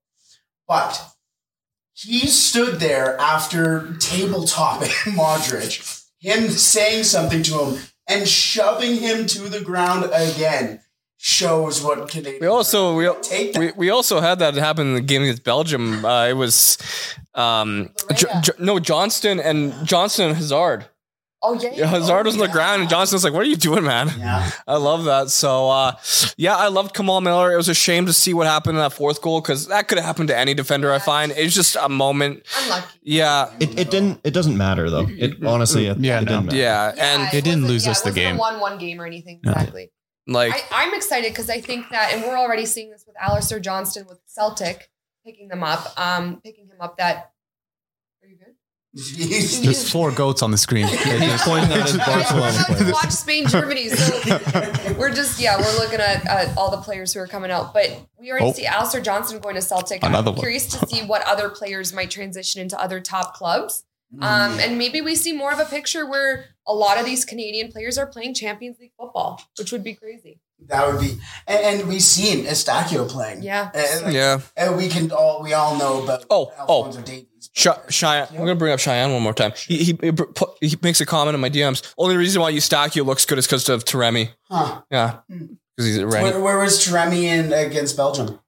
But 0.67 1.01
he 1.93 2.27
stood 2.27 2.81
there 2.81 3.17
after 3.17 3.79
tabletopping 3.99 5.13
Modric, 5.13 6.03
him 6.19 6.49
saying 6.49 7.05
something 7.05 7.43
to 7.43 7.63
him 7.63 7.81
and 8.07 8.27
shoving 8.27 8.97
him 8.97 9.25
to 9.27 9.43
the 9.47 9.61
ground 9.61 10.09
again 10.13 10.81
shows 11.23 11.81
what 11.81 12.09
Canadian. 12.09 12.39
We 12.41 12.47
also 12.47 12.95
we, 12.97 13.09
Take 13.21 13.53
that. 13.53 13.59
we 13.59 13.71
we 13.77 13.89
also 13.89 14.19
had 14.19 14.39
that 14.39 14.55
happen 14.55 14.87
in 14.87 14.93
the 14.95 15.01
game 15.01 15.21
against 15.23 15.43
Belgium. 15.45 16.03
Uh, 16.03 16.27
it 16.27 16.33
was 16.33 16.77
um 17.33 17.89
J- 18.13 18.27
J- 18.41 18.51
no 18.59 18.77
Johnston 18.79 19.39
and 19.39 19.73
Johnston 19.87 20.27
and 20.27 20.35
Hazard. 20.37 20.85
Oh 21.45 21.53
yeah. 21.61 21.71
Yeah, 21.75 21.85
Hazard 21.87 22.25
was 22.25 22.35
on 22.35 22.39
the 22.41 22.47
ground 22.47 22.81
and 22.81 22.89
Johnston's 22.89 23.23
like, 23.23 23.31
"What 23.33 23.41
are 23.41 23.49
you 23.49 23.55
doing, 23.57 23.83
man?" 23.83 24.09
Yeah. 24.17 24.49
I 24.67 24.75
love 24.77 25.05
that. 25.05 25.29
So 25.29 25.69
uh, 25.69 25.93
yeah, 26.37 26.55
I 26.57 26.67
loved 26.67 26.93
Kamal 26.93 27.21
Miller. 27.21 27.53
It 27.53 27.57
was 27.57 27.69
a 27.69 27.73
shame 27.73 28.05
to 28.05 28.13
see 28.13 28.33
what 28.33 28.45
happened 28.47 28.77
in 28.77 28.81
that 28.83 28.91
fourth 28.93 29.21
goal 29.21 29.39
because 29.41 29.67
that 29.67 29.87
could 29.87 29.97
have 29.97 30.05
happened 30.05 30.27
to 30.29 30.37
any 30.37 30.53
defender. 30.53 30.91
I 30.91 30.99
find 30.99 31.31
it's 31.35 31.53
just 31.55 31.75
a 31.77 31.87
moment. 31.89 32.43
Unlucky. 32.63 32.87
Yeah, 33.01 33.49
It, 33.61 33.77
it 33.79 33.91
didn't. 33.91 34.19
It 34.25 34.31
doesn't 34.33 34.57
matter 34.57 34.89
though. 34.89 35.07
It 35.09 35.41
honestly. 35.45 35.87
It, 35.87 35.97
Yeah, 35.99 36.17
it 36.17 36.25
didn't 36.27 36.31
no. 36.31 36.41
matter. 36.47 36.57
yeah, 36.57 36.93
Yeah, 36.95 37.13
and 37.15 37.31
They 37.31 37.41
didn't 37.41 37.65
lose 37.67 37.85
yeah, 37.85 37.91
us 37.91 37.99
it 38.01 38.03
the 38.03 38.09
wasn't 38.11 38.25
a 38.25 38.29
game. 38.29 38.37
one-one 38.37 38.77
game 38.77 38.99
or 39.01 39.05
anything. 39.05 39.39
No. 39.43 39.53
Exactly. 40.27 40.33
like 40.51 40.53
I, 40.71 40.85
I'm 40.87 40.93
excited 40.93 41.31
because 41.31 41.49
I 41.49 41.59
think 41.61 41.89
that, 41.89 42.13
and 42.13 42.23
we're 42.23 42.37
already 42.37 42.65
seeing 42.65 42.89
this 42.91 43.03
with 43.05 43.15
Alistair 43.21 43.59
Johnston 43.59 44.05
with 44.07 44.19
Celtic 44.25 44.89
picking 45.25 45.47
them 45.47 45.63
up, 45.63 45.93
um, 45.99 46.39
picking 46.43 46.65
him 46.67 46.77
up. 46.79 46.97
That 46.97 47.31
are 48.23 48.27
you 48.27 48.37
good? 48.37 48.55
He's- 48.95 49.59
There's 49.59 49.89
four 49.91 50.11
goats 50.11 50.41
on 50.43 50.51
the 50.51 50.57
screen. 50.57 50.85
He's 50.87 51.41
pointing 51.41 51.71
at 51.71 51.97
Barcelona 52.05 52.51
So 52.51 52.73
to 52.73 52.75
players. 52.75 52.93
watch 52.93 53.09
Spain, 53.11 53.47
Germany. 53.47 53.89
So 53.89 54.93
we're 54.97 55.11
just 55.13 55.39
yeah, 55.41 55.57
we're 55.57 55.77
looking 55.79 55.99
at, 55.99 56.25
at 56.27 56.55
all 56.57 56.69
the 56.71 56.77
players 56.77 57.13
who 57.13 57.19
are 57.19 57.27
coming 57.27 57.49
out. 57.51 57.73
But 57.73 57.99
we 58.19 58.29
already 58.31 58.45
Oh. 58.47 58.51
see 58.53 58.65
Alistair 58.65 59.01
Johnston 59.01 59.39
going 59.39 59.55
to 59.55 59.61
Celtic. 59.61 60.03
Another 60.03 60.29
I'm 60.29 60.35
one. 60.35 60.41
curious 60.41 60.67
to 60.77 60.87
see 60.87 61.01
what 61.05 61.21
other 61.23 61.49
players 61.49 61.91
might 61.91 62.11
transition 62.11 62.61
into 62.61 62.79
other 62.79 62.99
top 62.99 63.33
clubs. 63.33 63.83
Um, 64.21 64.59
and 64.59 64.77
maybe 64.77 65.01
we 65.01 65.15
see 65.15 65.33
more 65.33 65.51
of 65.51 65.59
a 65.59 65.65
picture 65.65 66.05
where 66.07 66.45
a 66.67 66.73
lot 66.73 66.99
of 66.99 67.05
these 67.05 67.25
Canadian 67.25 67.71
players 67.71 67.97
are 67.97 68.05
playing 68.05 68.35
Champions 68.35 68.77
League 68.79 68.91
football, 68.99 69.41
which 69.57 69.71
would 69.71 69.83
be 69.83 69.95
crazy. 69.95 70.39
That 70.67 70.87
would 70.87 71.01
be, 71.01 71.17
and, 71.47 71.79
and 71.81 71.89
we've 71.89 72.01
seen 72.01 72.45
Eustáquio 72.45 73.09
playing. 73.09 73.43
Yeah. 73.43 73.69
And, 73.73 74.05
like, 74.05 74.13
Yeah. 74.13 74.39
and 74.55 74.77
we 74.77 74.87
can 74.87 75.11
all 75.11 75.41
we 75.43 75.53
all 75.53 75.77
know 75.77 76.03
about 76.03 76.25
Oh, 76.29 76.53
oh. 76.57 76.85
Alfonso 76.85 77.01
Davies. 77.01 77.49
Sh- 77.53 77.67
Cheyenne, 77.89 78.27
I'm 78.31 78.37
gonna 78.37 78.55
bring 78.55 78.71
up 78.71 78.79
Cheyenne 78.79 79.11
one 79.11 79.21
more 79.23 79.33
time. 79.33 79.51
He, 79.57 79.83
he 79.83 79.99
he 80.61 80.77
makes 80.81 81.01
a 81.01 81.05
comment 81.05 81.35
in 81.35 81.41
my 81.41 81.49
DMs. 81.49 81.93
Only 81.97 82.15
reason 82.15 82.41
why 82.41 82.53
Eustáquio 82.53 83.05
looks 83.05 83.25
good 83.25 83.37
is 83.39 83.45
because 83.47 83.67
of 83.67 83.83
Taremi. 83.83 84.29
Huh. 84.43 84.83
Yeah, 84.89 85.17
because 85.27 85.85
he's 85.87 85.97
a 85.97 86.07
Where, 86.07 86.39
where 86.39 86.59
was 86.59 86.79
Taremi 86.85 87.23
in 87.23 87.51
against 87.51 87.97
Belgium? 87.97 88.39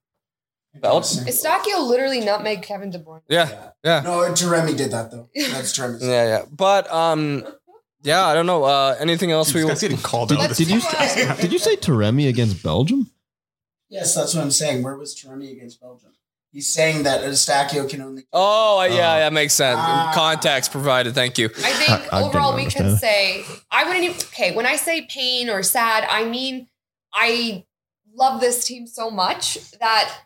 Belgium? 0.81 1.25
Eustáquio 1.25 1.87
literally 1.87 2.19
nutmeg 2.21 2.61
Kevin 2.61 2.89
De 2.89 2.99
Bruyne. 2.99 3.21
Yeah, 3.27 3.71
yeah, 3.83 4.01
No, 4.01 4.19
Taremi 4.31 4.75
did 4.75 4.91
that 4.91 5.11
though. 5.11 5.29
That's 5.35 5.77
Taremi. 5.77 6.01
yeah, 6.01 6.25
yeah. 6.27 6.41
But 6.51 6.91
um, 6.91 7.45
yeah, 8.03 8.25
I 8.25 8.33
don't 8.33 8.45
know. 8.45 8.63
Uh, 8.63 8.95
anything 8.99 9.31
else 9.31 9.53
we? 9.53 9.63
That's 9.63 9.81
getting 9.81 9.97
called 9.97 10.29
Did, 10.29 10.39
out. 10.39 10.55
Did 10.55 10.69
you 10.69 10.79
do 10.79 11.35
did 11.41 11.51
you 11.53 11.59
say 11.59 11.75
Taremi 11.75 12.27
against 12.29 12.61
Belgium? 12.63 13.09
Yes, 13.89 14.13
that's 14.15 14.33
what 14.35 14.43
I'm 14.43 14.51
saying. 14.51 14.83
Where 14.83 14.95
was 14.97 15.15
Taremi 15.15 15.51
against 15.51 15.79
Belgium? 15.81 16.11
He's 16.51 16.73
saying 16.73 17.03
that 17.03 17.21
Eustáquio 17.21 17.89
can 17.89 18.01
only. 18.01 18.23
Oh, 18.31 18.81
yeah, 18.83 19.19
that 19.19 19.33
makes 19.33 19.53
sense. 19.53 19.77
Ah. 19.77 20.11
Context 20.15 20.71
provided. 20.71 21.13
Thank 21.13 21.37
you. 21.37 21.47
I 21.47 21.71
think 21.73 22.13
I- 22.13 22.19
I 22.19 22.21
overall 22.23 22.55
we 22.55 22.65
can 22.67 22.95
say 22.97 23.43
I 23.69 23.83
wouldn't 23.83 24.05
even 24.05 24.15
okay, 24.33 24.55
when 24.55 24.65
I 24.65 24.77
say 24.77 25.05
pain 25.09 25.49
or 25.49 25.63
sad, 25.63 26.05
I 26.09 26.23
mean 26.25 26.67
I 27.13 27.65
love 28.13 28.39
this 28.39 28.63
team 28.65 28.87
so 28.87 29.11
much 29.11 29.69
that 29.79 30.17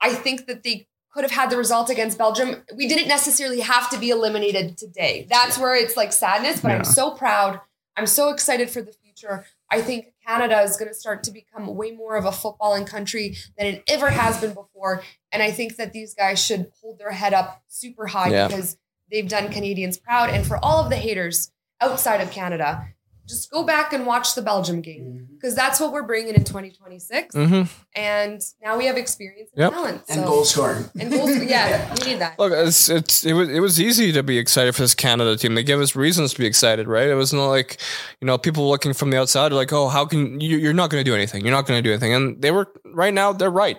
I 0.00 0.14
think 0.14 0.46
that 0.46 0.62
they 0.62 0.86
could 1.12 1.24
have 1.24 1.30
had 1.32 1.50
the 1.50 1.56
result 1.56 1.90
against 1.90 2.18
Belgium. 2.18 2.62
We 2.76 2.86
didn't 2.86 3.08
necessarily 3.08 3.60
have 3.60 3.88
to 3.90 3.98
be 3.98 4.10
eliminated 4.10 4.76
today. 4.76 5.26
That's 5.28 5.58
where 5.58 5.74
it's 5.74 5.96
like 5.96 6.12
sadness, 6.12 6.60
but 6.60 6.68
Yeah. 6.68 6.76
I'm 6.78 6.84
so 6.84 7.10
proud. 7.12 7.60
I'm 7.96 8.06
so 8.06 8.28
excited 8.30 8.70
for 8.70 8.82
the 8.82 8.92
future. 8.92 9.46
I 9.70 9.82
think 9.82 10.12
Canada 10.24 10.60
is 10.60 10.76
going 10.76 10.88
to 10.88 10.94
start 10.94 11.24
to 11.24 11.30
become 11.32 11.74
way 11.74 11.90
more 11.90 12.16
of 12.16 12.24
a 12.24 12.30
footballing 12.30 12.86
country 12.86 13.36
than 13.56 13.66
it 13.66 13.82
ever 13.88 14.10
has 14.10 14.40
been 14.40 14.54
before. 14.54 15.02
And 15.32 15.42
I 15.42 15.50
think 15.50 15.76
that 15.76 15.92
these 15.92 16.14
guys 16.14 16.42
should 16.44 16.70
hold 16.80 16.98
their 16.98 17.10
head 17.10 17.34
up 17.34 17.62
super 17.66 18.06
high 18.06 18.28
Yeah. 18.28 18.46
because 18.48 18.76
they've 19.10 19.28
done 19.28 19.50
Canadians 19.50 19.98
proud. 19.98 20.30
And 20.30 20.46
for 20.46 20.62
all 20.64 20.84
of 20.84 20.90
the 20.90 20.96
haters 20.96 21.50
outside 21.80 22.20
of 22.20 22.30
Canada, 22.30 22.86
just 23.28 23.50
go 23.50 23.62
back 23.64 23.92
and 23.92 24.06
watch 24.06 24.34
the 24.34 24.42
Belgium 24.42 24.80
game 24.80 25.28
because 25.34 25.54
that's 25.54 25.78
what 25.78 25.92
we're 25.92 26.02
bringing 26.06 26.34
in 26.34 26.44
2026. 26.44 27.34
hmm 27.34 27.62
And 27.94 28.40
now 28.62 28.76
we 28.78 28.86
have 28.86 28.96
experience 28.96 29.50
and 29.54 29.62
Yep. 29.62 29.72
talent. 29.72 30.02
and 30.08 30.24
goal 30.24 30.44
scoring. 30.44 30.84
And 30.98 31.12
goals. 31.12 31.30
Yeah, 31.48 31.94
we 31.94 32.12
need 32.12 32.20
that. 32.20 32.38
Look, 32.38 32.52
it's 32.52 32.88
it's 32.88 33.24
it 33.24 33.34
was 33.34 33.48
it 33.48 33.60
was 33.60 33.80
easy 33.80 34.12
to 34.12 34.22
be 34.22 34.38
excited 34.38 34.74
for 34.74 34.82
this 34.82 34.94
Canada 34.94 35.36
team. 35.36 35.54
They 35.54 35.62
gave 35.62 35.80
us 35.80 35.94
reasons 35.94 36.32
to 36.34 36.38
be 36.38 36.46
excited, 36.46 36.88
right? 36.88 37.08
It 37.08 37.14
was 37.14 37.32
not 37.32 37.46
like 37.48 37.76
you 38.20 38.26
know 38.26 38.38
people 38.38 38.68
looking 38.68 38.92
from 38.94 39.10
the 39.10 39.18
outside 39.18 39.52
are 39.52 39.54
like, 39.54 39.72
oh, 39.72 39.88
how 39.88 40.04
can 40.06 40.40
you? 40.40 40.56
You're 40.58 40.72
not 40.74 40.90
going 40.90 41.02
to 41.04 41.08
do 41.10 41.14
anything. 41.14 41.42
You're 41.44 41.54
not 41.54 41.66
going 41.66 41.78
to 41.78 41.82
do 41.88 41.92
anything. 41.92 42.14
And 42.14 42.40
they 42.42 42.50
were 42.50 42.66
right 42.94 43.14
now. 43.14 43.32
They're 43.32 43.50
right. 43.50 43.78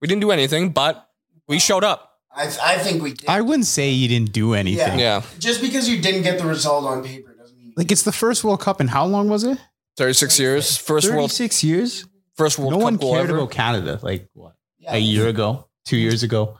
We 0.00 0.08
didn't 0.08 0.20
do 0.22 0.30
anything, 0.30 0.70
but 0.70 1.08
we 1.48 1.58
showed 1.58 1.84
up. 1.84 2.10
I, 2.36 2.46
I 2.62 2.78
think 2.78 3.02
we 3.02 3.12
did. 3.12 3.28
I 3.28 3.40
wouldn't 3.42 3.66
say 3.66 3.90
you 3.90 4.08
didn't 4.08 4.32
do 4.32 4.54
anything. 4.54 4.98
Yeah, 4.98 5.22
Just 5.38 5.60
because 5.60 5.88
you 5.88 6.02
didn't 6.02 6.22
get 6.22 6.36
the 6.38 6.46
result 6.46 6.84
on 6.84 7.04
paper 7.04 7.28
doesn't 7.30 7.33
mean. 7.33 7.33
Like 7.76 7.90
it's 7.92 8.02
the 8.02 8.12
first 8.12 8.44
World 8.44 8.60
Cup 8.60 8.80
in 8.80 8.88
how 8.88 9.04
long 9.06 9.28
was 9.28 9.44
it? 9.44 9.58
thirty 9.96 10.12
six 10.12 10.38
years, 10.40 10.76
first 10.76 11.08
world, 11.08 11.30
36 11.30 11.62
years. 11.64 12.04
first 12.36 12.58
World 12.58 12.72
no 12.72 12.78
Cup 12.78 12.84
one 12.84 12.98
cared 12.98 13.28
ever. 13.30 13.36
about 13.38 13.50
Canada 13.50 13.98
like 14.02 14.28
what? 14.34 14.54
Yeah. 14.78 14.94
A 14.94 14.98
year 14.98 15.28
ago, 15.28 15.68
two 15.86 15.96
years 15.96 16.22
ago. 16.22 16.58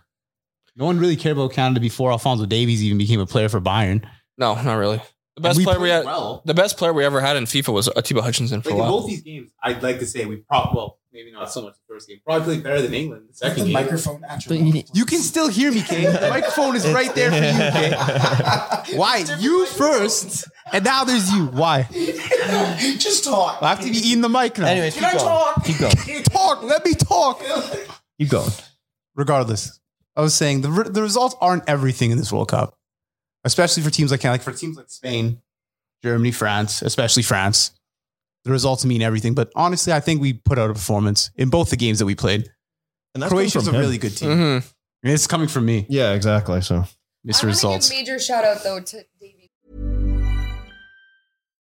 No 0.76 0.86
one 0.86 0.98
really 0.98 1.16
cared 1.16 1.36
about 1.36 1.52
Canada 1.52 1.80
before 1.80 2.10
Alfonso 2.10 2.46
Davies 2.46 2.82
even 2.82 2.98
became 2.98 3.20
a 3.20 3.26
player 3.26 3.48
for 3.48 3.60
Bayern. 3.60 4.04
No, 4.38 4.54
not 4.60 4.74
really. 4.74 5.00
The 5.36 5.40
best 5.42 5.58
we 5.58 5.64
player 5.64 5.80
we 5.80 5.88
had, 5.88 6.04
well. 6.04 6.42
the 6.44 6.54
best 6.54 6.76
player 6.78 6.92
we 6.92 7.04
ever 7.04 7.20
had 7.20 7.36
in 7.36 7.44
FIFA 7.44 7.72
was 7.74 7.88
Atiba 7.96 8.22
Hutchinson 8.22 8.62
for 8.62 8.70
Like 8.70 8.74
a 8.74 8.76
in 8.76 8.82
while. 8.82 9.00
both 9.00 9.08
these 9.08 9.22
games, 9.22 9.50
I'd 9.62 9.82
like 9.82 9.98
to 10.00 10.06
say 10.06 10.24
we 10.26 10.36
probably 10.36 10.76
well, 10.76 10.98
maybe 11.14 11.30
not 11.30 11.50
so 11.50 11.62
much 11.62 11.74
the 11.74 11.94
first 11.94 12.08
game. 12.08 12.18
Probably 12.24 12.44
played 12.44 12.64
better 12.64 12.82
than 12.82 12.92
England 12.92 13.22
the 13.22 13.28
the 13.28 13.34
second 13.34 13.64
game. 13.64 13.72
microphone 13.72 14.22
actually. 14.28 14.84
You 14.92 15.04
can 15.06 15.20
still 15.20 15.48
hear 15.48 15.70
me, 15.72 15.80
Kane. 15.82 16.12
The 16.12 16.28
microphone 16.28 16.76
is 16.76 16.86
right 16.90 17.14
there 17.14 17.30
for 17.30 17.36
you, 17.36 17.70
Kane. 17.72 17.92
Why? 18.98 19.24
You 19.38 19.64
first, 19.66 20.48
and 20.72 20.84
now 20.84 21.04
there's 21.04 21.30
you. 21.32 21.46
Why? 21.46 21.88
Just 22.98 23.24
talk. 23.24 23.62
I 23.62 23.70
have 23.70 23.80
to 23.80 23.90
be 23.90 23.96
eating 23.96 24.20
the 24.20 24.28
mic 24.28 24.58
now. 24.58 24.66
Anyways, 24.66 24.94
Can 24.96 25.04
I 25.04 25.12
talk? 25.12 25.64
Keep 25.64 25.78
going. 25.78 25.94
talk. 26.24 26.62
Let 26.62 26.84
me 26.84 26.92
talk. 26.94 27.40
Keep 28.18 28.30
going. 28.30 28.50
Regardless, 29.14 29.80
I 30.16 30.20
was 30.20 30.34
saying 30.34 30.62
the 30.62 30.70
re- 30.70 30.88
the 30.90 31.02
results 31.02 31.36
aren't 31.40 31.68
everything 31.68 32.10
in 32.10 32.18
this 32.18 32.32
World 32.32 32.48
Cup, 32.48 32.76
especially 33.44 33.82
for 33.84 33.90
teams 33.90 34.10
like 34.10 34.20
Canada, 34.20 34.34
like 34.34 34.42
for 34.42 34.52
teams 34.52 34.76
like 34.76 34.90
Spain, 34.90 35.40
Germany, 36.02 36.32
France, 36.32 36.82
especially 36.82 37.22
France. 37.22 37.70
The 38.44 38.50
results 38.50 38.84
mean 38.84 39.00
everything, 39.02 39.34
but 39.34 39.50
honestly, 39.56 39.92
I 39.92 40.00
think 40.00 40.20
we 40.20 40.34
put 40.34 40.58
out 40.58 40.68
a 40.70 40.74
performance 40.74 41.30
in 41.36 41.48
both 41.50 41.70
the 41.70 41.76
games 41.76 41.98
that 41.98 42.06
we 42.06 42.14
played. 42.14 42.48
And 43.14 43.22
that's 43.22 43.32
Croatia's 43.32 43.68
a 43.68 43.72
him. 43.72 43.80
really 43.80 43.96
good 43.98 44.16
team. 44.16 44.30
hmm 44.36 44.42
And 45.02 45.12
it's 45.12 45.26
coming 45.26 45.48
from 45.48 45.64
me, 45.64 45.86
Yeah, 45.88 46.12
exactly. 46.12 46.60
So 46.60 46.76
I 46.76 46.80
Mr. 47.26 47.32
want 47.32 47.42
Results. 47.44 47.88
give 47.88 47.98
major 47.98 48.18
shout 48.18 48.44
out 48.44 48.62
though 48.62 48.80
to 48.80 49.04
Davey. 49.20 49.50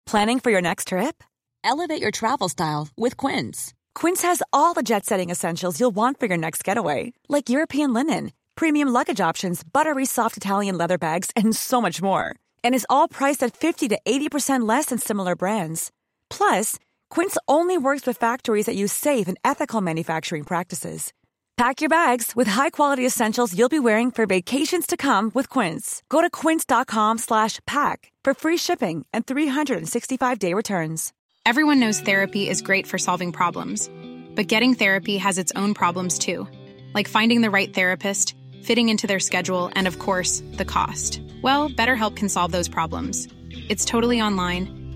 Planning 0.06 0.40
for 0.40 0.50
your 0.50 0.60
next 0.62 0.88
trip? 0.88 1.22
Elevate 1.64 2.00
your 2.00 2.10
travel 2.10 2.48
style 2.48 2.88
with 2.96 3.16
Quince. 3.16 3.74
Quince 3.94 4.22
has 4.22 4.42
all 4.52 4.74
the 4.74 4.82
jet 4.82 5.04
setting 5.04 5.30
essentials 5.30 5.78
you'll 5.80 5.90
want 5.94 6.18
for 6.20 6.26
your 6.26 6.36
next 6.38 6.64
getaway, 6.64 7.12
like 7.28 7.50
European 7.50 7.92
linen, 7.92 8.32
premium 8.54 8.88
luggage 8.88 9.20
options, 9.20 9.62
buttery 9.62 10.06
soft 10.06 10.36
Italian 10.36 10.78
leather 10.78 10.98
bags, 10.98 11.30
and 11.36 11.54
so 11.54 11.80
much 11.80 12.00
more. 12.00 12.34
And 12.64 12.74
is 12.74 12.86
all 12.88 13.08
priced 13.08 13.42
at 13.42 13.56
50 13.56 13.88
to 13.88 13.98
80% 14.06 14.66
less 14.68 14.86
than 14.86 14.98
similar 14.98 15.34
brands. 15.36 15.90
Plus, 16.30 16.78
Quince 17.10 17.36
only 17.46 17.76
works 17.76 18.06
with 18.06 18.16
factories 18.16 18.66
that 18.66 18.76
use 18.76 18.92
safe 18.92 19.28
and 19.28 19.38
ethical 19.44 19.80
manufacturing 19.80 20.44
practices. 20.44 21.12
Pack 21.58 21.80
your 21.80 21.88
bags 21.88 22.36
with 22.36 22.46
high-quality 22.46 23.04
essentials 23.04 23.52
you'll 23.52 23.68
be 23.68 23.80
wearing 23.80 24.12
for 24.12 24.26
vacations 24.26 24.86
to 24.86 24.96
come 24.96 25.32
with 25.34 25.48
Quince. 25.48 26.04
Go 26.08 26.20
to 26.20 26.30
quince.com 26.30 27.18
slash 27.18 27.58
pack 27.66 28.12
for 28.22 28.32
free 28.32 28.56
shipping 28.56 29.04
and 29.12 29.26
365-day 29.26 30.54
returns. 30.54 31.12
Everyone 31.44 31.80
knows 31.80 31.98
therapy 31.98 32.48
is 32.48 32.62
great 32.62 32.86
for 32.86 32.96
solving 32.96 33.32
problems, 33.32 33.90
but 34.36 34.46
getting 34.46 34.74
therapy 34.74 35.16
has 35.16 35.36
its 35.36 35.50
own 35.56 35.74
problems 35.74 36.20
too, 36.20 36.46
like 36.94 37.08
finding 37.08 37.40
the 37.40 37.50
right 37.50 37.74
therapist, 37.74 38.36
fitting 38.62 38.88
into 38.88 39.08
their 39.08 39.18
schedule, 39.18 39.68
and 39.72 39.88
of 39.88 39.98
course, 39.98 40.44
the 40.52 40.64
cost. 40.64 41.20
Well, 41.42 41.70
BetterHelp 41.70 42.14
can 42.14 42.28
solve 42.28 42.52
those 42.52 42.68
problems. 42.68 43.26
It's 43.68 43.84
totally 43.84 44.22
online 44.22 44.87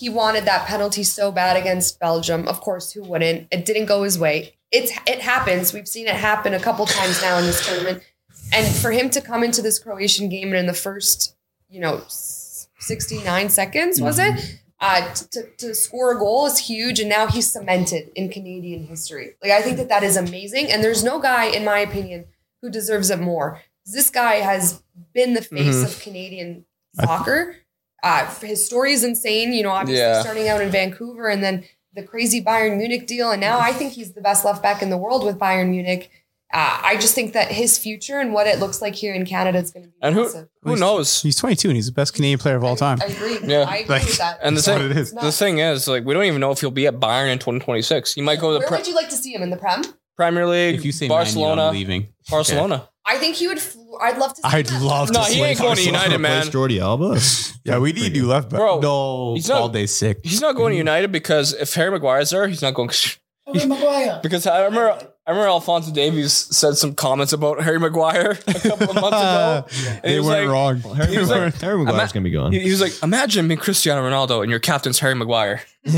he 0.00 0.08
wanted 0.08 0.46
that 0.46 0.66
penalty 0.66 1.02
so 1.02 1.30
bad 1.30 1.58
against 1.58 2.00
Belgium. 2.00 2.48
Of 2.48 2.62
course, 2.62 2.90
who 2.90 3.02
wouldn't? 3.02 3.48
It 3.50 3.66
didn't 3.66 3.84
go 3.84 4.02
his 4.02 4.18
way. 4.18 4.54
It's 4.72 4.90
it 5.06 5.20
happens. 5.20 5.74
We've 5.74 5.86
seen 5.86 6.06
it 6.06 6.14
happen 6.14 6.54
a 6.54 6.58
couple 6.58 6.86
times 6.86 7.20
now 7.20 7.36
in 7.36 7.44
this 7.44 7.66
tournament. 7.66 8.02
And 8.50 8.74
for 8.76 8.92
him 8.92 9.10
to 9.10 9.20
come 9.20 9.44
into 9.44 9.60
this 9.60 9.78
Croatian 9.78 10.30
game 10.30 10.48
and 10.48 10.56
in 10.56 10.66
the 10.66 10.72
first, 10.72 11.36
you 11.68 11.80
know, 11.80 12.02
69 12.08 13.50
seconds, 13.50 14.00
was 14.00 14.18
it? 14.18 14.60
Uh, 14.80 15.12
to, 15.12 15.42
to 15.58 15.74
score 15.74 16.12
a 16.12 16.18
goal 16.18 16.46
is 16.46 16.58
huge. 16.58 16.98
And 16.98 17.10
now 17.10 17.26
he's 17.26 17.52
cemented 17.52 18.10
in 18.14 18.30
Canadian 18.30 18.86
history. 18.86 19.34
Like, 19.42 19.52
I 19.52 19.60
think 19.60 19.76
that 19.76 19.90
that 19.90 20.02
is 20.02 20.16
amazing. 20.16 20.72
And 20.72 20.82
there's 20.82 21.04
no 21.04 21.20
guy, 21.20 21.44
in 21.44 21.62
my 21.62 21.80
opinion, 21.80 22.24
who 22.62 22.70
deserves 22.70 23.10
it 23.10 23.20
more. 23.20 23.60
This 23.84 24.08
guy 24.08 24.36
has 24.36 24.82
been 25.12 25.34
the 25.34 25.42
face 25.42 25.84
of 25.84 26.00
Canadian 26.00 26.64
soccer. 26.94 27.56
Uh, 28.02 28.26
his 28.40 28.64
story 28.64 28.92
is 28.92 29.04
insane. 29.04 29.52
You 29.52 29.62
know, 29.62 29.70
obviously 29.70 30.00
Yeah. 30.02 30.20
starting 30.22 30.48
out 30.48 30.60
in 30.60 30.70
Vancouver 30.70 31.28
and 31.28 31.42
then 31.42 31.64
the 31.94 32.02
crazy 32.02 32.42
Bayern 32.42 32.76
Munich 32.78 33.06
deal, 33.06 33.30
and 33.32 33.40
now 33.40 33.58
I 33.58 33.72
think 33.72 33.92
he's 33.92 34.12
the 34.12 34.20
best 34.20 34.44
left 34.44 34.62
back 34.62 34.80
in 34.80 34.90
the 34.90 34.96
world 34.96 35.24
with 35.24 35.38
Bayern 35.38 35.70
Munich. 35.70 36.10
uh, 36.52 36.80
I 36.82 36.96
just 36.96 37.14
think 37.14 37.32
that 37.34 37.52
his 37.52 37.78
future 37.78 38.18
and 38.18 38.32
what 38.32 38.48
it 38.48 38.58
looks 38.58 38.82
like 38.82 38.96
here 38.96 39.14
in 39.14 39.24
Canada 39.24 39.58
is 39.58 39.70
going 39.70 39.84
to 39.84 39.88
be 39.90 39.94
And 40.02 40.16
who 40.16 40.22
massive. 40.24 40.48
who 40.64 40.74
knows? 40.74 41.22
He's 41.22 41.36
22 41.36 41.68
and 41.68 41.76
he's 41.76 41.86
the 41.86 41.92
best 41.92 42.12
Canadian 42.12 42.40
player 42.40 42.56
of 42.56 42.64
all 42.64 42.74
time. 42.74 42.98
I 43.00 43.04
agree. 43.06 43.38
Yeah. 43.44 43.66
I 43.68 43.76
agree 43.78 43.94
Like- 43.94 44.04
with 44.04 44.18
that. 44.18 44.40
And 44.42 44.56
the 44.56 44.60
That's 44.62 44.66
thing, 44.80 44.90
it 44.90 44.96
is. 44.96 45.12
the 45.12 45.30
thing 45.30 45.58
is, 45.60 45.86
like, 45.86 46.04
we 46.04 46.12
don't 46.12 46.24
even 46.24 46.40
know 46.40 46.50
if 46.50 46.60
he'll 46.60 46.72
be 46.72 46.88
at 46.88 46.94
Bayern 46.98 47.30
in 47.30 47.38
2026. 47.38 48.14
He 48.14 48.20
might 48.20 48.40
go 48.40 48.48
to 48.48 48.54
the 48.54 48.58
Where 48.60 48.66
pre- 48.68 48.78
would 48.78 48.88
you 48.88 48.96
like 48.96 49.08
to 49.10 49.16
see 49.16 49.32
him 49.32 49.42
in 49.44 49.50
the 49.50 49.56
Prem? 49.56 49.82
Premier 50.16 50.44
League, 50.44 50.74
If 50.74 50.84
you 50.84 50.90
say 50.90 51.06
Man 51.06 51.18
U, 51.18 51.24
Barcelona, 51.24 51.62
I'm 51.68 51.72
leaving. 51.74 52.08
Barcelona. 52.28 52.88
I 53.10 53.18
think 53.18 53.34
he 53.34 53.48
would. 53.48 53.60
Fl- 53.60 53.96
I'd 54.00 54.18
love 54.18 54.34
to. 54.34 54.42
See 54.42 54.56
I'd 54.56 54.70
him. 54.70 54.82
love 54.82 55.10
No, 55.10 55.24
to 55.24 55.26
he 55.26 55.34
see 55.34 55.42
ain't 55.42 55.58
going 55.58 55.76
to 55.76 55.82
United, 55.82 56.18
man. 56.18 56.46
Replace 56.46 56.54
Jordi 56.54 56.80
Alba. 56.80 57.20
Yeah, 57.64 57.78
we 57.78 57.92
need 57.92 58.12
new 58.12 58.28
left 58.28 58.50
back. 58.50 58.60
Bro, 58.60 58.80
no, 58.80 59.34
he's 59.34 59.48
not- 59.48 59.60
all 59.60 59.68
day 59.68 59.86
sick. 59.86 60.20
He's 60.22 60.40
not 60.40 60.54
going 60.54 60.70
to 60.70 60.74
mm-hmm. 60.74 60.86
United 60.86 61.10
because 61.10 61.52
if 61.52 61.74
Harry 61.74 61.90
Maguire's 61.90 62.30
there, 62.30 62.46
he's 62.46 62.62
not 62.62 62.74
going. 62.74 62.90
To 62.90 63.18
oh, 63.48 64.20
because 64.22 64.46
I 64.46 64.64
remember, 64.64 64.92
I 65.26 65.30
remember 65.30 65.48
Alfonso 65.48 65.92
Davies 65.92 66.32
said 66.32 66.76
some 66.76 66.94
comments 66.94 67.32
about 67.32 67.60
Harry 67.62 67.80
Maguire 67.80 68.38
a 68.46 68.54
couple 68.54 68.90
of 68.90 68.94
months 68.94 69.08
ago. 69.08 69.66
And 70.04 70.04
they 70.04 70.18
was 70.18 70.28
weren't 70.28 70.46
like, 70.46 70.84
wrong. 70.86 71.08
He 71.08 71.18
was 71.18 71.30
like, 71.30 71.54
Harry 71.56 71.84
Maguire's 71.84 72.12
gonna 72.12 72.22
be 72.22 72.30
gone. 72.30 72.52
he 72.52 72.60
he 72.60 72.70
was 72.70 72.80
like, 72.80 72.92
imagine 73.02 73.48
being 73.48 73.58
Cristiano 73.58 74.08
Ronaldo 74.08 74.42
and 74.42 74.50
your 74.50 74.60
captain's 74.60 75.00
Harry 75.00 75.16
Maguire. 75.16 75.62
I 75.84 75.90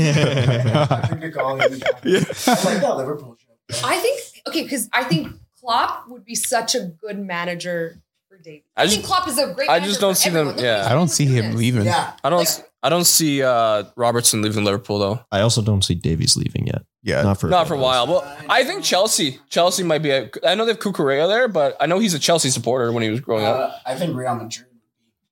think 1.09 1.21
they 1.21 1.29
call 1.29 1.57
him. 1.57 1.61
I 1.61 1.65
like 1.67 2.81
that 2.81 2.95
Liverpool 2.97 3.37
show. 3.39 3.87
I 3.87 3.97
think 3.97 4.19
okay 4.47 4.63
because 4.63 4.89
I 4.91 5.03
think 5.03 5.31
Klopp 5.63 6.07
would 6.09 6.25
be 6.25 6.35
such 6.35 6.75
a 6.75 6.81
good 7.01 7.17
manager 7.19 8.01
for 8.29 8.37
Davies. 8.37 8.63
I 8.75 8.81
I, 8.81 8.85
just- 8.85 8.95
think 8.97 9.07
Klopp 9.07 9.27
is 9.27 9.37
a 9.37 9.53
great. 9.53 9.69
I 9.69 9.73
manager 9.73 9.89
just 9.89 10.01
don't 10.01 10.13
for 10.13 10.19
see 10.21 10.29
them- 10.29 10.37
everyone. 10.49 10.55
Look 10.57 10.65
yeah. 10.65 10.87
I 10.89 10.93
don't 10.93 11.07
see 11.09 11.25
him 11.25 11.51
this. 11.51 11.55
leaving. 11.55 11.85
Yeah. 11.85 12.13
I 12.23 12.29
don't, 12.29 12.39
Like- 12.39 12.69
I 12.83 12.89
don't 12.89 13.05
see 13.05 13.41
uh, 13.41 13.83
Robertson 13.95 14.41
leaving 14.41 14.63
Liverpool 14.65 14.99
though. 14.99 15.19
I 15.31 15.39
also 15.41 15.61
don't 15.61 15.83
see 15.83 15.95
Davies 15.95 16.35
leaving 16.35 16.67
yet. 16.67 16.81
Yeah. 17.01 17.21
Not 17.21 17.39
for 17.39 17.47
Not 17.49 17.67
for 17.67 17.75
a 17.75 17.77
while. 17.77 18.07
Well, 18.07 18.37
I 18.49 18.63
think 18.65 18.83
Chelsea. 18.83 19.39
Chelsea 19.49 19.83
might 19.83 19.99
be. 20.03 20.09
A, 20.11 20.29
I 20.45 20.55
know 20.55 20.65
they 20.65 20.71
have 20.71 20.79
Cucurella 20.79 21.27
there, 21.27 21.47
but 21.47 21.77
I 21.79 21.85
know 21.85 21.99
he's 21.99 22.13
a 22.13 22.19
Chelsea 22.19 22.49
supporter 22.49 22.91
when 22.91 23.03
he 23.03 23.09
was 23.09 23.19
growing 23.21 23.45
up. 23.45 23.55
Uh, 23.55 23.75
I 23.85 23.95
think 23.95 24.15
Real 24.15 24.35
Madrid. 24.35 24.67
would 24.67 24.73
be 24.73 24.79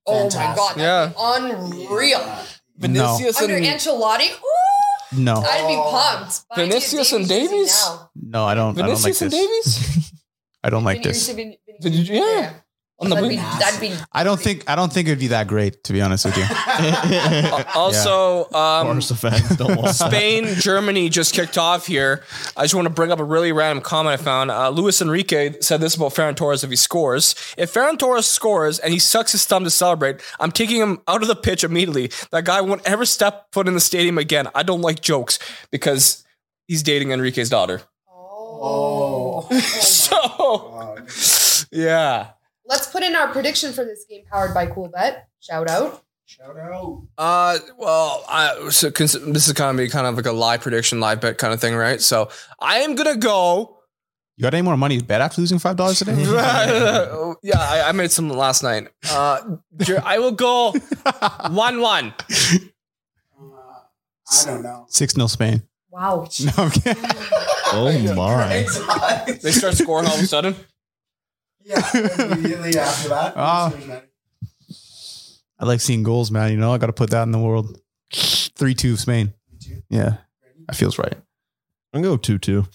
Oh 0.07 0.23
my 0.25 0.55
god, 0.55 0.75
that'd 0.77 1.55
be 1.55 1.83
unreal. 1.87 2.37
Vinicius 2.77 3.41
Under 3.41 3.55
and 3.57 3.65
Ancelotti, 3.65 4.31
ooh, 4.33 5.17
No, 5.21 5.35
I'd 5.35 5.67
be 5.67 5.75
pumped. 5.75 6.41
But 6.49 6.57
I 6.59 6.61
Vinicius 6.67 7.11
and 7.13 7.27
Davies? 7.27 7.85
no, 8.15 8.43
I 8.45 8.53
don't. 8.55 8.77
I 8.81 8.87
don't 8.87 9.01
like 9.03 9.21
and 9.21 9.31
this. 9.31 9.75
Davies 9.85 10.11
I 10.63 10.69
don't 10.69 10.83
like 10.83 11.03
this. 11.03 11.27
Vini- 11.29 11.59
Vini- 11.65 11.79
Did 11.81 12.07
you- 12.07 12.15
yeah. 12.15 12.53
on 12.99 13.09
the 13.09 13.15
That'd 13.15 13.29
be, 13.31 13.35
that'd 13.37 13.81
be 13.81 13.93
I 14.11 14.23
don't 14.23 14.39
think. 14.39 14.63
I 14.69 14.75
don't 14.75 14.93
think 14.93 15.07
it'd 15.07 15.17
be 15.19 15.27
that 15.27 15.47
great, 15.47 15.83
to 15.85 15.93
be 15.93 16.01
honest 16.01 16.25
with 16.25 16.37
you. 16.37 16.43
Also, 17.73 18.45
um, 18.53 19.01
fans 19.01 19.57
don't 19.57 19.75
want. 19.77 19.95
Spain, 19.95 20.45
Germany 20.55 21.09
just 21.09 21.33
kicked 21.33 21.57
off 21.57 21.87
here. 21.87 22.23
I 22.55 22.63
just 22.63 22.75
want 22.75 22.85
to 22.85 22.93
bring 22.93 23.11
up 23.11 23.19
a 23.19 23.23
really 23.23 23.51
random 23.51 23.81
comment 23.83 24.19
I 24.19 24.23
found. 24.23 24.51
Uh, 24.51 24.69
Luis 24.69 25.01
Enrique 25.01 25.59
said 25.61 25.81
this 25.81 25.95
about 25.95 26.13
Ferran 26.13 26.35
Torres 26.35 26.63
if 26.63 26.69
he 26.69 26.75
scores. 26.75 27.33
If 27.57 27.73
Ferran 27.73 27.97
Torres 27.97 28.27
scores 28.27 28.77
and 28.79 28.93
he 28.93 28.99
sucks 28.99 29.31
his 29.31 29.45
thumb 29.45 29.63
to 29.63 29.71
celebrate, 29.71 30.21
I'm 30.39 30.51
taking 30.51 30.77
him 30.79 31.01
out 31.07 31.21
of 31.23 31.27
the 31.27 31.35
pitch 31.35 31.63
immediately. 31.63 32.11
That 32.31 32.45
guy 32.45 32.61
won't 32.61 32.81
ever 32.85 33.05
step 33.05 33.47
foot 33.51 33.67
in 33.67 33.73
the 33.73 33.79
stadium 33.79 34.17
again. 34.17 34.47
I 34.53 34.61
don't 34.63 34.81
like 34.81 35.01
jokes 35.01 35.39
because 35.71 36.23
he's 36.67 36.83
dating 36.83 37.11
Enrique's 37.11 37.49
daughter. 37.49 37.81
Oh. 38.07 39.10
so, 39.59 40.97
yeah. 41.71 42.31
Let's 42.65 42.87
put 42.87 43.03
in 43.03 43.15
our 43.15 43.27
prediction 43.29 43.73
for 43.73 43.83
this 43.83 44.05
game 44.09 44.23
powered 44.31 44.53
by 44.53 44.67
Coolbet. 44.67 45.23
Shout 45.39 45.69
out. 45.69 46.03
Shout 46.25 46.57
out. 46.57 47.03
Uh, 47.17 47.59
well, 47.77 48.23
I, 48.29 48.69
so 48.69 48.89
cons- 48.89 49.11
this 49.13 49.47
is 49.47 49.53
kind 49.53 49.71
of 49.71 49.77
be 49.77 49.89
kind 49.89 50.07
of 50.07 50.15
like 50.15 50.25
a 50.25 50.31
live 50.31 50.61
prediction, 50.61 51.01
live 51.01 51.19
bet 51.19 51.37
kind 51.37 51.53
of 51.53 51.59
thing, 51.59 51.75
right? 51.75 51.99
So 51.99 52.29
I 52.59 52.77
am 52.79 52.95
gonna 52.95 53.17
go. 53.17 53.79
You 54.37 54.43
got 54.43 54.53
any 54.53 54.61
more 54.61 54.77
money 54.77 54.97
to 54.97 55.03
bet 55.03 55.19
after 55.19 55.41
losing 55.41 55.59
five 55.59 55.75
dollars 55.75 55.99
today? 55.99 56.23
yeah, 57.43 57.59
I, 57.59 57.83
I 57.87 57.91
made 57.91 58.11
some 58.11 58.29
last 58.29 58.63
night. 58.63 58.87
Uh, 59.09 59.57
I 60.03 60.19
will 60.19 60.31
go 60.31 60.71
one-one. 61.49 62.13
I 64.31 64.45
don't 64.45 64.63
know. 64.63 64.85
Six 64.87 65.13
0 65.13 65.27
Spain. 65.27 65.63
Wow. 65.89 66.29
No, 66.39 66.51
I'm 66.57 66.71
kidding. 66.71 67.03
Oh 67.73 68.13
my. 68.15 68.65
They 69.41 69.51
start 69.51 69.75
scoring 69.75 70.07
all 70.07 70.15
of 70.15 70.21
a 70.21 70.27
sudden. 70.27 70.55
yeah, 71.63 71.81
immediately 72.33 72.77
after 72.77 73.09
that. 73.09 73.33
Ah. 73.37 73.73
I 75.59 75.65
like 75.65 75.79
seeing 75.79 76.01
goals, 76.03 76.31
man. 76.31 76.51
You 76.51 76.57
know, 76.57 76.73
I 76.73 76.77
got 76.79 76.87
to 76.87 76.93
put 76.93 77.11
that 77.11 77.23
in 77.23 77.31
the 77.31 77.39
world. 77.39 77.79
Three 78.11 78.73
two 78.73 78.97
Spain. 78.97 79.33
Yeah, 79.89 80.17
that 80.67 80.75
feels 80.75 80.97
right. 80.97 81.13
I'm 81.93 82.01
gonna 82.01 82.13
go 82.13 82.17
two 82.17 82.37
two. 82.39 82.65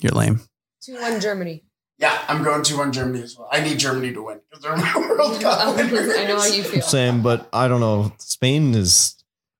You're 0.00 0.12
lame. 0.12 0.40
2 0.82 1.00
1 1.00 1.20
Germany. 1.22 1.64
Yeah, 1.96 2.20
I'm 2.28 2.42
going 2.42 2.62
2 2.62 2.76
1 2.76 2.92
Germany 2.92 3.22
as 3.22 3.38
well. 3.38 3.48
I 3.50 3.60
need 3.60 3.78
Germany 3.78 4.12
to 4.12 4.22
win 4.22 4.40
because 4.50 4.62
they're 4.62 4.76
my 4.76 4.94
World 5.08 5.40
Cup 5.40 5.76
winners. 5.76 6.14
I 6.14 6.26
know 6.26 6.36
how 6.38 6.44
you 6.46 6.62
feel. 6.62 6.82
Same, 6.82 7.22
but 7.22 7.48
I 7.54 7.68
don't 7.68 7.80
know. 7.80 8.12
Spain 8.18 8.74
is 8.74 9.14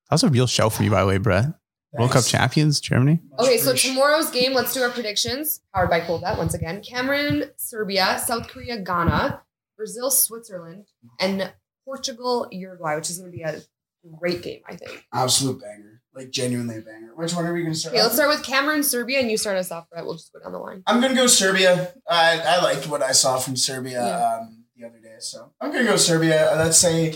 That 0.09 0.15
was 0.15 0.23
a 0.23 0.29
real 0.29 0.45
show 0.45 0.69
for 0.69 0.83
you, 0.83 0.91
by 0.91 1.01
the 1.01 1.07
way, 1.07 1.17
Brett. 1.17 1.45
World 1.99 2.11
Cup 2.11 2.25
champions, 2.25 2.79
Germany. 2.79 3.19
Okay, 3.39 3.57
so 3.57 3.73
tomorrow's 3.73 4.29
game, 4.31 4.53
let's 4.53 4.73
do 4.73 4.81
our 4.81 4.89
predictions. 4.89 5.61
Powered 5.73 5.89
by 5.89 6.01
Coolbet 6.01 6.37
once 6.37 6.53
again. 6.53 6.81
Cameroon, 6.81 7.45
Serbia, 7.57 8.21
South 8.25 8.47
Korea, 8.47 8.79
Ghana, 8.81 9.41
Brazil, 9.77 10.11
Switzerland, 10.11 10.85
and 11.19 11.51
Portugal, 11.85 12.47
Uruguay, 12.51 12.95
which 12.95 13.09
is 13.09 13.19
going 13.19 13.31
to 13.31 13.37
be 13.37 13.43
a 13.43 13.61
great 14.19 14.41
game, 14.41 14.61
I 14.67 14.75
think. 14.75 15.05
Absolute 15.13 15.61
banger. 15.61 16.01
Like, 16.13 16.29
genuinely 16.31 16.77
a 16.77 16.81
banger. 16.81 17.13
Which 17.15 17.33
one 17.35 17.45
are 17.45 17.53
we 17.53 17.61
going 17.61 17.73
to 17.73 17.77
start? 17.79 17.93
Okay, 17.93 18.01
off 18.01 18.05
let's 18.07 18.15
start 18.15 18.29
with 18.29 18.43
Cameroon, 18.43 18.83
Serbia, 18.83 19.19
and 19.19 19.29
you 19.29 19.37
start 19.37 19.57
us 19.57 19.69
off, 19.71 19.87
Right, 19.93 20.03
We'll 20.05 20.13
just 20.13 20.31
go 20.31 20.39
down 20.39 20.53
the 20.53 20.59
line. 20.59 20.81
I'm 20.87 21.01
gonna 21.01 21.13
go 21.15 21.27
Serbia. 21.27 21.93
I 22.09 22.39
I 22.39 22.63
liked 22.63 22.87
what 22.87 23.01
I 23.03 23.11
saw 23.11 23.37
from 23.37 23.57
Serbia 23.57 24.01
Yeah. 24.05 24.37
um, 24.41 24.63
the 24.77 24.85
other 24.87 24.99
day, 24.99 25.15
so 25.19 25.51
I'm 25.59 25.71
gonna 25.73 25.83
go 25.83 25.97
Serbia. 25.97 26.53
Let's 26.55 26.77
say, 26.77 27.15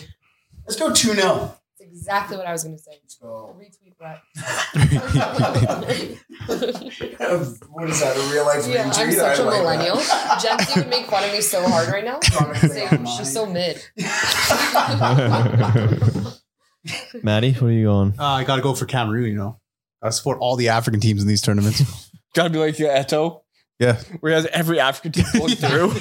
let's 0.68 0.78
go 0.78 0.94
two 0.94 1.14
0 1.14 1.18
That's 1.18 1.56
exactly 1.92 2.38
what 2.38 2.46
I 2.46 2.52
was 2.52 2.64
going 2.64 2.78
to 2.78 2.82
say. 2.82 2.92
Let's. 3.02 3.18
Retweet 3.22 3.98
Brett. 3.98 4.22
what 7.70 7.90
is 7.90 8.00
that? 8.00 8.16
A 8.16 8.34
real 8.34 8.46
life 8.46 8.68
yeah, 8.68 8.86
I'm 8.86 8.94
such 8.94 9.40
I 9.40 9.42
a 9.42 9.46
like 9.46 9.62
millennial. 9.62 9.96
that. 9.98 10.40
Gen 10.42 10.60
Z 10.60 10.80
would 10.80 10.90
make 10.90 11.08
fun 11.08 11.24
of 11.24 11.32
me 11.32 11.42
so 11.42 11.68
hard 11.68 11.90
right 11.90 12.06
now. 12.06 12.20
Say, 12.60 12.88
she's 13.18 13.34
so 13.34 13.46
mid. 13.46 13.82
Maddie. 17.24 17.54
What 17.54 17.68
are 17.68 17.72
you 17.72 17.86
going? 17.86 18.14
Uh, 18.18 18.26
I 18.26 18.44
got 18.44 18.56
to 18.58 18.62
go 18.62 18.74
for 18.74 18.86
Cameroon. 18.86 19.32
You 19.32 19.38
know, 19.38 19.60
got 20.02 20.10
to 20.10 20.12
support 20.14 20.40
all 20.40 20.56
the 20.56 20.70
African 20.70 21.00
teams 21.02 21.22
in 21.22 21.28
these 21.28 21.42
tournaments. 21.42 22.10
Gotta 22.36 22.52
be 22.52 22.60
like 22.60 22.78
yeah, 22.78 23.04
Eto'o, 23.04 23.42
yeah, 23.80 24.00
where 24.20 24.32
he 24.32 24.36
has 24.36 24.46
every 24.48 24.80
African 24.80 25.12
team 25.12 25.26
going 25.34 25.56
through. 25.56 25.88
Nah, 25.88 25.94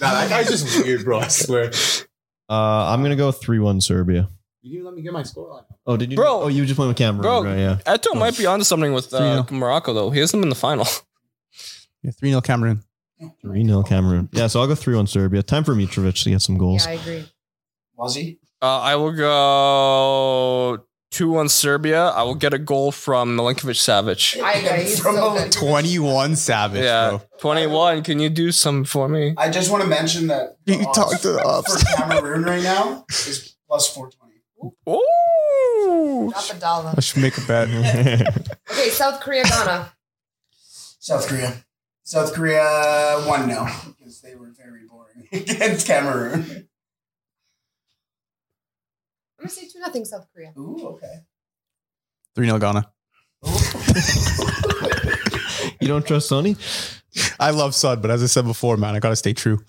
that 0.00 0.26
guy's 0.30 0.48
just 0.48 0.82
weird, 0.82 1.04
bro. 1.04 1.18
I 1.20 1.28
swear. 1.28 1.70
Uh, 2.48 2.90
I'm 2.92 3.02
gonna 3.02 3.14
go 3.14 3.30
three 3.30 3.58
one 3.58 3.82
Serbia. 3.82 4.28
You 4.66 4.72
didn't 4.78 4.86
let 4.86 4.94
me 4.94 5.02
get 5.02 5.12
my 5.12 5.22
score 5.22 5.48
line. 5.54 5.62
Oh, 5.86 5.96
did 5.96 6.10
you? 6.10 6.16
Bro. 6.16 6.42
oh, 6.42 6.48
you 6.48 6.62
were 6.62 6.66
just 6.66 6.74
playing 6.76 6.88
with 6.88 6.96
Cameroon, 6.96 7.22
Bro, 7.22 7.44
right? 7.44 7.56
Yeah. 7.58 7.76
Eto'o 7.86 8.16
might 8.18 8.36
be 8.36 8.46
onto 8.46 8.64
something 8.64 8.92
with 8.92 9.14
uh, 9.14 9.44
Morocco 9.50 9.92
though. 9.94 10.10
He 10.10 10.18
hasn't 10.18 10.40
been 10.40 10.46
in 10.46 10.50
the 10.50 10.56
final. 10.56 10.86
yeah, 12.02 12.10
three 12.10 12.30
0 12.30 12.40
Cameroon. 12.40 12.82
Three 13.40 13.64
0 13.64 13.82
Cameroon. 13.84 14.28
Yeah, 14.32 14.48
so 14.48 14.60
I'll 14.60 14.66
go 14.66 14.74
three 14.74 14.96
one 14.96 15.06
Serbia. 15.06 15.42
Time 15.44 15.62
for 15.62 15.74
Mitrovic 15.74 16.20
to 16.24 16.30
get 16.30 16.42
some 16.42 16.58
goals. 16.58 16.84
Yeah, 16.84 16.90
I 16.92 16.94
agree. 16.94 17.24
Was 17.94 18.16
he? 18.16 18.38
Uh, 18.60 18.80
I 18.80 18.96
will 18.96 19.12
go 19.12 20.84
two 21.10 21.30
one 21.30 21.48
Serbia. 21.48 22.06
I 22.08 22.24
will 22.24 22.34
get 22.34 22.52
a 22.52 22.58
goal 22.58 22.90
from 22.90 23.36
Milinkovic 23.36 23.76
Savic. 23.76 24.42
I 24.42 24.54
agree. 24.54 24.94
From 24.96 25.14
so. 25.14 25.48
Twenty-one 25.50 26.34
Savage, 26.36 26.82
Yeah, 26.82 27.10
bro. 27.10 27.22
twenty 27.38 27.66
one. 27.66 28.02
Can 28.02 28.18
you 28.18 28.30
do 28.30 28.50
some 28.52 28.84
for 28.84 29.08
me? 29.08 29.34
I 29.36 29.48
just 29.48 29.70
want 29.70 29.82
to 29.84 29.88
mention 29.88 30.26
that 30.26 30.56
You 30.66 30.80
odds 30.86 30.98
talked 30.98 31.22
to 31.22 31.32
the 31.32 31.40
for. 31.66 31.96
Cameroon 32.02 32.42
right 32.42 32.62
now 32.62 33.04
is 33.10 33.54
plus 33.68 33.88
four 33.94 34.10
twenty. 34.10 34.25
Ooh, 34.62 36.30
Drop 36.30 36.50
a 36.50 36.54
dollar. 36.58 36.94
I 36.96 37.00
should 37.00 37.22
make 37.22 37.36
a 37.38 37.40
bet. 37.42 37.68
Okay, 38.70 38.90
South 38.90 39.20
Korea, 39.20 39.44
Ghana. 39.44 39.92
South 40.98 41.26
Korea. 41.28 41.64
South 42.02 42.32
Korea 42.34 43.22
one 43.26 43.48
0 43.48 43.66
because 43.98 44.20
they 44.20 44.34
were 44.34 44.50
very 44.56 44.86
boring 44.88 45.28
against 45.32 45.86
Cameroon. 45.86 46.40
I'm 49.38 49.42
gonna 49.44 49.50
say 49.50 49.68
two 49.68 49.78
nothing 49.80 50.04
South 50.04 50.26
Korea. 50.32 50.52
Ooh, 50.58 50.88
okay. 50.94 51.20
Three 52.34 52.46
0 52.46 52.58
Ghana. 52.58 52.90
you 55.80 55.88
don't 55.88 56.06
trust 56.06 56.28
Sonny? 56.28 56.56
I 57.40 57.50
love 57.50 57.74
Sud, 57.74 58.02
but 58.02 58.10
as 58.10 58.22
I 58.22 58.26
said 58.26 58.44
before, 58.44 58.76
man, 58.76 58.94
I 58.94 58.98
got 59.00 59.10
to 59.10 59.16
stay 59.16 59.32
true. 59.32 59.60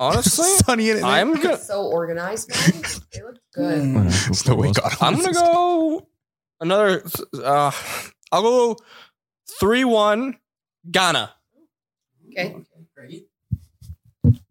Honestly, 0.00 0.48
Sunny 0.64 0.90
in 0.90 0.98
it. 0.98 1.04
I'm 1.04 1.34
gonna 1.34 1.56
So 1.58 1.86
organized, 1.86 2.50
man. 2.50 2.82
They 3.12 3.22
look 3.22 3.38
good. 3.54 3.94
There's 4.10 4.46
no 4.46 4.54
way 4.54 4.72
God. 4.72 4.94
I'm 5.00 5.16
gonna 5.16 5.32
go 5.32 6.06
another. 6.60 7.02
Uh, 7.34 7.72
I'll 8.30 8.42
go 8.42 8.76
three 9.58 9.84
one 9.84 10.38
Ghana. 10.90 11.32
Okay. 12.30 12.56
Great. 12.96 13.28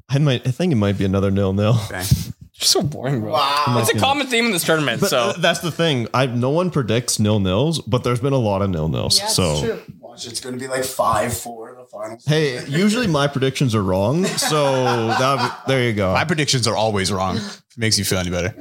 I 0.09 0.17
might. 0.19 0.45
I 0.47 0.51
think 0.51 0.73
it 0.73 0.75
might 0.77 0.97
be 0.97 1.05
another 1.05 1.31
nil 1.31 1.53
nil. 1.53 1.79
You're 1.91 2.67
so 2.67 2.83
boring, 2.83 3.21
bro. 3.21 3.31
Wow. 3.31 3.77
It's 3.79 3.89
a 3.89 3.97
common 3.97 4.27
theme 4.27 4.45
in 4.45 4.51
this 4.51 4.63
tournament. 4.63 5.01
But 5.01 5.09
so 5.09 5.17
uh, 5.19 5.33
that's 5.33 5.61
the 5.61 5.71
thing. 5.71 6.07
I 6.13 6.27
no 6.27 6.51
one 6.51 6.69
predicts 6.69 7.17
nil 7.19 7.39
nils, 7.39 7.81
but 7.81 8.03
there's 8.03 8.19
been 8.19 8.33
a 8.33 8.37
lot 8.37 8.61
of 8.61 8.69
nil 8.69 8.87
nils. 8.87 9.17
Yeah, 9.17 9.27
so 9.27 9.61
true. 9.61 9.81
Watch, 10.11 10.27
it's 10.27 10.41
going 10.41 10.53
to 10.53 10.59
be 10.59 10.67
like 10.67 10.83
five 10.83 11.35
four 11.37 11.73
quarterfinals. 11.73 12.27
Hey, 12.27 12.65
usually 12.67 13.07
my 13.07 13.27
predictions 13.27 13.73
are 13.73 13.81
wrong, 13.81 14.25
so 14.25 15.07
that, 15.07 15.61
there 15.67 15.87
you 15.87 15.93
go. 15.93 16.11
My 16.13 16.25
predictions 16.25 16.67
are 16.67 16.75
always 16.75 17.13
wrong. 17.13 17.37
If 17.37 17.59
it 17.59 17.77
makes 17.77 17.97
you 17.97 18.03
feel 18.03 18.19
any 18.19 18.29
better. 18.29 18.53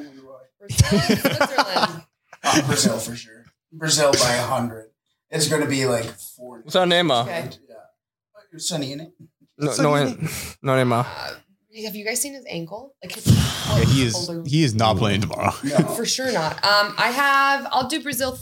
Switzerland. 0.71 2.05
Oh, 2.45 2.63
Brazil 2.69 2.99
for 2.99 3.17
sure. 3.17 3.47
Brazil 3.73 4.13
by 4.13 4.35
a 4.35 4.43
hundred. 4.43 4.91
It's 5.29 5.49
going 5.49 5.63
to 5.63 5.67
be 5.69 5.87
like 5.87 6.05
four. 6.05 6.61
What's 6.61 6.77
our 6.77 6.87
name? 6.87 7.11
uh? 7.11 7.23
Okay. 7.23 7.49
Yeah. 7.69 7.75
You're 8.53 8.61
sunny 8.61 8.93
in 8.93 9.01
it. 9.01 9.13
No, 9.59 9.75
no, 9.77 10.05
no, 10.05 10.29
no 10.63 10.77
name. 10.77 10.93
uh. 10.93 11.01
Uh, 11.01 11.33
have 11.85 11.97
you 11.97 12.05
guys 12.05 12.21
seen 12.21 12.35
his 12.35 12.45
ankle? 12.49 12.95
Like 13.03 13.13
his 13.13 13.27
Yeah, 13.27 13.85
he 13.87 14.03
is 14.05 14.31
he 14.47 14.63
is 14.63 14.77
not 14.77 14.99
playing 14.99 15.23
tomorrow. 15.23 15.51
For 15.51 16.07
sure 16.07 16.31
not. 16.31 16.65
Um, 16.65 16.95
I 16.97 17.11
have. 17.11 17.67
I'll 17.73 17.89
do 17.89 18.01
Brazil. 18.01 18.39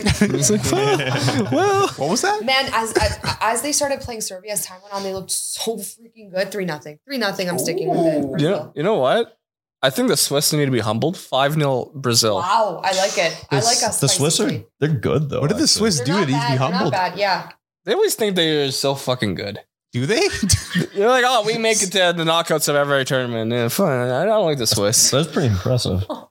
It's 0.20 0.50
like, 0.50 0.62
well, 0.72 1.48
well, 1.52 1.88
What 1.88 2.10
was 2.10 2.22
that? 2.22 2.44
Man, 2.44 2.68
as, 2.72 2.92
as 2.96 3.18
as 3.40 3.62
they 3.62 3.72
started 3.72 4.00
playing 4.00 4.20
Serbia, 4.20 4.52
as 4.52 4.64
time 4.64 4.80
went 4.82 4.94
on, 4.94 5.02
they 5.02 5.12
looked 5.14 5.30
so 5.30 5.76
freaking 5.76 6.30
good. 6.32 6.50
Three 6.52 6.64
nothing. 6.64 6.98
Three 7.04 7.18
nothing. 7.18 7.48
I'm 7.48 7.58
sticking 7.58 7.88
with 7.88 7.98
it. 8.00 8.18
Ooh. 8.18 8.20
you 8.22 8.28
Brazil. 8.30 8.50
know, 8.50 8.72
you 8.76 8.82
know 8.82 8.96
what? 8.96 9.38
I 9.82 9.90
think 9.90 10.08
the 10.08 10.16
Swiss 10.16 10.52
need 10.52 10.64
to 10.64 10.70
be 10.70 10.80
humbled. 10.80 11.16
5 11.18 11.52
0 11.54 11.92
Brazil. 11.94 12.36
Wow, 12.36 12.80
I 12.82 12.96
like 12.96 13.16
it. 13.18 13.46
I 13.50 13.60
The- 13.60 13.64
like 13.66 13.82
us. 13.82 14.00
The 14.00 14.08
Swiss 14.08 14.40
are 14.40 14.50
they're 14.80 14.88
good 14.88 15.28
though. 15.28 15.40
What 15.40 15.48
did 15.48 15.58
the 15.58 15.62
I'd 15.64 15.68
Swiss 15.68 15.98
say. 15.98 16.04
do 16.04 16.12
to 16.20 16.26
these 16.26 16.26
be 16.26 16.32
They're 16.32 16.58
not 16.58 16.72
humbled? 16.72 16.92
bad. 16.92 17.18
Yeah. 17.18 17.50
They 17.84 17.92
always 17.94 18.14
think 18.14 18.34
they're 18.36 18.70
so 18.72 18.94
fucking 18.94 19.34
good. 19.34 19.60
Do 19.92 20.06
they? 20.06 20.20
You're 20.94 21.08
like, 21.08 21.24
oh, 21.26 21.44
we 21.46 21.58
make 21.58 21.82
it 21.82 21.92
to 21.92 22.14
the 22.16 22.24
knockouts 22.24 22.68
of 22.68 22.74
every 22.74 23.04
tournament. 23.04 23.52
Yeah, 23.52 23.68
fine. 23.68 24.10
I 24.10 24.24
don't 24.24 24.44
like 24.44 24.58
the 24.58 24.66
Swiss. 24.66 25.10
That's 25.10 25.28
pretty 25.30 25.48
impressive. 25.48 26.04
I 26.10 26.26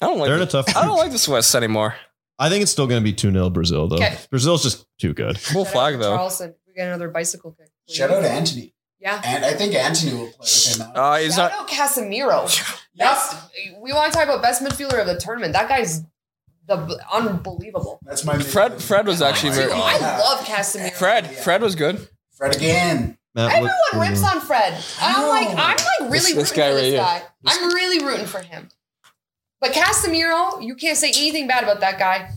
don't 0.00 0.18
like. 0.18 0.28
They're 0.28 0.36
in 0.36 0.42
a 0.42 0.46
The, 0.46 0.62
tough. 0.62 0.76
I 0.76 0.86
don't 0.86 0.96
like 0.96 1.12
the 1.12 1.18
Swiss 1.18 1.54
anymore. 1.54 1.94
I 2.38 2.48
think 2.50 2.62
it's 2.62 2.70
still 2.70 2.86
going 2.86 3.00
to 3.00 3.04
be 3.04 3.12
2 3.12 3.32
0 3.32 3.50
Brazil, 3.50 3.88
though. 3.88 3.96
Okay. 3.96 4.16
Brazil's 4.30 4.62
just 4.62 4.86
too 4.98 5.14
good. 5.14 5.38
Cool 5.52 5.64
Shout 5.64 5.72
flag 5.72 5.98
though. 5.98 6.16
Richarlison. 6.16 6.54
We 6.66 6.74
get 6.74 6.88
another 6.88 7.08
bicycle 7.08 7.52
kick. 7.52 7.68
please. 7.86 7.96
Shout 7.96 8.10
out 8.10 8.20
to 8.20 8.30
Antony. 8.30 8.74
Yeah. 9.00 9.20
And 9.24 9.44
I 9.44 9.52
think 9.54 9.74
Antony 9.74 10.12
will 10.14 10.26
play 10.28 10.36
with 10.40 10.76
him. 10.76 10.82
Out. 10.88 10.96
Uh, 10.96 11.16
he's 11.18 11.34
Shout 11.36 11.50
not. 11.52 11.60
out 11.62 11.68
Casemiro. 11.68 12.80
Best. 12.96 13.36
We 13.80 13.92
want 13.92 14.12
to 14.12 14.18
talk 14.18 14.26
about 14.26 14.40
best 14.42 14.62
midfielder 14.62 14.98
of 15.00 15.06
the 15.06 15.18
tournament. 15.18 15.52
That 15.52 15.68
guy's 15.68 16.02
the 16.66 16.98
unbelievable. 17.12 18.00
That's 18.02 18.24
my 18.24 18.38
Fred. 18.38 18.80
Fred 18.82 19.06
was 19.06 19.20
actually 19.22 19.50
Dude, 19.50 19.68
very. 19.68 19.72
I 19.74 19.98
love 20.18 20.40
Casemiro. 20.46 20.92
Fred. 20.92 21.26
Fred 21.30 21.60
was 21.62 21.74
good. 21.74 22.08
Fred 22.32 22.56
again. 22.56 23.18
Matt, 23.34 23.52
Everyone 23.52 23.74
what- 23.92 24.08
rips 24.08 24.24
on 24.24 24.40
Fred. 24.40 24.82
I'm 25.00 25.28
like, 25.28 25.48
I'm 25.50 25.56
like 25.56 26.10
really 26.10 26.32
This- 26.32 26.34
this 26.34 26.50
rooting 26.50 26.56
guy 26.56 26.68
for 26.70 26.74
right 26.74 26.80
this 26.80 26.90
here. 26.92 26.98
guy. 27.00 27.22
I'm 27.46 27.74
really 27.74 28.04
rooting 28.04 28.26
for 28.26 28.40
him. 28.40 28.68
But 29.60 29.72
Casemiro, 29.72 30.62
you 30.62 30.74
can't 30.74 30.98
say 30.98 31.08
anything 31.08 31.46
bad 31.46 31.62
about 31.62 31.80
that 31.80 31.98
guy. 31.98 32.30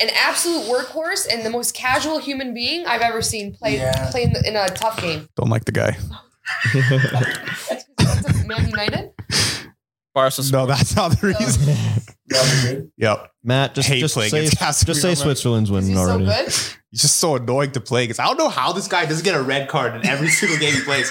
An 0.00 0.08
absolute 0.14 0.62
workhorse 0.62 1.26
and 1.30 1.44
the 1.44 1.50
most 1.50 1.74
casual 1.74 2.18
human 2.18 2.54
being 2.54 2.86
I've 2.86 3.02
ever 3.02 3.20
seen 3.22 3.54
play 3.54 3.76
Yeah. 3.76 4.10
play 4.10 4.24
in, 4.24 4.32
the, 4.32 4.42
in 4.48 4.56
a 4.56 4.66
tough 4.68 5.00
game. 5.00 5.28
Don't 5.36 5.50
like 5.50 5.64
the 5.66 5.72
guy. 5.72 5.96
That's 6.74 7.84
'cause 7.98 8.44
Man 8.46 8.66
United. 8.68 9.10
Barca. 10.14 10.42
No, 10.52 10.64
that's 10.66 10.94
not 10.94 11.10
the 11.20 11.26
reason. 11.26 11.74
That'll 12.28 12.62
be 12.62 12.74
good. 12.76 12.92
Yep. 12.98 13.30
Matt, 13.42 13.74
just, 13.74 13.88
Hate 13.88 13.98
just 14.00 14.14
playing 14.14 14.30
say, 14.30 14.44
Casemiro, 14.46 14.86
just 14.86 15.02
say. 15.02 15.14
Switzerland's 15.16 15.70
Is 15.70 15.74
winning 15.74 15.90
he 15.90 15.96
so 15.96 16.02
already. 16.02 16.24
good? 16.26 16.44
He's 16.92 17.02
just 17.02 17.16
so 17.16 17.34
annoying 17.34 17.72
to 17.72 17.80
play 17.80 18.04
against. 18.04 18.20
I 18.20 18.26
don't 18.26 18.38
know 18.38 18.48
how 18.48 18.72
this 18.72 18.86
guy 18.86 19.06
doesn't 19.06 19.24
get 19.24 19.34
a 19.34 19.42
red 19.42 19.68
card 19.68 19.96
in 19.96 20.06
every 20.06 20.28
single 20.40 20.56
game 20.58 20.72
he 20.74 20.82
plays. 20.82 21.10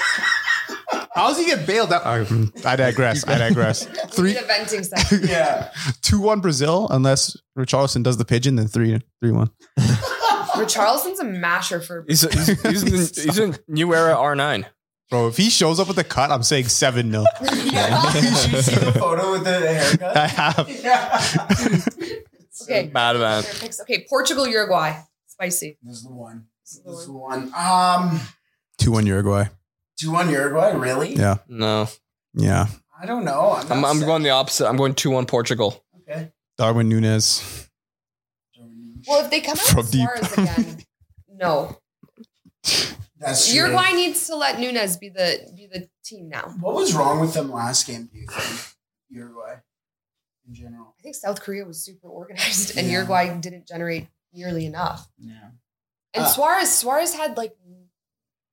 How 1.14 1.28
does 1.28 1.38
he 1.38 1.46
get 1.46 1.68
bailed 1.68 1.94
out? 1.94 2.06
I, 2.06 2.22
I 2.66 2.76
digress. 2.76 3.28
I 3.28 3.38
digress. 3.38 3.86
Three, 4.12 4.34
need 4.34 4.40
a 4.42 4.46
venting 4.46 4.84
session. 4.84 5.22
Yeah. 5.28 5.70
two, 6.02 6.20
one 6.20 6.40
Brazil. 6.40 6.88
Unless 6.90 7.38
Richarlison 7.58 8.04
does 8.04 8.18
the 8.18 8.26
pigeon, 8.26 8.56
then 8.56 8.68
three, 8.68 9.00
three, 9.22 9.32
one. 9.32 9.52
Richarlison's 10.56 11.20
a 11.20 11.24
masher 11.24 11.82
for. 11.82 12.04
He's, 12.08 12.22
he's, 12.22 12.62
he's, 12.62 12.84
in, 12.84 12.90
he's 13.24 13.38
in 13.38 13.58
new 13.68 13.94
era 13.94 14.16
R9. 14.16 14.66
Bro, 15.10 15.28
if 15.28 15.38
he 15.38 15.50
shows 15.52 15.80
up 15.80 15.88
with 15.88 15.98
a 16.00 16.04
cut, 16.04 16.32
I'm 16.32 16.42
saying 16.42 16.70
seven 16.70 17.12
nil. 17.12 17.26
Did 17.40 17.52
you 17.54 17.62
see 18.62 18.76
the 18.76 18.96
photo 18.98 19.34
with 19.34 19.44
the 19.44 19.60
haircut? 19.60 20.18
I 20.18 20.28
have. 20.28 20.70
Yeah. 20.70 21.82
Okay. 22.64 22.88
Bad 22.88 23.18
man. 23.18 23.44
Okay, 23.82 24.06
Portugal, 24.10 24.48
Uruguay. 24.48 25.00
Spicy. 25.28 25.78
This 25.84 25.98
is 25.98 26.04
the 26.04 26.12
one. 26.14 26.46
This 26.64 26.82
is 26.86 27.06
the 27.06 27.12
one. 27.14 27.52
Um, 27.56 28.20
Two 28.78 28.92
one 28.92 29.06
Uruguay. 29.06 29.46
Two 30.00 30.12
one 30.12 30.30
Uruguay. 30.30 30.72
Really? 30.72 31.14
Yeah. 31.16 31.38
No. 31.48 31.88
Yeah. 32.34 32.68
I 33.02 33.06
don't 33.06 33.26
know. 33.26 33.52
I'm, 33.58 33.72
I'm, 33.72 33.86
I'm 33.86 34.00
going 34.00 34.24
the 34.24 34.30
opposite. 34.30 34.68
I'm 34.68 34.78
going 34.78 34.96
2 34.96 35.10
1 35.10 35.26
Portugal. 35.26 35.84
Okay. 36.02 36.32
Darwin 36.58 36.88
Nunez. 36.88 37.70
Well, 39.08 39.26
if 39.26 39.30
they 39.30 39.42
come 39.42 39.58
out 39.58 39.66
From 39.66 39.78
with 39.78 39.92
deep. 39.92 40.08
Suarez 40.08 40.34
again, 40.38 40.78
no. 41.30 41.78
That's 43.20 43.48
true. 43.48 43.56
Uruguay 43.58 43.92
needs 43.92 44.28
to 44.28 44.36
let 44.36 44.60
Nunez 44.60 44.96
be 44.98 45.10
the 45.10 45.52
be 45.56 45.68
the 45.68 45.90
team 46.06 46.30
now. 46.30 46.54
What 46.62 46.76
was 46.76 46.94
wrong 46.94 47.20
with 47.20 47.34
them 47.34 47.52
last 47.52 47.86
game? 47.88 48.10
Do 48.12 48.18
you 48.18 48.28
think 48.28 48.62
Uruguay 49.10 49.56
in 50.48 50.54
general? 50.54 50.96
I 50.98 51.02
think 51.02 51.16
South 51.16 51.42
Korea 51.42 51.66
was 51.66 51.84
super 51.84 52.08
organized, 52.08 52.78
and 52.78 52.88
Yeah. 52.88 52.94
Uruguay 52.94 53.38
didn't 53.40 53.68
generate 53.68 54.08
nearly 54.34 54.66
enough. 54.66 55.10
Yeah. 55.18 55.50
And 56.14 56.24
Uh, 56.24 56.28
Suarez, 56.28 56.72
Suarez 56.72 57.14
had 57.14 57.36
like 57.36 57.56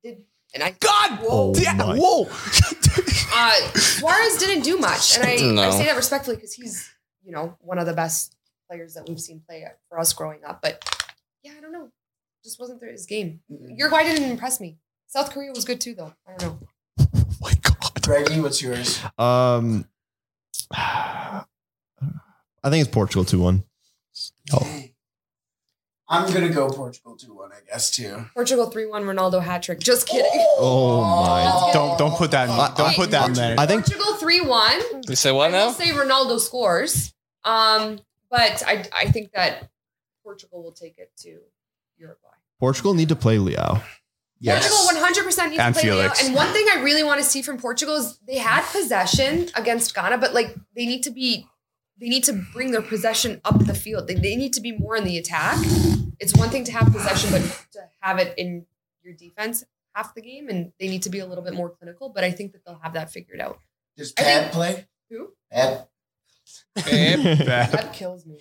did 0.02 0.22
and 0.54 0.62
I 0.62 0.74
God! 0.80 1.18
whoa, 1.20 1.52
Yeah, 1.56 1.76
whoa! 1.76 2.22
uh, 3.34 3.78
Suarez 3.78 4.36
didn't 4.38 4.64
do 4.64 4.78
much, 4.78 5.16
and 5.16 5.26
I, 5.26 5.66
I 5.66 5.70
say 5.70 5.86
that 5.86 5.96
respectfully 5.96 6.36
because 6.36 6.52
he's 6.52 6.90
you 7.24 7.32
know 7.32 7.56
one 7.60 7.78
of 7.78 7.86
the 7.86 7.94
best 7.94 8.36
players 8.68 8.94
that 8.94 9.08
we've 9.08 9.20
seen 9.20 9.42
play 9.48 9.64
for 9.88 9.98
us 9.98 10.12
growing 10.12 10.44
up. 10.44 10.62
But 10.62 10.84
yeah, 11.42 11.52
I 11.56 11.60
don't 11.60 11.72
know, 11.72 11.90
just 12.44 12.58
wasn't 12.58 12.80
there 12.80 12.90
his 12.90 13.06
game. 13.06 13.40
Uruguay 13.48 14.04
didn't 14.04 14.30
impress 14.30 14.60
me. 14.60 14.78
South 15.06 15.32
Korea 15.32 15.50
was 15.52 15.64
good 15.64 15.80
too, 15.80 15.94
though. 15.94 16.14
I 16.26 16.36
don't 16.36 16.60
know. 16.60 16.68
my 17.40 17.52
God. 17.62 18.02
Greggy, 18.02 18.40
what's 18.40 18.62
yours? 18.62 19.00
Um, 19.18 19.86
I 20.72 21.44
think 22.68 22.82
it's 22.84 22.90
Portugal 22.90 23.24
2 23.24 23.40
1. 23.40 23.64
I'm 26.10 26.32
gonna 26.32 26.48
go 26.48 26.68
Portugal 26.68 27.16
two 27.16 27.34
one, 27.34 27.52
I 27.52 27.60
guess 27.70 27.90
too. 27.90 28.26
Portugal 28.34 28.66
three 28.68 28.86
one 28.86 29.04
Ronaldo 29.04 29.40
hat 29.42 29.62
trick. 29.62 29.78
Just 29.78 30.08
kidding. 30.08 30.30
Oh 30.58 31.02
my. 31.02 31.70
Don't 31.72 31.96
don't 31.98 32.16
put 32.16 32.32
that. 32.32 32.48
In, 32.48 32.76
don't 32.76 32.94
put 32.96 33.10
that 33.12 33.28
in 33.28 33.34
there. 33.34 33.54
I 33.58 33.66
think 33.66 33.86
Portugal 33.86 34.14
three 34.14 34.40
one. 34.40 34.80
You 35.08 35.14
say 35.14 35.30
what 35.30 35.54
I 35.54 35.58
will 35.66 35.66
now? 35.66 35.72
say 35.72 35.86
Ronaldo 35.90 36.40
scores. 36.40 37.14
Um, 37.44 38.00
but 38.28 38.62
I 38.66 38.84
I 38.92 39.06
think 39.10 39.32
that 39.32 39.70
Portugal 40.24 40.62
will 40.64 40.72
take 40.72 40.98
it 40.98 41.12
to 41.18 41.38
Uruguay. 41.98 42.28
Portugal 42.58 42.92
need 42.94 43.08
to 43.08 43.16
play 43.16 43.36
Leao. 43.38 43.80
Portugal 44.44 44.78
100 44.86 45.24
percent 45.24 45.50
needs 45.50 45.62
And 45.62 45.74
to 45.74 45.80
play 45.80 45.90
Leao. 45.90 45.94
Felix. 46.00 46.26
And 46.26 46.34
one 46.34 46.48
thing 46.52 46.66
I 46.74 46.80
really 46.82 47.04
want 47.04 47.18
to 47.20 47.24
see 47.24 47.40
from 47.42 47.56
Portugal 47.58 47.96
is 47.96 48.18
they 48.26 48.38
had 48.38 48.62
possession 48.72 49.48
against 49.54 49.94
Ghana, 49.94 50.18
but 50.18 50.34
like 50.34 50.56
they 50.74 50.86
need 50.86 51.02
to 51.04 51.10
be 51.10 51.46
they 52.00 52.08
need 52.08 52.24
to 52.24 52.32
bring 52.32 52.70
their 52.72 52.82
possession 52.82 53.40
up 53.44 53.64
the 53.66 53.74
field. 53.74 54.08
They, 54.08 54.14
they 54.14 54.36
need 54.36 54.52
to 54.54 54.60
be 54.60 54.72
more 54.72 54.96
in 54.96 55.04
the 55.04 55.18
attack. 55.18 55.58
It's 56.18 56.34
one 56.36 56.48
thing 56.50 56.64
to 56.64 56.72
have 56.72 56.92
possession, 56.92 57.30
but 57.32 57.42
to 57.72 57.80
have 58.00 58.18
it 58.18 58.34
in 58.38 58.66
your 59.02 59.14
defense 59.14 59.64
half 59.94 60.14
the 60.14 60.22
game, 60.22 60.48
and 60.48 60.72
they 60.78 60.88
need 60.88 61.02
to 61.02 61.10
be 61.10 61.18
a 61.18 61.26
little 61.26 61.42
bit 61.44 61.54
more 61.54 61.68
clinical. 61.70 62.08
But 62.08 62.24
I 62.24 62.30
think 62.30 62.52
that 62.52 62.64
they'll 62.64 62.80
have 62.82 62.94
that 62.94 63.10
figured 63.10 63.40
out. 63.40 63.60
Does 63.96 64.14
I 64.18 64.22
think- 64.22 64.52
play? 64.52 64.86
Who? 65.10 65.32
Pep. 65.50 65.90
That 66.76 67.90
kills 67.92 68.26
me. 68.26 68.38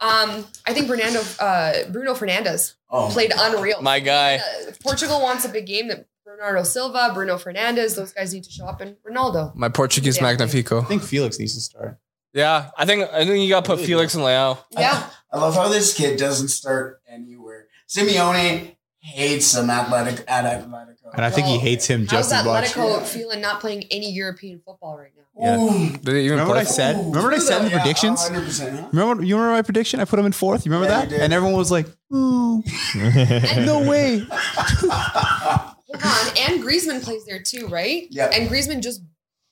Um, 0.00 0.46
I 0.66 0.72
think 0.72 0.88
Bernardo, 0.88 1.20
uh, 1.38 1.90
Bruno 1.90 2.14
Fernandes 2.14 2.74
Oh, 2.88 3.08
played 3.12 3.32
unreal. 3.36 3.82
My 3.82 4.00
guy. 4.00 4.36
Uh, 4.36 4.72
Portugal 4.82 5.20
wants 5.20 5.44
a 5.44 5.48
big 5.48 5.66
game. 5.66 5.88
That 5.88 6.06
Bernardo 6.24 6.62
Silva, 6.62 7.10
Bruno 7.14 7.36
Fernandes, 7.36 7.96
those 7.96 8.12
guys 8.12 8.32
need 8.32 8.44
to 8.44 8.50
show 8.50 8.64
up, 8.66 8.80
and 8.80 8.96
Ronaldo. 9.08 9.54
My 9.54 9.68
Portuguese 9.68 10.16
Yeah. 10.16 10.24
Magnifico. 10.24 10.80
I 10.80 10.84
think 10.84 11.02
Felix 11.02 11.38
needs 11.38 11.54
to 11.54 11.60
start. 11.60 11.98
Yeah, 12.32 12.70
I 12.76 12.86
think 12.86 13.08
I 13.12 13.24
think 13.24 13.42
you 13.42 13.48
got 13.48 13.64
to 13.64 13.76
put 13.76 13.80
Felix 13.84 14.14
and 14.14 14.22
Leao. 14.24 14.58
Yeah, 14.70 15.08
I 15.32 15.38
love 15.38 15.54
how 15.54 15.68
this 15.68 15.94
kid 15.96 16.18
doesn't 16.18 16.48
start 16.48 17.00
anywhere. 17.08 17.66
Simeone 17.88 18.76
hates 19.00 19.54
him 19.54 19.68
athletic 19.70 20.24
at 20.28 20.44
Atletico. 20.44 21.12
And 21.14 21.24
I 21.24 21.30
think 21.30 21.46
he 21.48 21.58
hates 21.58 21.86
him 21.86 22.02
how's 22.02 22.28
just 22.28 22.32
as 22.32 22.44
much. 22.44 22.66
Atletico 22.66 23.02
feeling 23.04 23.40
not 23.40 23.60
playing 23.60 23.84
any 23.90 24.12
European 24.12 24.60
football 24.64 24.96
right 24.96 25.10
now? 25.16 25.22
Yeah. 25.42 25.96
Did 26.02 26.08
even 26.16 26.30
Remember 26.32 26.50
what 26.50 26.58
I 26.58 26.64
put 26.64 26.72
said? 26.72 26.96
Remember 26.98 27.22
what 27.22 27.34
I 27.34 27.38
said 27.38 27.58
in 27.58 27.64
the 27.64 27.70
Yeah, 27.70 27.78
predictions? 27.78 28.28
huh? 28.28 28.88
Remember, 28.92 29.24
you 29.24 29.34
remember 29.36 29.52
my 29.56 29.62
prediction? 29.62 29.98
I 30.00 30.04
put 30.04 30.18
him 30.18 30.26
in 30.26 30.32
fourth. 30.32 30.64
You 30.66 30.70
remember 30.72 30.92
Yeah, 30.92 31.06
that? 31.06 31.10
you. 31.10 31.16
And 31.22 31.32
everyone 31.32 31.56
was 31.56 31.70
like, 31.72 31.86
"Ooh, 32.14 32.62
no 32.94 33.88
way." 33.88 34.18
Hold 34.28 36.02
on, 36.04 36.52
and 36.52 36.62
Griezmann 36.62 37.02
plays 37.02 37.24
there 37.26 37.42
too, 37.42 37.66
right? 37.68 38.06
Yeah. 38.10 38.26
And 38.26 38.48
Griezmann 38.48 38.82
just 38.82 39.02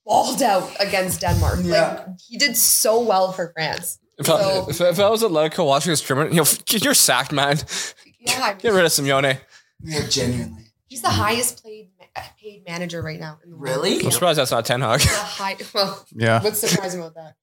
balled 0.09 0.43
out 0.43 0.71
against 0.81 1.21
Denmark. 1.21 1.59
Yeah. 1.63 2.05
Like 2.07 2.07
he 2.29 2.39
did 2.39 2.57
so 2.57 3.01
well 3.01 3.33
for 3.33 3.53
France. 3.55 3.99
If 4.19 4.29
I, 4.29 4.41
So- 4.43 4.67
if, 4.71 4.81
if 4.81 4.99
I 4.99 5.09
was 5.11 5.23
Atletico 5.23 5.65
watching 5.67 5.93
this 5.93 6.01
tournament, 6.03 6.35
you 6.35 6.41
know, 6.43 6.49
you're 6.85 6.95
sacked, 6.95 7.33
man. 7.33 7.59
Yeah, 8.21 8.43
I 8.43 8.55
Get 8.55 8.73
rid 8.73 8.85
of 8.85 8.91
Simeone. 8.93 9.39
Yeah, 9.85 10.07
genuinely. 10.09 10.65
he's 10.89 11.03
the 11.03 11.11
highest 11.25 11.63
paid 11.65 11.91
paid 12.43 12.65
manager 12.67 13.01
right 13.01 13.21
now 13.21 13.39
in 13.45 13.51
the 13.51 13.57
world. 13.57 13.77
Really? 13.77 14.05
I'm 14.05 14.11
surprised 14.11 14.39
that's 14.41 14.51
not 14.51 14.65
Ten 14.65 14.81
Hag. 14.81 15.01
The 15.01 15.07
high, 15.09 15.57
well, 15.75 16.05
Yeah, 16.13 16.43
what's 16.43 16.59
surprising 16.59 17.01
about 17.01 17.15
that? 17.15 17.35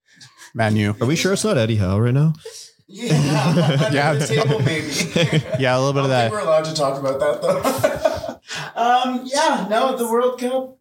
Manu. 0.54 0.94
Are 1.00 1.08
we 1.08 1.16
sure 1.16 1.32
it's 1.34 1.46
not 1.46 1.58
Eddie 1.58 1.78
Howe 1.78 2.00
right 2.00 2.14
now? 2.14 2.34
Yeah, 2.88 3.90
Yeah. 3.92 4.20
table 4.20 4.60
maybe. 4.62 4.88
Yeah, 5.60 5.78
a 5.78 5.80
little 5.80 5.94
bit 5.94 6.06
of 6.06 6.12
I 6.12 6.30
don't 6.30 6.30
think 6.30 6.30
that. 6.30 6.32
we're 6.32 6.40
allowed 6.40 6.66
to 6.66 6.74
talk 6.74 7.00
about 7.00 7.20
that 7.20 7.42
though. 7.42 8.40
um, 8.82 9.22
yeah, 9.26 9.68
no, 9.70 9.96
the 9.98 10.08
World 10.08 10.40
Cup. 10.40 10.78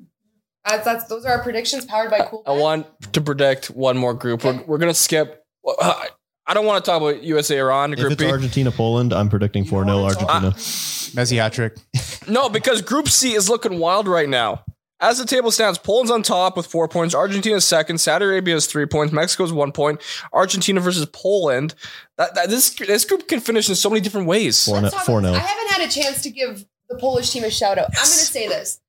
That's, 0.65 0.85
that's 0.85 1.05
those 1.05 1.25
are 1.25 1.33
our 1.33 1.43
predictions 1.43 1.85
powered 1.85 2.11
by 2.11 2.21
Cool. 2.31 2.43
I 2.47 2.53
want 2.53 2.87
to 3.13 3.21
predict 3.21 3.67
one 3.67 3.97
more 3.99 4.15
group. 4.15 4.45
We're, 4.45 4.63
we're 4.63 4.79
gonna 4.79 4.95
skip. 4.95 5.45
uh, 5.67 6.05
I 6.47 6.53
don't 6.55 6.67
want 6.67 6.85
to 6.85 6.91
talk 6.91 7.01
about 7.01 7.23
USA 7.23 7.59
Iran 7.59 7.93
If 7.95 7.99
Group 8.01 8.13
it's 8.13 8.23
B. 8.23 8.31
Argentina 8.31 8.71
Poland, 8.71 9.13
I'm 9.15 9.29
predicting 9.31 9.65
4 9.65 9.85
0 9.85 10.05
Argentina. 10.05 10.51
Messi 10.53 11.37
hat 11.37 11.53
trick. 11.53 11.77
No, 12.27 12.49
because 12.49 12.81
Group 12.81 13.09
C 13.09 13.35
is 13.35 13.51
looking 13.51 13.79
wild 13.79 14.09
right 14.09 14.29
now. 14.29 14.65
As 14.99 15.19
the 15.19 15.27
table 15.27 15.51
stands, 15.51 15.77
Poland's 15.79 16.11
on 16.11 16.23
top 16.23 16.57
with 16.57 16.67
four 16.67 16.89
points. 16.89 17.15
Argentina 17.15 17.57
is 17.57 17.67
second. 17.67 17.99
Saudi 17.99 18.25
Arabia 18.25 18.55
has 18.55 18.67
three 18.67 18.87
points. 18.87 19.13
Mexico's 19.13 19.53
one 19.53 19.73
point. 19.73 20.01
Argentina 20.33 20.81
versus 20.81 21.05
Poland. 21.13 21.75
That, 22.17 22.35
that 22.37 22.49
this 22.49 22.71
this 22.75 23.05
group 23.05 23.29
can 23.29 23.41
finish 23.41 23.69
in 23.69 23.75
so 23.75 23.91
many 23.91 24.01
different 24.01 24.27
ways. 24.27 24.65
4 24.65 24.81
Let's 24.81 24.95
4 25.05 25.19
about 25.19 25.29
0. 25.29 25.35
this. 25.35 25.43
I 25.43 25.47
haven't 25.47 25.69
had 25.71 25.89
a 25.89 25.93
chance 25.93 26.23
to 26.23 26.31
give 26.31 26.65
the 26.89 26.97
Polish 26.97 27.31
team 27.31 27.45
a 27.45 27.51
shout 27.51 27.77
out. 27.77 27.87
I'm 27.89 27.93
going 27.93 28.05
to 28.05 28.09
say 28.09 28.49
this. 28.49 28.81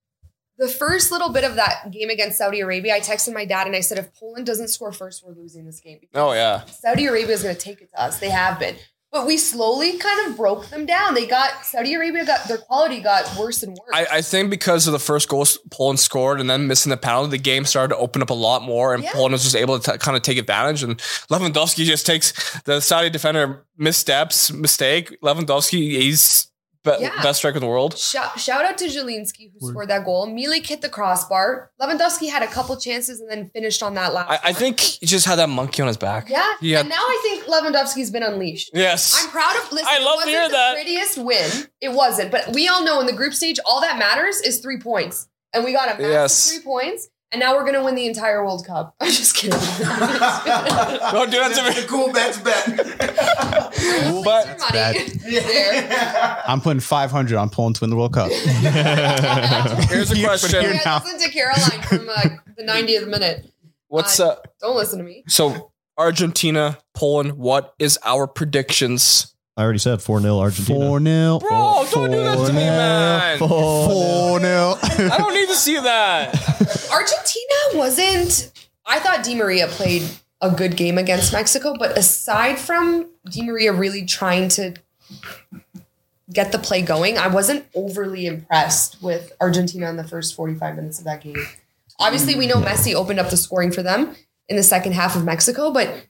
The 0.58 0.68
first 0.70 1.12
little 1.12 1.30
bit 1.34 1.44
of 1.44 1.56
that 1.56 1.92
game 1.92 2.10
against 2.10 2.38
Saudi 2.38 2.62
Arabia, 2.62 2.96
I 2.96 3.00
texted 3.02 3.34
my 3.34 3.46
dad 3.46 3.68
and 3.68 3.76
I 3.76 3.82
said, 3.82 3.98
if 3.98 4.14
Poland 4.18 4.46
doesn't 4.46 4.70
score 4.70 4.92
first, 4.94 5.24
we're 5.26 5.34
losing 5.34 5.66
this 5.66 5.80
game. 5.82 6.00
Oh 6.14 6.32
yeah. 6.34 6.64
Saudi 6.66 7.06
Arabia 7.08 7.34
is 7.34 7.44
going 7.44 7.56
to 7.56 7.62
take 7.62 7.82
it 7.82 7.90
to 7.92 8.02
us. 8.02 8.20
They 8.20 8.30
have 8.30 8.58
been. 8.60 8.76
But 9.12 9.28
we 9.28 9.38
slowly 9.38 9.98
kind 9.98 10.28
of 10.28 10.36
broke 10.36 10.68
them 10.68 10.86
down. 10.86 11.14
They 11.14 11.26
got, 11.26 11.66
Saudi 11.66 11.94
Arabia 11.94 12.26
got, 12.26 12.50
their 12.50 12.58
quality 12.58 13.00
got 13.00 13.38
worse 13.38 13.64
and 13.64 13.72
worse. 13.72 13.90
I, 13.94 14.18
I 14.18 14.22
think 14.22 14.50
because 14.50 14.88
of 14.88 14.92
the 14.94 15.00
first 15.00 15.30
goal 15.30 15.46
Poland 15.72 16.02
scored 16.02 16.42
and 16.42 16.50
then 16.50 16.68
missing 16.68 16.90
the 16.90 16.98
penalty, 16.98 17.30
the 17.32 17.38
game 17.38 17.64
started 17.64 17.96
to 17.96 17.98
open 18.02 18.22
up 18.22 18.30
a 18.30 18.34
lot 18.34 18.62
more, 18.64 18.94
and 18.94 19.02
Yeah. 19.04 19.14
Poland 19.14 19.32
was 19.32 19.44
just 19.44 19.56
able 19.56 19.80
to 19.80 19.92
t- 19.94 19.98
kind 20.00 20.18
of 20.18 20.24
take 20.24 20.38
advantage. 20.38 20.84
And 20.84 20.98
Lewandowski 21.30 21.86
just 21.86 22.06
takes 22.06 22.60
the 22.64 22.82
Saudi 22.82 23.10
defender 23.10 23.66
missteps, 23.78 24.52
mistake. 24.52 25.18
Lewandowski, 25.22 25.92
he's 25.92 26.48
be- 26.86 26.96
Yeah. 27.02 27.22
best 27.22 27.40
striker 27.40 27.58
in 27.58 27.62
the 27.62 27.68
world. 27.68 27.98
Shout, 27.98 28.40
shout 28.40 28.64
out 28.64 28.78
to 28.78 28.86
Zielinski 28.86 29.52
who 29.60 29.70
scored 29.70 29.90
that 29.90 30.06
goal. 30.06 30.28
Milik 30.28 30.66
hit 30.66 30.82
the 30.82 30.88
crossbar. 30.90 31.72
Lewandowski 31.82 32.30
had 32.30 32.44
a 32.44 32.48
couple 32.48 32.78
chances 32.78 33.20
and 33.20 33.30
then 33.30 33.50
finished 33.50 33.84
on 33.84 33.94
that 33.96 34.14
last. 34.14 34.30
I, 34.30 34.50
I 34.50 34.54
think 34.54 34.80
he 34.80 35.06
just 35.06 35.26
had 35.26 35.36
that 35.36 35.50
monkey 35.50 35.82
on 35.82 35.88
his 35.90 35.98
back. 35.98 36.30
yeah. 36.30 36.54
He 36.62 36.72
had- 36.72 36.82
And 36.82 36.90
now 36.90 37.04
I 37.04 37.20
think 37.24 37.44
Lewandowski's 37.46 38.12
been 38.12 38.24
unleashed. 38.24 38.72
yes. 38.74 39.22
I'm 39.22 39.30
proud 39.30 39.56
of. 39.58 39.72
Listen, 39.72 39.88
I 39.90 40.00
love 40.00 40.20
it 40.22 40.26
to 40.26 40.28
wasn't 40.28 40.30
hear 40.32 40.48
the 40.48 40.52
that. 40.54 40.74
Prettiest 40.76 41.18
win, 41.18 41.52
it 41.82 41.90
wasn't. 41.92 42.32
But 42.32 42.54
we 42.54 42.68
all 42.70 42.84
know 42.86 43.00
in 43.02 43.08
the 43.08 43.14
group 43.14 43.34
stage, 43.34 43.60
all 43.66 43.82
that 43.82 43.98
matters 44.00 44.40
is 44.42 44.60
three 44.60 44.80
points, 44.80 45.28
and 45.54 45.64
we 45.66 45.74
got 45.74 45.88
a 45.90 46.02
massive 46.02 46.12
Yes. 46.12 46.52
three 46.54 46.64
points. 46.64 47.08
And 47.36 47.42
now 47.42 47.54
we're 47.54 47.66
gonna 47.66 47.84
win 47.84 47.96
the 47.96 48.06
entire 48.08 48.46
World 48.46 48.66
Cup. 48.66 48.96
I'm 49.02 49.12
just 49.12 49.36
kidding. 49.36 49.60
Don't 49.60 51.30
do 51.30 51.38
that 51.38 51.52
to 51.54 51.64
The 51.76 51.82
me. 51.82 51.88
cool 51.88 52.14
bets 52.14 52.40
bet. 52.40 52.66
But 54.24 54.58
Money 54.58 54.72
bad. 54.72 56.44
I'm 56.48 56.62
putting 56.62 56.80
500 56.80 57.38
on 57.38 57.50
Poland 57.50 57.76
to 57.76 57.82
win 57.82 57.90
the 57.90 57.98
World 57.98 58.14
Cup. 58.14 58.32
here's 59.90 60.12
a 60.12 60.24
question. 60.24 60.62
here 60.62 60.80
Yeah, 60.82 61.02
listen 61.04 61.20
to 61.20 61.30
Caroline 61.30 61.82
from 61.82 62.08
uh, 62.10 62.22
the 62.56 62.64
90th 62.64 63.10
minute. 63.10 63.52
What's 63.90 64.18
Uh, 64.18 64.30
uh 64.30 64.36
Don't 64.62 64.78
listen 64.78 65.00
to 65.00 65.04
me. 65.04 65.26
so 65.28 65.74
Argentina, 65.98 66.78
Poland, 66.94 67.34
what 67.34 67.74
is 67.80 68.00
our 68.06 68.28
predictions? 68.28 69.35
I 69.58 69.64
already 69.64 69.80
said 69.80 70.02
4 70.02 70.20
0 70.20 70.40
Argentina. 70.40 70.80
4 70.80 71.00
0. 71.00 71.40
Bro, 71.40 71.86
don't 71.92 72.12
do 72.12 72.24
that 72.24 72.48
to 72.48 72.54
me, 72.54 72.60
man. 72.60 73.40
4 73.40 74.40
0. 74.40 74.78
I 74.84 75.18
don't 75.18 75.34
need 75.34 75.48
to 75.48 75.56
see 75.56 75.80
that. 75.80 76.34
Argentina 76.92 77.80
wasn't. 77.80 78.52
I 78.86 79.00
thought 79.00 79.24
Di 79.24 79.36
Maria 79.36 79.68
played 79.68 80.04
a 80.42 80.52
good 80.52 80.76
game 80.76 80.98
against 80.98 81.32
Mexico, 81.32 81.76
but 81.80 81.98
aside 81.98 82.60
from 82.60 83.10
Di 83.30 83.44
Maria 83.44 83.72
really 83.72 84.06
trying 84.06 84.50
to 84.50 84.74
get 86.32 86.52
the 86.52 86.60
play 86.60 86.82
going, 86.82 87.18
I 87.18 87.28
wasn't 87.28 87.66
overly 87.74 88.26
impressed 88.26 89.02
with 89.02 89.32
Argentina 89.40 89.90
in 89.90 89.96
the 89.96 90.08
first 90.08 90.36
45 90.36 90.76
minutes 90.76 91.00
of 91.00 91.06
that 91.06 91.22
game. 91.22 91.38
Obviously, 92.00 92.36
we 92.36 92.46
know 92.46 92.60
hmm. 92.60 92.66
Messi 92.66 92.94
opened 92.94 93.20
up 93.20 93.30
the 93.30 93.38
scoring 93.38 93.72
for 93.72 93.82
them 93.82 94.16
in 94.50 94.58
the 94.58 94.64
second 94.64 94.94
half 94.94 95.16
of 95.16 95.24
Mexico, 95.24 95.72
but 95.72 96.08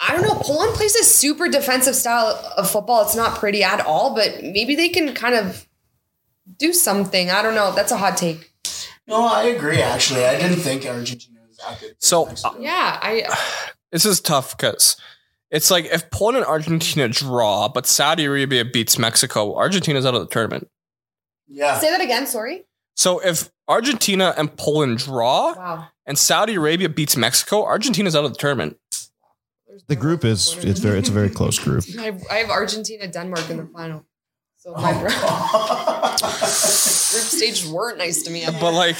I 0.00 0.12
don't 0.12 0.22
know. 0.22 0.34
Poland 0.42 0.74
plays 0.74 0.94
a 0.96 1.04
super 1.04 1.48
defensive 1.48 1.94
style 1.94 2.26
of 2.56 2.70
football. 2.70 3.02
It's 3.02 3.16
not 3.16 3.38
pretty 3.38 3.62
at 3.62 3.80
all, 3.86 4.14
but 4.14 4.42
maybe 4.42 4.74
they 4.74 4.88
can 4.88 5.14
kind 5.14 5.34
of 5.34 5.66
do 6.58 6.72
something. 6.72 7.30
I 7.30 7.42
don't 7.42 7.54
know. 7.54 7.72
That's 7.74 7.92
a 7.92 7.96
hot 7.96 8.16
take. 8.16 8.52
no, 9.06 9.24
I 9.24 9.44
agree. 9.44 9.80
Actually, 9.80 10.24
I 10.24 10.36
didn't 10.38 10.58
think 10.58 10.84
Argentina 10.84 11.40
was 11.46 11.56
that 11.58 11.80
good. 11.80 11.94
So, 12.00 12.26
Mexico. 12.26 12.56
Yeah, 12.58 12.98
I 13.00 13.24
This 13.92 14.04
is 14.04 14.20
tough 14.20 14.56
because 14.56 14.96
it's 15.50 15.70
like 15.70 15.84
if 15.86 16.10
Poland 16.10 16.38
and 16.38 16.46
Argentina 16.46 17.08
draw, 17.08 17.68
but 17.68 17.86
Saudi 17.86 18.24
Arabia 18.24 18.64
beats 18.64 18.98
Mexico, 18.98 19.54
Argentina's 19.54 20.04
out 20.04 20.14
of 20.14 20.20
the 20.22 20.26
tournament. 20.26 20.68
yeah. 21.46 21.78
say 21.78 21.90
that 21.90 22.00
again. 22.00 22.26
Sorry. 22.26 22.64
So 22.96 23.20
if 23.20 23.50
Argentina 23.68 24.34
and 24.36 24.54
Poland 24.56 24.98
draw 24.98 25.54
Wow. 25.54 25.86
and 26.06 26.18
Saudi 26.18 26.54
Arabia 26.56 26.88
beats 26.88 27.16
Mexico, 27.16 27.64
Argentina's 27.64 28.16
out 28.16 28.24
of 28.24 28.32
the 28.32 28.38
tournament. 28.38 28.76
The 29.86 29.96
group 29.96 30.24
is 30.24 30.56
it's 30.64 30.80
very 30.80 30.98
it's 30.98 31.08
a 31.08 31.12
very 31.12 31.30
close 31.30 31.58
group. 31.58 31.84
I 31.98 32.02
have, 32.02 32.22
I 32.30 32.34
have 32.36 32.50
Argentina, 32.50 33.08
Denmark 33.08 33.50
in 33.50 33.56
the 33.58 33.66
final. 33.66 34.04
So 34.56 34.72
my 34.72 34.92
oh. 34.94 35.00
bro- 35.00 35.08
group 36.10 37.24
stage 37.24 37.66
weren't 37.66 37.98
nice 37.98 38.22
to 38.22 38.30
me. 38.30 38.44
But 38.60 38.72
like 38.72 38.96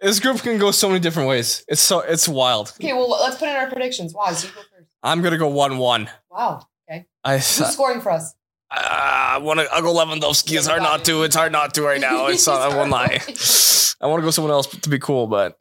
this 0.00 0.20
group 0.20 0.42
can 0.42 0.58
go 0.58 0.70
so 0.70 0.88
many 0.88 1.00
different 1.00 1.28
ways. 1.28 1.64
It's 1.68 1.80
so 1.80 2.00
it's 2.00 2.28
wild. 2.28 2.74
okay, 2.80 2.92
well 2.92 3.08
let's 3.08 3.36
put 3.36 3.48
in 3.48 3.56
our 3.56 3.68
predictions. 3.68 4.12
Wow, 4.14 4.28
you 4.28 4.34
go 4.34 4.38
first. 4.38 4.90
I'm 5.02 5.22
gonna 5.22 5.38
go 5.38 5.48
one 5.48 5.78
one. 5.78 6.10
Wow. 6.30 6.66
Okay. 6.88 7.06
I 7.24 7.34
Who's 7.34 7.72
scoring 7.72 8.00
for 8.00 8.10
us? 8.10 8.34
I 8.70 9.38
want 9.40 9.60
to. 9.60 9.68
I'll 9.72 9.82
go 9.82 9.94
Lewandowski. 9.94 10.56
It's 10.56 10.66
hard 10.66 10.82
not 10.82 11.04
to. 11.04 11.22
It's 11.22 11.36
hard 11.36 11.52
not 11.52 11.74
to 11.74 11.82
right 11.82 12.00
now. 12.00 12.26
It's 12.26 12.46
not. 12.46 12.60
I 12.60 12.76
won't 12.76 12.90
lie. 12.90 13.20
I 14.00 14.06
want 14.08 14.20
to 14.20 14.24
go 14.24 14.30
someone 14.30 14.52
else 14.52 14.66
to 14.66 14.88
be 14.88 14.98
cool, 14.98 15.26
but 15.26 15.58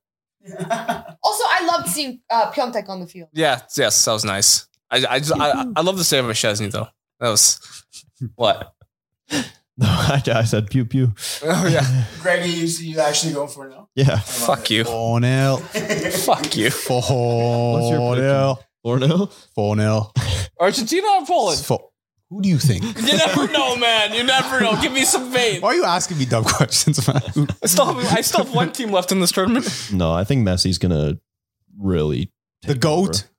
Also, 1.24 1.44
I 1.50 1.66
loved 1.66 1.90
seeing 1.90 2.20
uh, 2.30 2.52
Piątek 2.52 2.88
on 2.90 3.00
the 3.00 3.08
field. 3.08 3.30
yeah, 3.34 3.62
yes, 3.78 4.06
that 4.06 4.14
was 4.14 4.24
nice. 4.26 4.68
I 4.92 4.98
I 5.10 5.20
just, 5.20 5.34
I, 5.34 5.66
I 5.76 5.82
love 5.82 5.98
the 5.98 6.04
save 6.04 6.26
of 6.26 6.36
Szczęsny 6.36 6.72
though. 6.72 6.88
That 7.20 7.30
was 7.30 7.60
what. 8.36 8.74
No, 9.78 9.88
I, 9.90 10.22
I 10.34 10.44
said 10.46 10.70
pew 10.70 10.86
pew. 10.86 11.14
Oh 11.44 11.68
yeah. 11.68 11.84
Greggy, 12.22 12.50
you, 12.50 12.66
you 12.92 13.00
actually 13.02 13.34
going 13.34 13.50
for 13.50 13.66
it 13.68 13.72
now? 13.72 13.90
Yeah. 13.94 14.20
Fuck 14.20 14.70
you. 14.70 14.86
4 14.86 15.20
0. 15.22 15.58
Fuck 15.58 16.56
you. 16.56 16.70
4 16.72 17.02
What's 17.74 17.90
your 17.90 18.16
0. 18.16 18.58
4 18.84 19.00
0? 19.00 19.30
4 19.54 19.76
0. 19.76 20.12
Argentina 20.62 21.08
or 21.20 21.26
Poland? 21.26 21.60
Who 22.30 22.42
do 22.42 22.50
you 22.50 22.58
think? 22.58 22.84
You 23.06 23.18
never 23.18 23.48
know, 23.52 23.76
man. 23.76 24.14
You 24.14 24.24
never 24.24 24.60
know. 24.60 24.80
Give 24.82 24.92
me 24.92 25.06
some 25.06 25.32
faith. 25.32 25.62
Why 25.62 25.70
are 25.70 25.76
you 25.76 25.86
asking 25.86 26.18
me 26.18 26.26
dumb 26.26 26.44
questions, 26.58 27.08
man? 27.08 27.22
I 27.62 27.68
still 27.68 27.86
have, 27.94 28.14
I 28.18 28.22
still 28.22 28.44
have 28.46 28.54
one 28.54 28.72
team 28.72 28.92
left 28.92 29.12
in 29.12 29.20
this 29.20 29.32
tournament. 29.32 29.90
No, 29.94 30.12
I 30.12 30.24
think 30.24 30.46
Messi's 30.48 30.78
gonna 30.78 31.20
really 31.80 32.32
The 32.64 32.76
GOAT? 32.76 33.10
over. 33.10 33.30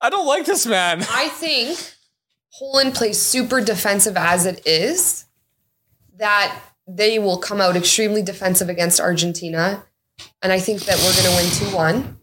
I 0.00 0.10
don't 0.10 0.26
like 0.26 0.44
this 0.46 0.66
man. 0.66 1.02
I 1.10 1.28
think 1.28 1.78
Poland 2.58 2.94
plays 2.94 3.20
super 3.20 3.60
defensive 3.60 4.16
as 4.16 4.46
it 4.46 4.66
is, 4.66 5.24
that 6.18 6.60
they 6.88 7.18
will 7.18 7.38
come 7.38 7.60
out 7.60 7.76
extremely 7.76 8.20
defensive 8.22 8.68
against 8.68 9.00
Argentina. 9.00 9.84
And 10.42 10.52
I 10.52 10.58
think 10.60 10.80
that 10.82 10.96
we're 10.98 11.14
going 11.22 11.50
to 11.50 11.66
win 11.70 11.70
2 11.70 11.76
1 11.76 12.16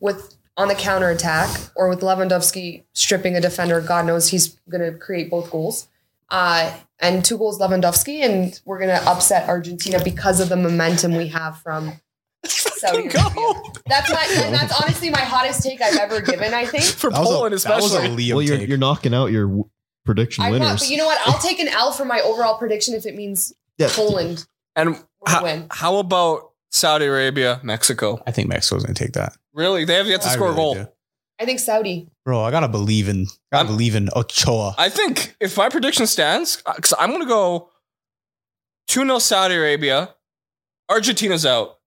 with 0.00 0.33
on 0.56 0.68
the 0.68 0.74
counterattack 0.74 1.50
or 1.76 1.88
with 1.88 2.00
Lewandowski 2.00 2.84
stripping 2.92 3.34
a 3.36 3.40
defender. 3.40 3.80
God 3.80 4.06
knows 4.06 4.28
he's 4.28 4.48
going 4.70 4.82
to 4.92 4.96
create 4.98 5.30
both 5.30 5.50
goals. 5.50 5.88
Uh, 6.30 6.72
and 7.00 7.24
two 7.24 7.36
goals 7.36 7.58
Lewandowski, 7.60 8.20
and 8.24 8.58
we're 8.64 8.78
going 8.78 8.88
to 8.90 9.08
upset 9.08 9.48
Argentina 9.48 10.02
because 10.02 10.40
of 10.40 10.48
the 10.48 10.56
momentum 10.56 11.14
we 11.16 11.28
have 11.28 11.58
from 11.58 11.92
Saudi 12.46 13.02
Arabia. 13.08 13.52
That's 13.86 14.10
my, 14.10 14.26
and 14.44 14.54
that's 14.54 14.80
honestly 14.82 15.10
my 15.10 15.20
hottest 15.20 15.62
take 15.62 15.80
I've 15.82 15.96
ever 15.96 16.20
given, 16.20 16.54
I 16.54 16.66
think. 16.66 16.84
For 16.98 17.10
That 17.10 17.20
was 17.20 17.28
a- 17.30 17.32
Poland, 17.32 17.52
that 17.58 17.76
was 17.82 17.92
a 17.94 17.98
especially. 17.98 18.16
Liam 18.16 18.32
Well, 18.34 18.42
you're 18.42 18.58
take. 18.58 18.68
you're 18.68 18.78
knocking 18.78 19.14
out 19.14 19.26
your 19.32 19.46
w- 19.46 19.68
prediction 20.04 20.44
I'm 20.44 20.52
winners. 20.52 20.68
not, 20.68 20.78
but 20.80 20.88
you 20.90 20.96
know 20.96 21.06
what? 21.06 21.18
I'll 21.26 21.38
take 21.40 21.58
an 21.60 21.68
L 21.68 21.92
for 21.92 22.04
my 22.04 22.20
overall 22.20 22.58
prediction 22.58 22.94
if 22.94 23.06
it 23.06 23.14
means 23.16 23.52
Yeah. 23.78 23.88
Poland 23.90 24.46
And 24.76 25.02
how, 25.26 25.42
win. 25.42 25.66
how 25.70 25.96
about 25.98 26.50
Saudi 26.70 27.06
Arabia, 27.06 27.60
Mexico? 27.62 28.22
I 28.26 28.30
think 28.30 28.48
Mexico's 28.48 28.82
going 28.84 28.94
to 28.94 29.02
take 29.04 29.12
that. 29.14 29.34
Really? 29.54 29.84
They 29.84 29.94
have 29.94 30.06
yet 30.06 30.20
to 30.22 30.28
I 30.28 30.32
score 30.32 30.48
really 30.48 30.52
a 30.52 30.56
goal. 30.56 30.74
do. 30.74 30.86
I 31.40 31.44
think 31.46 31.58
Saudi. 31.60 32.08
Bro, 32.24 32.42
I 32.42 32.50
got 32.50 32.60
to 32.60 32.68
believe 32.68 33.08
in 33.08 33.24
gotta 33.52 33.64
I'm- 33.64 33.66
believe 33.66 33.94
in 33.94 34.08
Ochoa. 34.14 34.74
I 34.78 34.88
think 34.88 35.36
if 35.40 35.56
my 35.56 35.68
prediction 35.68 36.06
stands, 36.06 36.62
because 36.76 36.94
I'm 36.98 37.10
going 37.10 37.22
to 37.22 37.28
go 37.28 37.70
2 38.88 39.00
0 39.04 39.18
Saudi 39.18 39.54
Arabia, 39.54 40.14
Argentina's 40.90 41.44
out. 41.46 41.78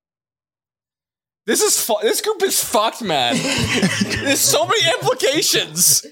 This 1.45 1.61
is 1.61 1.81
fu- 1.81 2.01
this 2.01 2.19
group 2.21 2.43
is 2.43 2.61
fucked, 2.61 3.01
man. 3.01 3.35
There's 4.03 4.41
so 4.41 4.65
many 4.67 4.81
implications. 4.99 6.05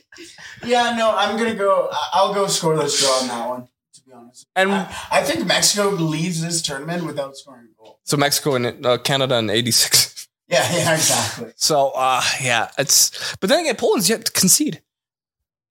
Yeah, 0.63 0.95
no, 0.97 1.13
I'm 1.15 1.37
gonna 1.37 1.55
go. 1.55 1.89
I- 1.91 2.09
I'll 2.13 2.33
go 2.33 2.45
scoreless 2.45 2.97
draw 3.01 3.09
on 3.21 3.27
that 3.27 3.49
one. 3.49 3.67
To 3.95 4.01
be 4.05 4.13
honest, 4.13 4.47
And 4.55 4.71
I, 4.71 4.95
I 5.11 5.23
think 5.23 5.45
Mexico 5.45 5.89
leaves 5.89 6.41
this 6.41 6.61
tournament 6.61 7.05
without 7.05 7.35
scoring 7.35 7.67
a 7.73 7.83
goal. 7.83 7.99
so 8.05 8.15
Mexico 8.15 8.55
and 8.55 8.85
uh, 8.85 8.97
Canada 8.99 9.37
in 9.39 9.49
86. 9.49 10.14
Yeah, 10.47 10.71
yeah, 10.75 10.93
exactly. 10.93 11.51
So 11.55 11.89
uh 11.95 12.21
yeah, 12.41 12.69
it's 12.77 13.35
but 13.39 13.49
then 13.49 13.61
again, 13.61 13.75
Poland's 13.75 14.09
yet 14.09 14.25
to 14.25 14.31
concede. 14.31 14.81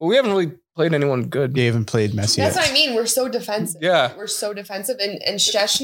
But 0.01 0.07
we 0.07 0.17
haven't 0.17 0.33
really 0.33 0.53
played 0.75 0.93
anyone 0.93 1.27
good. 1.29 1.55
They 1.55 1.67
haven't 1.67 1.85
played 1.87 2.11
Messi 2.11 2.37
That's 2.37 2.37
yet. 2.37 2.57
what 2.57 2.71
I 2.71 2.73
mean. 2.73 2.95
We're 2.95 3.07
so 3.07 3.29
defensive. 3.29 3.81
Yeah. 3.81 4.13
We're 4.17 4.27
so 4.27 4.53
defensive. 4.53 4.99
And 5.01 5.23
and 5.23 5.39
Szczesny 5.39 5.84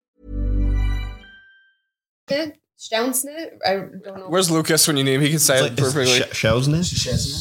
Szczęsny, 2.79 3.35
I 3.65 3.75
don't 3.75 4.03
know. 4.17 4.29
Where's 4.29 4.49
Lucas 4.49 4.87
when 4.87 4.97
you 4.97 5.03
name? 5.03 5.15
him? 5.21 5.21
He 5.21 5.29
can 5.29 5.39
say 5.39 5.65
it 5.65 5.75
perfectly. 5.77 6.21
Shausness? 6.33 6.89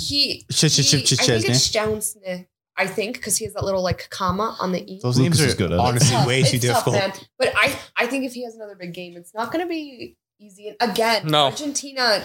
he? 0.08 0.26
He- 0.26 0.46
I 0.50 0.52
think 0.52 1.48
it's 1.48 1.68
Szczesny. 1.68 2.46
I 2.76 2.86
think 2.86 3.14
because 3.16 3.36
he 3.38 3.44
has 3.46 3.54
that 3.54 3.64
little 3.64 3.82
like 3.82 4.08
comma 4.10 4.56
on 4.60 4.72
the 4.72 4.80
e. 4.90 5.00
Those 5.02 5.18
Lucas 5.18 5.38
names 5.38 5.48
is 5.48 5.54
are 5.54 5.56
good 5.56 5.72
at 5.72 5.76
it. 5.76 5.80
honestly 5.80 6.10
Tough. 6.16 6.26
way 6.26 6.40
It's 6.40 6.50
too 6.50 6.58
tough, 6.58 6.84
difficult. 6.84 6.94
man. 6.96 7.12
But 7.38 7.52
I, 7.56 7.78
I 7.96 8.06
think 8.06 8.24
if 8.24 8.32
he 8.32 8.44
has 8.44 8.54
another 8.54 8.74
big 8.74 8.92
game, 8.94 9.16
it's 9.16 9.34
not 9.34 9.52
going 9.52 9.64
to 9.64 9.68
be 9.68 10.16
easy. 10.38 10.74
And 10.80 10.90
again, 10.90 11.26
No. 11.26 11.46
Argentina. 11.46 12.22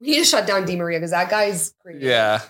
We 0.00 0.08
need 0.08 0.18
to 0.18 0.24
shut 0.24 0.46
down 0.46 0.66
Di 0.66 0.76
Maria 0.76 0.98
because 0.98 1.12
that 1.12 1.30
guy's 1.30 1.72
crazy. 1.80 2.04
Yeah. 2.06 2.42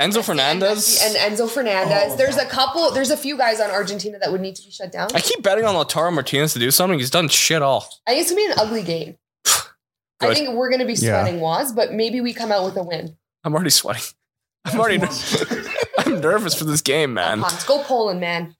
Enzo 0.00 0.24
Fernandez. 0.24 1.00
and, 1.02 1.16
and 1.16 1.36
Enzo 1.36 1.48
Fernandez. 1.48 2.12
Oh. 2.12 2.16
There's 2.16 2.36
a 2.36 2.44
couple. 2.46 2.90
There's 2.90 3.10
a 3.10 3.16
few 3.16 3.36
guys 3.36 3.60
on 3.60 3.70
Argentina 3.70 4.18
that 4.18 4.32
would 4.32 4.40
need 4.40 4.56
to 4.56 4.62
be 4.64 4.70
shut 4.70 4.90
down. 4.90 5.08
I 5.14 5.20
keep 5.20 5.42
betting 5.42 5.64
on 5.64 5.74
Lautaro 5.74 6.12
Martinez 6.12 6.52
to 6.54 6.58
do 6.58 6.70
something. 6.70 6.98
He's 6.98 7.10
done 7.10 7.28
shit 7.28 7.62
all. 7.62 7.88
I 8.06 8.10
think 8.10 8.22
it's 8.22 8.30
gonna 8.30 8.40
be 8.44 8.46
an 8.52 8.58
ugly 8.58 8.82
game. 8.82 9.16
I 10.20 10.34
think 10.34 10.50
we're 10.56 10.70
gonna 10.70 10.84
be 10.86 10.94
Yeah. 10.94 11.22
sweating 11.22 11.40
Waz, 11.40 11.72
but 11.72 11.92
maybe 11.92 12.20
we 12.20 12.32
come 12.32 12.50
out 12.50 12.64
with 12.64 12.76
a 12.76 12.82
win. 12.82 13.16
I'm 13.44 13.54
already 13.54 13.70
sweating. 13.70 14.02
I'm 14.64 14.80
already. 14.80 15.00
I'm 15.98 16.20
nervous 16.20 16.54
for 16.54 16.64
this 16.64 16.80
game, 16.80 17.14
man. 17.14 17.40
Let's 17.40 17.64
go 17.64 17.82
Poland, 17.84 18.18
man. 18.20 18.56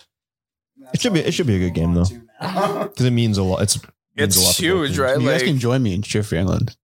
It 0.93 1.01
should 1.01 1.15
be 1.15 1.21
it 1.21 1.33
should 1.33 1.47
be 1.47 1.57
a 1.57 1.59
good 1.59 1.75
game 1.75 1.95
though, 1.95 2.05
because 2.41 3.07
it 3.07 3.11
means 3.13 3.39
a 3.39 3.43
lot. 3.43 3.63
It's 3.63 3.79
It's 4.17 4.37
a 4.37 4.41
lot 4.41 4.55
huge, 4.55 4.99
right? 4.99 5.21
You 5.21 5.29
guys 5.29 5.43
can 5.43 5.59
join 5.59 5.83
me 5.83 5.95
and 5.95 6.05
cheer 6.05 6.23
for 6.23 6.35
England. 6.37 6.77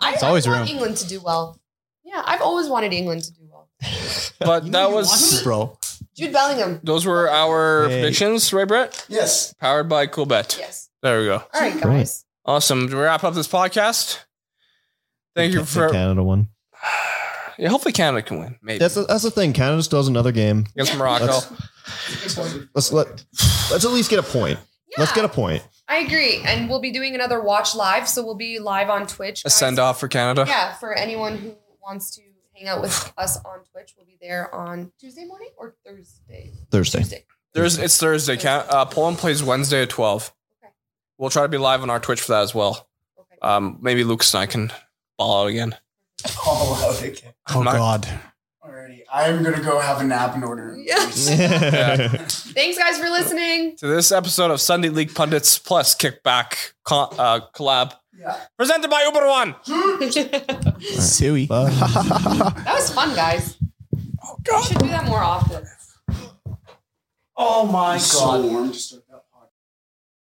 I, 0.00 0.12
It's 0.14 0.22
always 0.22 0.46
I 0.46 0.50
want 0.50 0.60
room. 0.62 0.68
England 0.76 0.96
to 0.98 1.08
do 1.08 1.20
well. 1.20 1.58
Yeah, 2.04 2.22
I've 2.24 2.42
always 2.42 2.68
wanted 2.68 2.92
England 2.92 3.22
to 3.24 3.32
do 3.32 3.42
well. 3.42 3.47
But 4.40 4.70
that 4.72 4.90
was 4.90 5.42
bro. 5.42 5.76
Jude 6.16 6.32
Bellingham. 6.32 6.80
those 6.82 7.04
were 7.06 7.28
our 7.30 7.88
Hey. 7.88 8.00
predictions, 8.00 8.52
right, 8.52 8.66
Brett? 8.66 9.04
Yes. 9.08 9.54
Powered 9.54 9.88
by 9.88 10.06
Coolbet. 10.06 10.58
Yes. 10.58 10.88
There 11.02 11.20
we 11.20 11.26
go. 11.26 11.34
All 11.54 11.60
right, 11.60 11.72
Great. 11.80 11.82
guys. 11.98 12.24
Awesome. 12.44 12.88
To 12.88 12.96
wrap 12.96 13.22
up 13.24 13.34
this 13.34 13.46
podcast, 13.48 14.18
thank 15.36 15.52
you 15.52 15.60
The 15.60 15.66
for. 15.66 15.88
Canada 15.90 16.22
one. 16.22 16.48
Yeah, 17.60 17.70
hopefully 17.70 17.92
Canada 17.92 18.22
can 18.22 18.38
win. 18.38 18.54
Maybe 18.62 18.78
That's 18.78 18.94
the, 18.94 19.02
that's 19.04 19.24
the 19.24 19.32
thing. 19.32 19.52
Canada 19.52 19.82
still 19.82 19.98
has 19.98 20.06
another 20.06 20.30
game. 20.30 20.66
against 20.76 20.96
Morocco. 20.96 21.26
Let's, 21.26 22.38
let's 22.72 22.92
let 22.92 23.24
let's 23.72 23.84
at 23.84 23.90
least 23.90 24.10
get 24.10 24.20
a 24.20 24.22
point. 24.22 24.60
Let's 24.96 25.10
get 25.10 25.24
a 25.24 25.28
point. 25.28 25.66
I 25.88 25.96
agree, 25.98 26.40
and 26.46 26.68
we'll 26.70 26.80
be 26.80 26.92
doing 26.92 27.16
another 27.16 27.40
watch 27.42 27.74
live, 27.74 28.08
so 28.08 28.24
we'll 28.24 28.36
be 28.36 28.60
live 28.60 28.90
on 28.90 29.08
Twitch. 29.08 29.40
A 29.40 29.44
guys. 29.46 29.54
send 29.56 29.80
off 29.80 29.98
for 29.98 30.06
Canada. 30.06 30.44
Yeah, 30.46 30.74
for 30.74 30.94
anyone 30.94 31.36
who 31.38 31.56
wants 31.82 32.14
to 32.14 32.22
hang 32.58 32.68
out 32.68 32.82
with 32.82 33.12
us 33.16 33.36
on 33.44 33.60
Twitch, 33.72 33.94
we'll 33.96 34.06
be 34.06 34.18
there 34.20 34.52
on 34.54 34.92
Tuesday 35.00 35.24
morning 35.24 35.50
or 35.56 35.74
Thursday. 35.86 36.52
Thursday. 36.70 36.98
Tuesday. 37.00 37.24
There's 37.54 37.78
it's 37.78 37.98
Thursday. 37.98 38.36
Can, 38.36 38.64
uh, 38.68 38.84
Poland 38.84 39.18
plays 39.18 39.42
Wednesday 39.42 39.82
at 39.82 39.90
twelve. 39.90 40.32
Okay. 40.62 40.72
We'll 41.16 41.30
try 41.30 41.42
to 41.42 41.48
be 41.48 41.58
live 41.58 41.82
on 41.82 41.90
our 41.90 41.98
Twitch 42.00 42.20
for 42.20 42.32
that 42.32 42.42
as 42.42 42.54
well. 42.54 42.88
Okay. 43.18 43.38
Um, 43.42 43.78
maybe 43.80 44.04
Lucas 44.04 44.34
and 44.34 44.42
I 44.42 44.46
can 44.46 44.72
ball 45.16 45.42
out 45.42 45.46
again. 45.46 45.74
All 46.46 46.74
out 46.74 47.02
again. 47.02 47.32
Oh 47.54 47.62
not- 47.62 47.74
God. 47.74 48.08
Alrighty. 48.64 49.00
I'm 49.10 49.42
gonna 49.42 49.62
go 49.62 49.80
have 49.80 50.00
a 50.00 50.04
nap 50.04 50.36
in 50.36 50.42
order. 50.44 50.76
Yes. 50.78 51.28
Yeah. 51.38 52.08
Thanks, 52.28 52.76
guys, 52.78 52.98
for 52.98 53.08
listening. 53.08 53.76
to 53.76 53.86
this 53.86 54.12
episode 54.12 54.50
of 54.50 54.60
Sunday 54.60 54.88
League 54.90 55.14
Pundits 55.14 55.58
plus 55.58 55.94
Kickback 55.96 56.72
co- 56.84 57.12
uh, 57.18 57.40
collab 57.54 57.94
Yeah. 58.18 58.36
presented 58.56 58.90
by 58.90 59.02
Uber 59.04 59.26
One. 59.28 59.54
that 59.66 60.76
Suey. 60.98 61.46
Bye. 61.46 61.70
was 62.66 62.90
fun, 62.92 63.14
guys. 63.14 63.56
Oh, 64.24 64.34
We 64.38 64.42
God. 64.44 64.64
should 64.64 64.78
do 64.78 64.88
that 64.88 65.04
more 65.06 65.20
often. 65.22 65.64
Oh 67.36 67.64
my 67.66 67.94
god. 67.94 68.00
So 68.00 68.42
warm 68.46 68.72
to 68.72 68.78
start 68.78 69.04